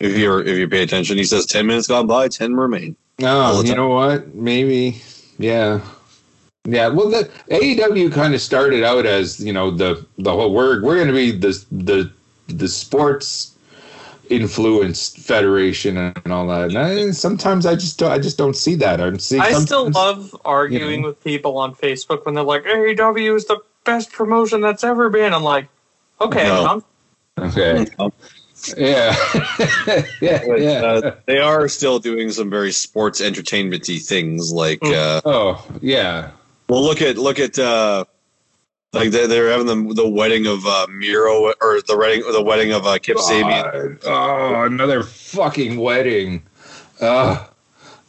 [0.00, 2.96] If you're if you pay attention, he says ten minutes gone by, ten remain.
[3.22, 3.76] Oh, all Oh, you time.
[3.76, 4.34] know what?
[4.34, 5.00] Maybe,
[5.38, 5.80] yeah,
[6.64, 6.88] yeah.
[6.88, 10.96] Well, the AEW kind of started out as you know the the whole we're we're
[10.96, 12.10] going to be the the
[12.48, 13.52] the sports
[14.30, 16.68] influenced federation and all that.
[16.68, 19.00] And I, sometimes I just don't, I just don't see that.
[19.00, 19.42] I'm seeing.
[19.42, 21.08] I still love arguing know.
[21.08, 25.34] with people on Facebook when they're like, AEW is the best promotion that's ever been.
[25.34, 25.68] I'm like,
[26.20, 26.66] okay, No.
[26.66, 26.84] I'm
[27.38, 27.84] Okay.
[28.76, 29.14] Yeah.
[30.20, 30.42] yeah.
[30.46, 30.82] But, Yeah.
[30.84, 34.94] uh, they are still doing some very sports entertainmenty things, like Mm.
[34.94, 36.30] uh, oh, yeah.
[36.68, 38.04] well, look at look at uh,
[38.92, 42.72] like they they're having the the wedding of uh, Miro or the wedding the wedding
[42.72, 43.98] of uh, Kip Sabian.
[44.06, 46.42] Oh, another fucking wedding.
[47.00, 47.44] Uh,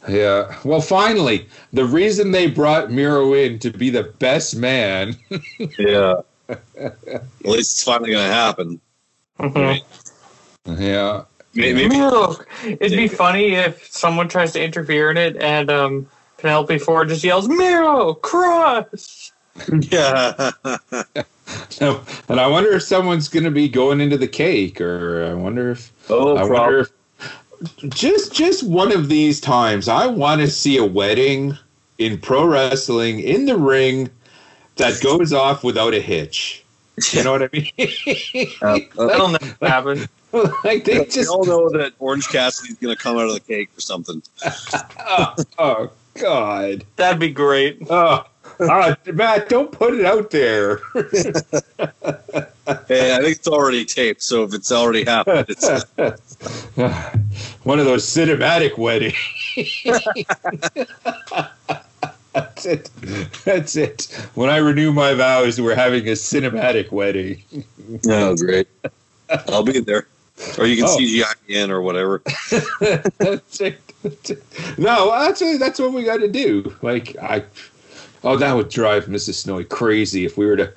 [0.08, 0.56] yeah.
[0.64, 5.16] Well, finally, the reason they brought Miro in to be the best man.
[5.78, 6.94] Yeah, at
[7.42, 8.80] least it's finally going to happen.
[9.40, 9.82] Mhm.
[10.66, 11.24] Yeah.
[11.54, 16.06] Maybe, maybe Look, it'd be funny if someone tries to interfere in it and um,
[16.38, 19.32] Penelope Ford just yells, Miro, cross!
[19.90, 20.50] yeah.
[21.80, 25.34] No, and I wonder if someone's going to be going into the cake, or I
[25.34, 26.90] wonder if oh, I wonder if
[27.88, 31.56] just just one of these times I want to see a wedding
[31.98, 34.10] in pro wrestling in the ring
[34.76, 36.64] that goes off without a hitch.
[37.12, 38.88] You know what I mean?
[38.96, 40.08] That'll never happen.
[40.64, 43.40] like they we just all know that Orange Cassidy's going to come out of the
[43.40, 44.22] cake or something.
[45.00, 46.84] oh, oh god.
[46.96, 47.78] That'd be great.
[47.88, 48.26] oh
[48.60, 50.80] uh, Matt don't put it out there.
[52.88, 55.68] Hey, I think it's already taped, so if it's already happened, it's
[57.62, 59.14] one of those cinematic weddings.
[62.32, 62.90] That's it.
[63.44, 64.06] That's it.
[64.34, 67.40] When I renew my vows we're having a cinematic wedding.
[68.08, 68.66] Oh great.
[69.30, 70.08] I'll be there,
[70.58, 70.96] or you can Oh.
[70.98, 72.22] CGI me in or whatever.
[73.18, 73.80] that's it.
[74.02, 74.42] That's it.
[74.78, 76.74] No, actually, that's what we got to do.
[76.82, 77.42] Like, I,
[78.24, 79.34] oh, that would drive Mrs.
[79.34, 80.72] Snowy crazy if we were to,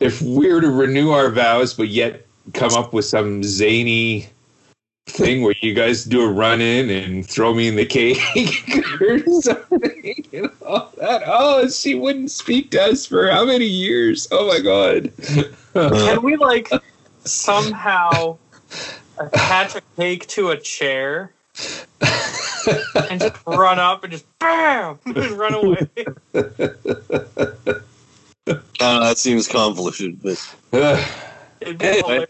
[0.00, 4.28] if we were to renew our vows, but yet come up with some zany
[5.06, 8.18] thing where you guys do a run in and throw me in the cake
[9.00, 10.24] or something.
[10.32, 14.26] You know, that, oh, she wouldn't speak to us for how many years?
[14.30, 15.12] Oh my god.
[15.74, 16.70] Can we, like,
[17.24, 18.38] somehow
[19.18, 21.32] attach a cake to a chair
[22.00, 24.98] and just run up and just BAM!
[25.14, 25.88] Just run away?
[28.80, 30.56] Uh, that seems convoluted, but
[31.60, 32.26] It'd be Anyway.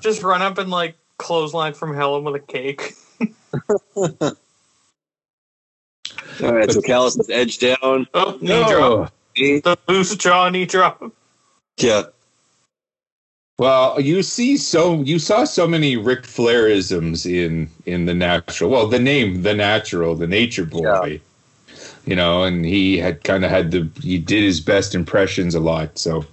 [0.00, 2.92] just run up and, like, clothesline from hell with a cake.
[3.96, 4.12] all
[6.40, 6.70] right.
[6.70, 8.06] So Callis is edge down.
[8.14, 8.70] Oh, knee drop.
[8.78, 9.08] no.
[9.60, 11.02] The loose jaw knee drop.
[11.78, 12.02] Yeah,
[13.58, 18.70] Well, you see so you saw so many Ric Flairisms in in the natural.
[18.70, 21.20] Well, the name the natural, the nature boy.
[22.04, 25.60] You know, and he had kind of had the he did his best impressions a
[25.60, 25.98] lot.
[25.98, 26.26] So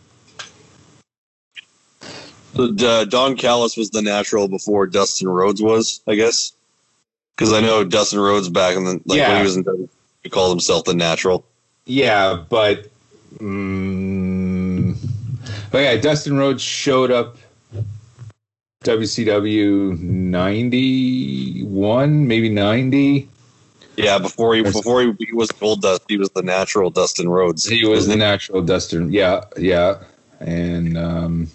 [2.55, 6.51] So, uh, Don Callis was the natural before Dustin Rhodes was, I guess.
[7.35, 9.89] Because I know Dustin Rhodes back in the like when he was in
[10.23, 11.45] he called himself the natural.
[11.85, 12.87] yeah, but
[13.35, 14.02] mm,
[15.73, 17.35] but yeah, Dustin Rhodes showed up
[18.83, 23.27] WCW ninety one, maybe ninety.
[23.97, 27.65] Yeah, before he before he, he was Gold Dust, he was the natural Dustin Rhodes.
[27.65, 29.11] He was the natural Dustin.
[29.11, 29.97] Yeah, yeah.
[30.39, 31.47] And um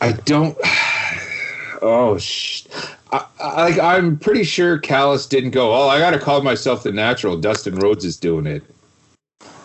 [0.00, 0.56] I don't
[1.82, 2.66] Oh sh
[3.10, 6.84] I, I like I'm pretty sure Callis didn't go, "Oh, I got to call myself
[6.84, 7.36] the natural.
[7.36, 8.62] Dustin Rhodes is doing it."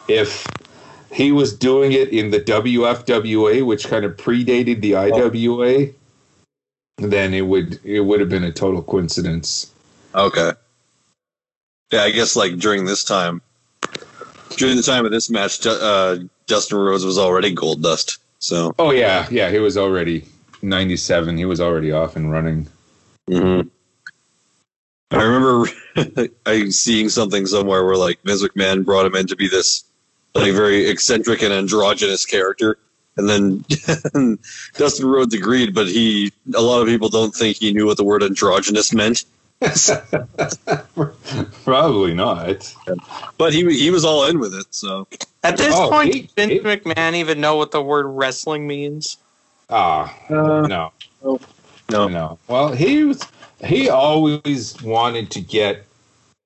[0.08, 0.48] If
[1.12, 5.94] he was doing it in the WFWA, which kind of predated the IWA,
[6.98, 9.72] then it would it would have been a total coincidence.
[10.14, 10.52] Okay.
[11.92, 13.42] Yeah, I guess like during this time,
[14.58, 16.18] during the time of this match, uh,
[16.48, 18.18] Dustin Rhodes was already Gold Dust.
[18.40, 20.26] So Oh yeah, yeah, he was already
[20.62, 21.38] '97.
[21.38, 22.68] He was already off and running.
[23.30, 23.62] hmm
[25.10, 25.70] I remember
[26.46, 29.86] I seeing something somewhere where like Vince McMahon brought him in to be this
[30.36, 32.78] like very eccentric and androgynous character,
[33.18, 33.66] and then
[34.78, 38.04] Dustin Rhodes agreed, but he a lot of people don't think he knew what the
[38.04, 39.26] word androgynous meant.
[41.64, 42.74] Probably not.
[43.38, 44.68] But he he was all in with it.
[44.72, 45.08] So
[45.44, 48.68] At this Oh, point, he- did Vince he- McMahon even know what the word wrestling
[48.68, 49.18] means?
[49.70, 50.92] Ah, no,
[51.22, 52.08] no.
[52.08, 52.40] no.
[52.48, 53.22] Well, he was.
[53.66, 55.87] He always wanted to get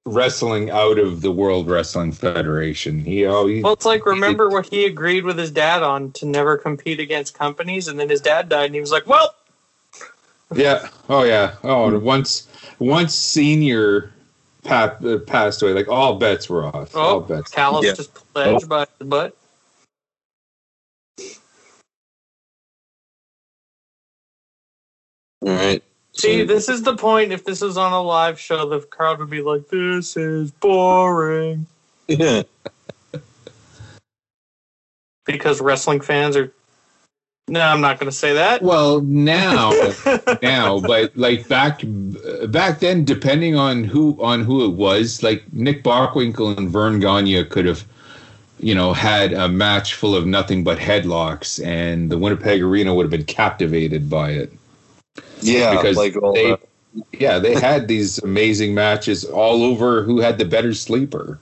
[0.05, 3.03] wrestling out of the World Wrestling Federation.
[3.03, 3.63] He always.
[3.63, 7.37] Well, it's like remember what he agreed with his dad on to never compete against
[7.37, 9.35] companies, and then his dad died, and he was like, "Well,
[10.53, 10.89] Yeah.
[11.09, 11.55] Oh yeah.
[11.63, 12.47] Oh, once
[12.79, 14.11] once senior
[14.63, 16.95] pa- uh, passed away, like all bets were off.
[16.95, 17.51] all oh, bets.
[17.51, 17.93] Callis Yeah.
[17.93, 19.37] just pledged by his butt."
[25.43, 25.83] all right.
[26.13, 27.31] See, this is the point.
[27.31, 31.67] If this was on a live show, the crowd would be like, "This is boring,"
[32.07, 32.43] Yeah.
[35.25, 36.51] because wrestling fans are.
[37.47, 38.61] No, I'm not going to say that.
[38.61, 39.71] Well, now
[40.41, 41.81] now, but like back
[42.47, 47.43] back then, depending on who on who it was, like Nick Bockwinkel and Verne Gagne
[47.45, 47.83] could have,
[48.59, 53.03] you know, had a match full of nothing but headlocks, and the Winnipeg Arena would
[53.03, 54.53] have been captivated by it.
[55.41, 56.59] Yeah, Because like all they, the,
[57.13, 60.03] yeah, they had these amazing matches all over.
[60.03, 61.39] Who had the better sleeper?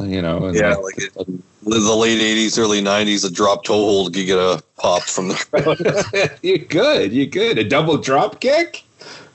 [0.00, 4.14] You know, and yeah, like it, the late '80s, early '90s, a drop toe hold
[4.14, 6.38] could get a pop from the crowd.
[6.42, 7.58] you good, you good.
[7.58, 8.82] A double drop kick,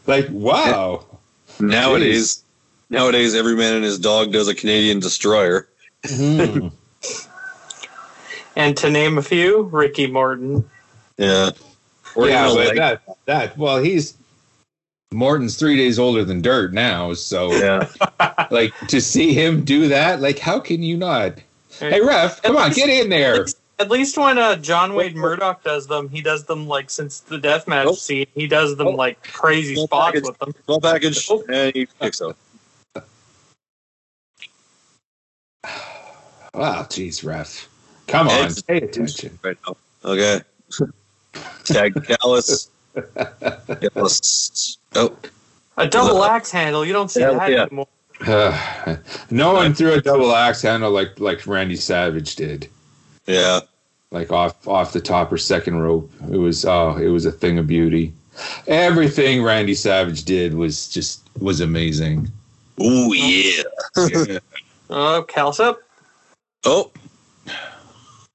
[0.08, 1.06] like wow.
[1.60, 2.44] nowadays,
[2.90, 5.68] nowadays, every man and his dog does a Canadian destroyer.
[6.04, 6.72] Mhm.
[8.58, 10.70] And to name a few, Ricky Morton.
[11.18, 11.52] Yeah,
[12.16, 14.16] or yeah, even but leg- that that well, he's
[15.14, 17.88] Morton's three days older than Dirt now, so yeah.
[18.52, 21.40] like to see him do that, like how can you not?
[21.80, 23.46] Hey, ref, come on, get in there.
[23.78, 27.38] At least when uh, John Wade Murdoch does them, he does them like since the
[27.38, 27.94] deathmatch Oh.
[27.94, 28.26] scene.
[28.34, 28.92] He does them Oh.
[28.92, 30.24] like crazy spots package.
[30.24, 30.54] with them.
[30.64, 31.44] Small package, Oh.
[31.50, 32.38] and he picks up.
[36.54, 37.68] Wow, jeez, ref,
[38.08, 39.38] come on, pay attention.
[39.44, 39.76] Right now.
[40.06, 40.42] Okay.
[41.64, 42.70] Tag Callis.
[43.94, 44.78] Callis.
[44.96, 45.16] Oh,
[45.78, 47.62] A double axe handle, you don't see Yeah, that yeah.
[47.64, 47.88] anymore.
[48.26, 48.96] Uh,
[49.30, 52.70] no one threw a double axe handle like like Randy Savage did,
[53.26, 53.60] yeah.
[54.12, 56.10] like off off the top or second rope.
[56.32, 58.14] It was oh, it was a thing of beauty.
[58.68, 62.30] Everything Randy Savage did was just was amazing.
[62.80, 63.64] Oh yeah.
[64.88, 65.80] Oh, Cal's up.
[66.64, 66.92] Oh.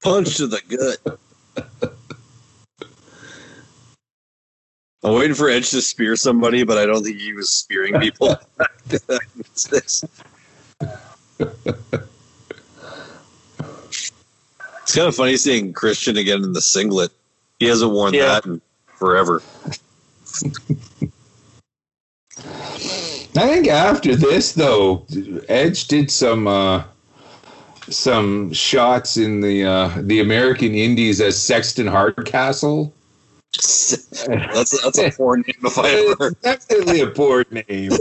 [0.02, 1.89] Punch to the gut.
[5.02, 8.36] I'm waiting for Edge to spear somebody, but I don't think he was spearing people.
[8.86, 10.04] What's this?
[14.82, 17.12] It's kind of funny seeing Christian again in the singlet.
[17.58, 18.26] He hasn't worn Yeah.
[18.26, 18.60] that in
[18.96, 19.42] forever.
[22.38, 25.06] I think after this though,
[25.48, 26.82] Edge did some uh,
[27.88, 32.92] some shots in the uh, the American Indies as Sexton Hardcastle.
[34.52, 36.36] That's that's a poor name if I ever heard.
[36.42, 37.92] It's definitely a poor name.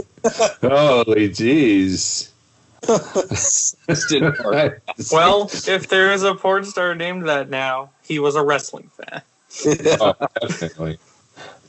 [0.62, 2.28] Holy jeez.
[5.12, 9.22] Well, if there is a porn star named that now, he was a wrestling fan.
[10.00, 10.98] Oh, definitely.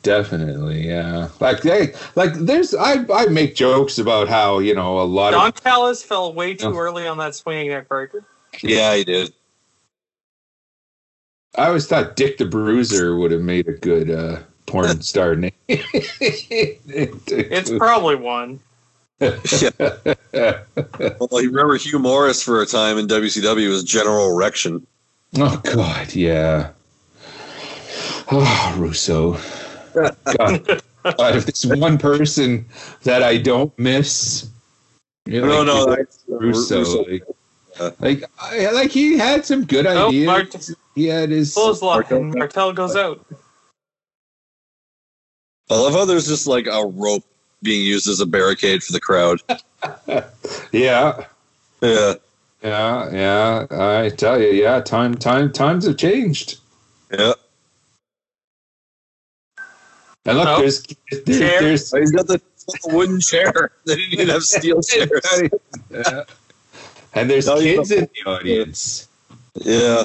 [0.03, 1.29] Definitely, yeah.
[1.39, 5.49] Like they, like there's I I make jokes about how, you know, a lot Don
[5.49, 6.77] of Callis fell way too Oh.
[6.77, 8.23] early on that swinging neck breaker.
[8.61, 9.33] yeah, he did.
[11.57, 14.39] I always thought Dick the Bruiser would have made a good uh
[14.71, 15.51] porn star name.
[15.67, 18.59] It's probably one.
[19.19, 19.39] Well,
[21.41, 24.85] you remember Hugh Morrus for a time in WCW was General Erection.
[25.37, 26.71] Oh God, yeah.
[28.31, 29.37] Oh, Russo.
[29.93, 30.81] God, God,
[31.35, 32.65] if there's one person
[33.03, 34.49] that I don't miss,
[35.25, 36.79] you No, like, no, it's that's Russo.
[36.79, 37.03] Russo.
[37.05, 37.23] Like,
[37.79, 37.89] Yeah.
[37.99, 40.25] like, I, like he had some good Oh, ideas.
[40.25, 41.53] Mart- he had his.
[41.53, 43.25] Pulls lock Martel- and Martel goes out.
[45.71, 47.23] I love how there's just like a rope
[47.63, 49.39] being used as a barricade for the crowd.
[50.71, 51.25] Yeah,
[51.81, 52.13] Yeah,
[52.61, 53.67] yeah, yeah.
[53.71, 54.79] I tell you, yeah.
[54.81, 56.59] Time, time, times have changed.
[57.11, 57.33] yeah.
[60.25, 60.59] And look, Oh.
[60.59, 60.83] there's,
[61.25, 62.39] there, there's Oh, he's got the
[62.85, 63.71] wooden chair.
[63.85, 65.09] They didn't even have steel chairs.
[65.89, 66.23] Yeah.
[67.15, 69.07] and there's No, kids in the audience.
[69.55, 70.03] Yeah.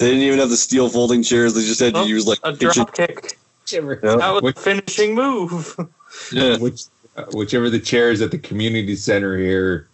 [0.00, 1.54] They didn't even have the steel folding chairs.
[1.54, 2.70] They just had to Oh, use like A kitchen.
[2.72, 3.38] drop kick.
[3.74, 4.16] Whichever, Yeah.
[4.16, 5.76] That was which, the finishing move.
[6.32, 6.58] Yeah.
[6.58, 6.82] which,
[7.16, 9.88] uh, whichever the chairs at the community center here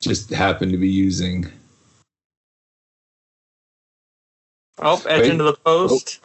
[0.00, 1.50] just happen to be using.
[4.78, 5.30] Oh, edge Wait.
[5.32, 6.20] into the post.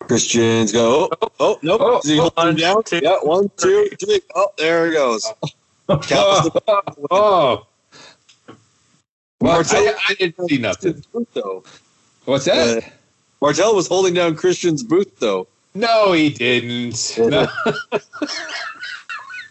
[0.00, 1.08] Christian's go.
[1.22, 1.80] Oh, oh nope.
[1.82, 2.82] Oh, Is he holding one, him down?
[2.84, 4.20] two, yeah, one, two, three.
[4.34, 5.26] Oh, there he goes.
[5.90, 6.50] Oh,
[7.10, 7.66] oh.
[9.40, 11.02] Well, Martel- I, I didn't see nothing.
[11.12, 11.64] Booth, though.
[12.26, 12.84] What's that?
[12.84, 12.88] Uh,
[13.40, 15.46] Martel was holding down Christian's booth though.
[15.74, 17.16] no, he didn't.
[17.18, 17.46] No.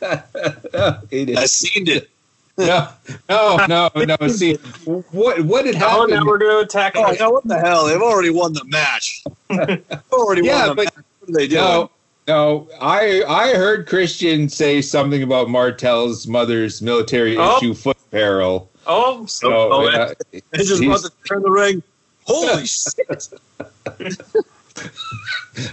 [0.02, 1.38] no, he didn't.
[1.38, 2.10] I seen it.
[2.58, 2.90] no,
[3.30, 4.28] no, no, no.
[4.28, 6.12] See, what what had Oh, happened?
[6.12, 6.94] now we're going to attack.
[6.96, 7.86] Oh, now what the hell?
[7.86, 9.24] They've already won the match.
[9.50, 11.06] They've already Yeah, won the but- match.
[11.22, 11.64] What are they doing?
[11.64, 11.90] no,
[12.28, 12.68] no.
[12.82, 17.58] I I heard Christian say something about Martel's mother's military Oh.
[17.58, 18.70] issue foot apparel.
[18.88, 21.82] Oh, So Oh, uh, They just he's- about to turn the ring.
[22.30, 23.30] Holy shit!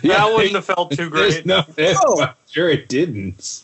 [0.03, 1.45] yeah, that wouldn't have felt too great.
[1.45, 2.21] No, No.
[2.23, 3.63] I'm sure it didn't.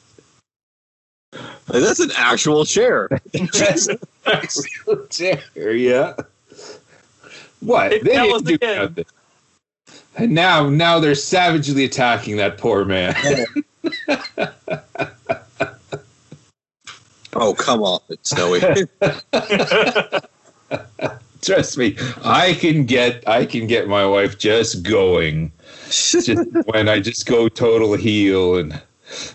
[1.32, 3.08] Like, that's an actual chair.
[3.32, 6.12] That's an actual chair, yeah.
[7.60, 7.92] What?
[7.92, 8.78] Hey, they didn't do again.
[8.82, 9.04] nothing.
[10.16, 13.14] And now, now they're savagely attacking that poor man.
[17.34, 18.60] Oh come on, it's snowy.
[21.42, 25.52] Trust me, I can get, I can get my wife just going,
[25.86, 26.28] just
[26.66, 28.80] when I just go total heel and.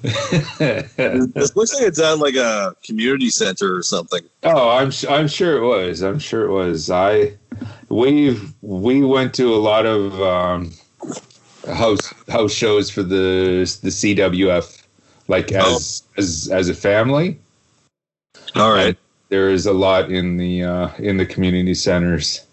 [0.02, 4.22] this looks like it's at like a community center or something.
[4.42, 6.02] Oh, I'm I'm sure it was.
[6.02, 6.90] I'm sure it was.
[6.90, 7.34] I
[7.90, 10.74] we we went to a lot of um,
[11.68, 14.84] house house shows for the the CWF,
[15.28, 17.40] like as as as a family.
[18.56, 18.98] All right.
[19.30, 22.46] There is a lot in the uh, in the community centers.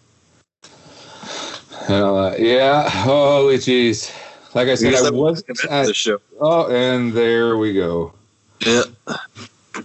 [1.88, 2.88] Uh, yeah.
[2.88, 4.12] Holy jeez.
[4.54, 6.20] Like I said, I was at, the show.
[6.40, 8.12] oh, and there we go.
[8.64, 8.82] Yeah.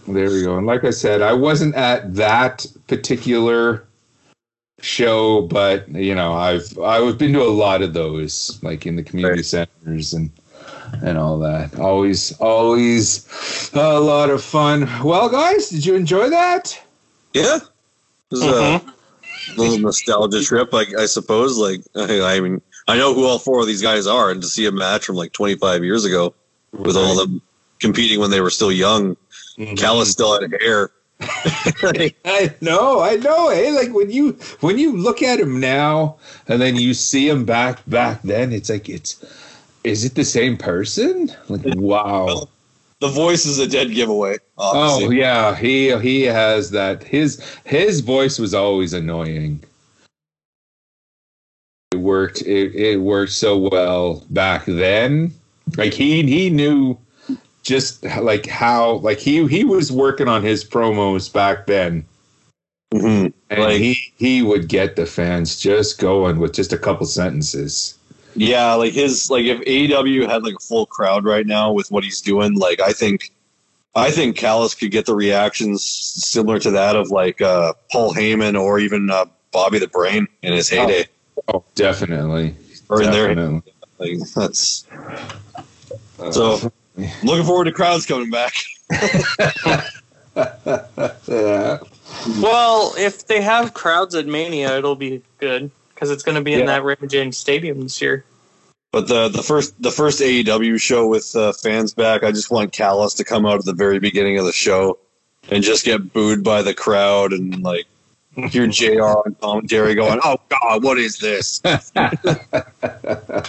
[0.07, 0.57] There we go.
[0.57, 3.83] And like I said, I wasn't at that particular
[4.79, 9.03] show, but you know, I've I've been to a lot of those, like in the
[9.03, 9.45] community Right.
[9.45, 10.29] centers and
[11.03, 11.77] and all that.
[11.79, 14.89] Always, always a lot of fun.
[15.03, 16.79] Well, guys, did you enjoy that?
[17.33, 17.57] Yeah.
[17.57, 19.59] It was a mm-hmm.
[19.59, 21.57] little nostalgia trip, like I suppose.
[21.57, 24.47] Like I, I mean, I know who all four of these guys are, and to
[24.47, 26.33] see a match from like 25 years ago
[26.71, 27.41] with all of them
[27.79, 29.15] competing when they were still young,
[29.57, 29.75] mm-hmm.
[29.75, 30.91] Callis still had hair.
[31.21, 33.49] I know, I know.
[33.49, 37.43] Hey, like when you when you look at him now and then you see him
[37.43, 39.23] back back then, it's like it's
[39.83, 41.31] is it the same person?
[41.47, 42.47] Like wow.
[43.01, 44.37] The voice is a dead giveaway.
[44.57, 47.01] Oh yeah, he he has that.
[47.03, 49.63] His his voice was always annoying.
[51.91, 52.41] It worked.
[52.41, 55.33] It, it worked so well back then.
[55.77, 56.97] Like he he knew
[57.63, 62.03] just like how like he he was working on his promos back then,
[62.93, 63.31] Mhm.
[63.49, 67.95] and Like- he he would get the fans just going with just a couple sentences.
[68.35, 72.03] Yeah, like his like if AEW had like a full crowd right now with what
[72.03, 73.31] he's doing, like I think
[73.95, 78.59] I think Callis could get the reactions similar to that of like uh Paul Heyman
[78.59, 81.07] or even uh, Bobby the Brain in his heyday.
[81.53, 82.55] Oh, definitely.
[82.89, 83.73] Or in their Definitely.
[83.97, 84.85] like that's
[86.31, 86.71] so
[87.23, 88.53] looking forward to crowds coming back.
[91.27, 91.79] Yeah.
[92.41, 96.53] Well, if they have crowds at Mania, it'll be good because it's going to be
[96.53, 96.65] in Yeah.
[96.67, 98.23] that Raymond James Stadium this year.
[98.93, 102.71] But the the first the first AEW show with uh, fans back, I just want
[102.71, 104.97] Callis to come out at the very beginning of the show
[105.49, 107.85] and just get booed by the crowd and like
[108.49, 109.03] hear Jr.
[109.03, 111.61] on commentary going, "Oh God, what is this?"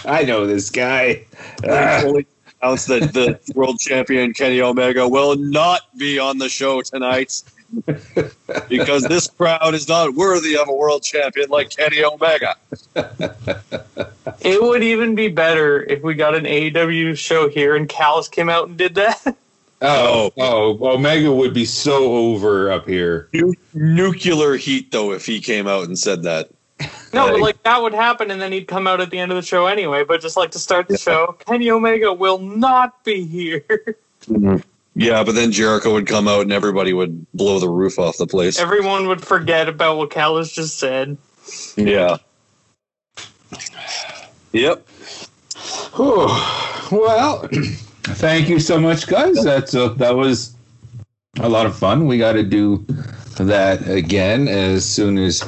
[0.05, 1.25] I know this guy.
[1.63, 2.25] And
[2.61, 7.41] announced that the world champion Kenny Omega will not be on the show tonight
[8.69, 12.55] because this crowd is not worthy of a world champion like Kenny Omega.
[14.41, 18.49] It would even be better if we got an AEW show here and Callis came
[18.49, 19.35] out and did that.
[19.83, 23.29] Oh, oh, oh, Omega would be so over up here.
[23.33, 26.49] Nu- nuclear heat, though, if he came out and said that.
[27.13, 29.35] No, but like that would happen, and then he'd come out at the end of
[29.35, 30.03] the show anyway.
[30.03, 33.65] But just like to start the show, Kenny Omega will not be here.
[34.27, 34.57] Mm-hmm.
[34.95, 38.27] Yeah, but then Jericho would come out and everybody would blow the roof off the
[38.27, 38.59] place.
[38.59, 41.17] Everyone would forget about what Callis just said.
[41.77, 42.17] Yeah.
[44.51, 44.85] Yep.
[45.95, 46.27] Whew.
[46.91, 47.47] Well,
[48.03, 49.41] thank you so much, guys.
[49.43, 50.53] That's uh, that was
[51.39, 52.05] a lot of fun.
[52.07, 52.85] We got to do
[53.37, 55.43] that again as soon as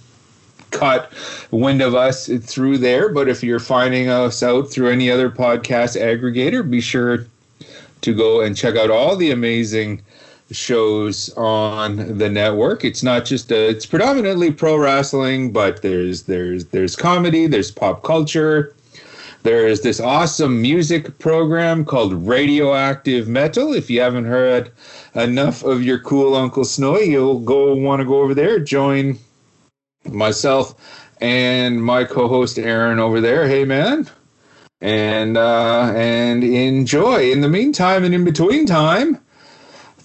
[0.69, 1.11] cut
[1.49, 3.09] wind of us through there.
[3.09, 7.25] But if you're finding us out through any other podcast aggregator, be sure
[8.01, 10.03] to go and check out all the amazing
[10.51, 12.85] shows on the network.
[12.85, 18.03] It's not just a, it's predominantly pro wrestling, but there's there's there's comedy, there's pop
[18.03, 18.73] culture.
[19.43, 23.73] There's this awesome music program called Radioactive Metal.
[23.73, 24.71] If you haven't heard
[25.15, 29.17] enough of your cool Uncle Snowy, you'll go want to go over there, join
[30.05, 30.75] myself
[31.21, 33.47] and my co-host Aaron over there.
[33.47, 34.09] Hey man.
[34.81, 37.31] And uh and enjoy.
[37.31, 39.19] In the meantime and in between time,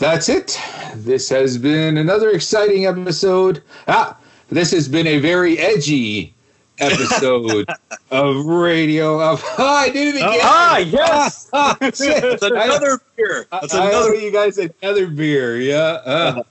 [0.03, 0.59] that's it.
[0.97, 3.63] This has been another exciting episode.
[3.87, 6.35] Ah, this has been a very edgy
[6.81, 7.69] episode
[8.11, 9.21] of radio.
[9.21, 10.41] Of oh, I did it again.
[10.43, 11.49] Ah, yes.
[11.55, 11.77] Ah.
[11.79, 13.47] That's another beer.
[13.53, 15.61] That's I another owe you guys another beer.
[15.61, 16.01] Yeah.
[16.05, 16.43] Uh,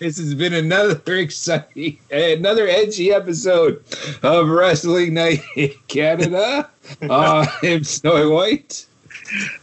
[0.00, 3.84] this has been another exciting, another edgy episode
[4.24, 6.68] of Wrestling Night in Canada.
[7.02, 8.87] Uh, I'm Snowy White.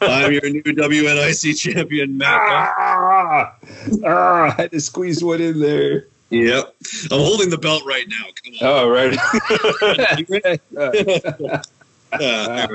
[0.02, 2.42] I'm your new WNIC champion, Matt.
[2.42, 3.56] Ah,
[4.06, 6.08] ah, I had to squeeze one in there.
[6.30, 6.76] Yep.
[7.12, 8.26] I'm holding the belt right now.
[8.44, 8.68] Come on.
[8.68, 9.18] Oh, right.
[12.14, 12.68] Uh,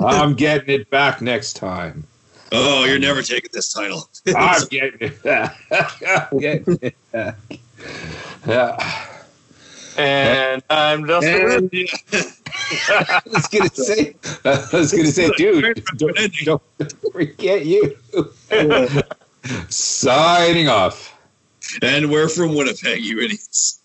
[0.00, 2.04] I'm getting it back next time.
[2.52, 4.08] oh, you're never taking this title.
[4.28, 5.56] I'm getting it back.
[6.32, 7.36] I'm getting it back.
[8.46, 9.08] Yeah.
[9.98, 11.70] And I'm just And-
[12.88, 16.62] I was gonna say, I was gonna say, dude, don't, don't
[17.12, 17.96] forget you.
[19.68, 21.16] Signing off.
[21.82, 23.80] and we're from Winnipeg, you idiots.